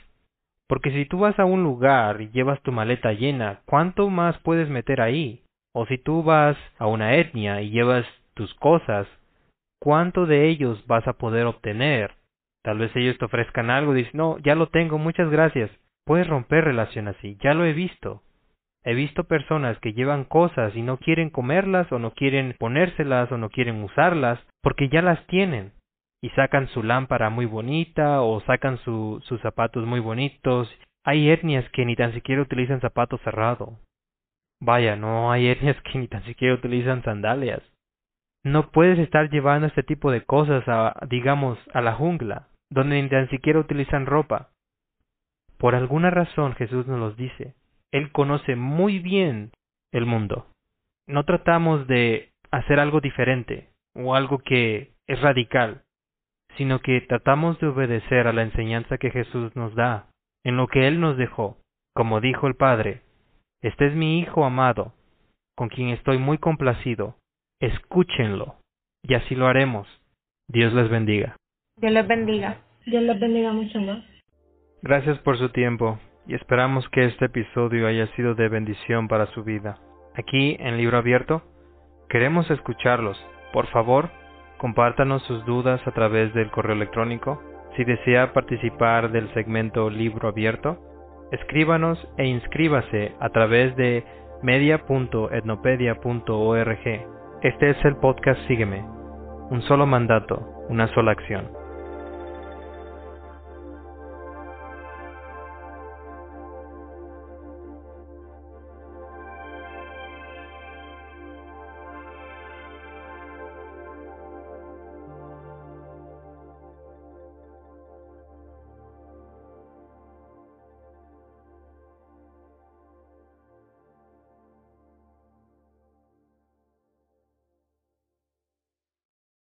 Porque 0.73 0.89
si 0.89 1.05
tú 1.05 1.19
vas 1.19 1.37
a 1.37 1.45
un 1.45 1.61
lugar 1.61 2.19
y 2.19 2.31
llevas 2.31 2.59
tu 2.63 2.71
maleta 2.71 3.13
llena, 3.13 3.59
¿cuánto 3.65 4.09
más 4.09 4.39
puedes 4.39 4.69
meter 4.69 5.01
ahí? 5.01 5.43
O 5.71 5.85
si 5.85 5.99
tú 5.99 6.23
vas 6.23 6.57
a 6.79 6.87
una 6.87 7.13
etnia 7.13 7.61
y 7.61 7.69
llevas 7.69 8.07
tus 8.33 8.51
cosas, 8.55 9.07
¿cuánto 9.79 10.25
de 10.25 10.47
ellos 10.49 10.83
vas 10.87 11.07
a 11.07 11.13
poder 11.13 11.45
obtener? 11.45 12.15
Tal 12.63 12.79
vez 12.79 12.89
ellos 12.95 13.19
te 13.19 13.25
ofrezcan 13.25 13.69
algo 13.69 13.93
y 13.93 13.97
dices, 13.97 14.15
no, 14.15 14.39
ya 14.39 14.55
lo 14.55 14.69
tengo, 14.69 14.97
muchas 14.97 15.29
gracias. 15.29 15.69
Puedes 16.07 16.25
romper 16.25 16.63
relación 16.63 17.07
así, 17.07 17.37
ya 17.43 17.53
lo 17.53 17.65
he 17.65 17.73
visto. 17.73 18.23
He 18.83 18.95
visto 18.95 19.25
personas 19.25 19.77
que 19.77 19.93
llevan 19.93 20.23
cosas 20.23 20.75
y 20.75 20.81
no 20.81 20.97
quieren 20.97 21.29
comerlas 21.29 21.91
o 21.91 21.99
no 21.99 22.15
quieren 22.15 22.55
ponérselas 22.57 23.31
o 23.31 23.37
no 23.37 23.51
quieren 23.51 23.83
usarlas 23.83 24.39
porque 24.63 24.89
ya 24.89 25.03
las 25.03 25.23
tienen 25.27 25.71
y 26.23 26.29
sacan 26.29 26.69
su 26.69 26.83
lámpara 26.83 27.29
muy 27.29 27.45
bonita 27.45 28.21
o 28.21 28.39
sacan 28.41 28.77
sus 28.77 29.41
zapatos 29.41 29.85
muy 29.85 29.99
bonitos. 29.99 30.73
Hay 31.03 31.29
etnias 31.29 31.69
que 31.71 31.83
ni 31.83 31.97
tan 31.97 32.13
siquiera 32.13 32.41
utilizan 32.41 32.79
zapatos 32.79 33.19
cerrados. 33.23 33.71
Vaya, 34.61 34.95
no 34.95 35.33
hay 35.33 35.49
etnias 35.49 35.75
que 35.81 35.99
ni 35.99 36.07
tan 36.07 36.23
siquiera 36.23 36.55
utilizan 36.55 37.03
sandalias. 37.03 37.61
No 38.41 38.71
puedes 38.71 38.99
estar 38.99 39.29
llevando 39.29 39.67
este 39.67 39.83
tipo 39.83 40.11
de 40.11 40.23
cosas 40.23 40.63
a, 40.67 40.95
digamos, 41.09 41.59
a 41.73 41.81
la 41.81 41.91
jungla, 41.91 42.47
donde 42.69 43.01
ni 43.01 43.09
tan 43.09 43.29
siquiera 43.29 43.59
utilizan 43.59 44.05
ropa. 44.05 44.51
Por 45.57 45.75
alguna 45.75 46.09
razón 46.09 46.55
Jesús 46.55 46.87
nos 46.87 46.99
los 46.99 47.17
dice. 47.17 47.53
Él 47.91 48.13
conoce 48.13 48.55
muy 48.55 48.99
bien 48.99 49.51
el 49.91 50.05
mundo. 50.05 50.47
No 51.05 51.25
tratamos 51.25 51.85
de 51.87 52.31
hacer 52.49 52.79
algo 52.79 53.01
diferente 53.01 53.71
o 53.93 54.15
algo 54.15 54.39
que 54.39 54.93
es 55.05 55.19
radical, 55.19 55.82
sino 56.57 56.79
que 56.79 57.01
tratamos 57.01 57.59
de 57.59 57.67
obedecer 57.67 58.27
a 58.27 58.33
la 58.33 58.43
enseñanza 58.43 58.97
que 58.97 59.11
Jesús 59.11 59.55
nos 59.55 59.73
da, 59.75 60.07
en 60.43 60.57
lo 60.57 60.67
que 60.67 60.87
Él 60.87 60.99
nos 60.99 61.17
dejó. 61.17 61.57
Como 61.95 62.21
dijo 62.21 62.47
el 62.47 62.55
Padre, 62.55 63.01
este 63.61 63.87
es 63.87 63.95
mi 63.95 64.19
Hijo 64.19 64.45
amado, 64.45 64.93
con 65.55 65.69
quien 65.69 65.89
estoy 65.89 66.17
muy 66.17 66.37
complacido. 66.37 67.15
Escúchenlo, 67.59 68.55
y 69.03 69.13
así 69.13 69.35
lo 69.35 69.47
haremos. 69.47 69.87
Dios 70.47 70.73
les 70.73 70.89
bendiga. 70.89 71.37
Dios 71.77 71.93
les 71.93 72.07
bendiga. 72.07 72.57
Dios 72.85 73.03
les 73.03 73.19
bendiga 73.19 73.53
mucho 73.53 73.79
más. 73.79 74.03
Gracias 74.81 75.17
por 75.19 75.37
su 75.37 75.49
tiempo 75.49 75.99
y 76.27 76.35
esperamos 76.35 76.87
que 76.89 77.05
este 77.05 77.25
episodio 77.25 77.87
haya 77.87 78.07
sido 78.15 78.35
de 78.35 78.49
bendición 78.49 79.07
para 79.07 79.27
su 79.27 79.43
vida. 79.43 79.79
Aquí 80.15 80.57
en 80.59 80.77
Libro 80.77 80.97
Abierto 80.97 81.41
queremos 82.09 82.49
escucharlos. 82.51 83.17
Por 83.53 83.67
favor, 83.67 84.09
compártanos 84.63 85.21
sus 85.23 85.43
dudas 85.43 85.85
a 85.85 85.91
través 85.91 86.33
del 86.33 86.49
correo 86.49 86.73
electrónico. 86.73 87.43
Si 87.75 87.83
desea 87.83 88.31
participar 88.31 89.11
del 89.11 89.29
segmento 89.33 89.89
Libro 89.89 90.29
Abierto, 90.29 90.77
escríbanos 91.33 91.99
e 92.15 92.27
inscríbase 92.27 93.11
a 93.19 93.27
través 93.27 93.75
de 93.75 94.05
media.etnopedia.org. 94.41 97.07
Este 97.41 97.69
es 97.71 97.83
el 97.83 97.97
podcast 97.97 98.39
Sígueme. 98.47 98.85
Un 99.49 99.61
solo 99.63 99.85
mandato, 99.85 100.39
una 100.69 100.87
sola 100.93 101.11
acción. 101.11 101.62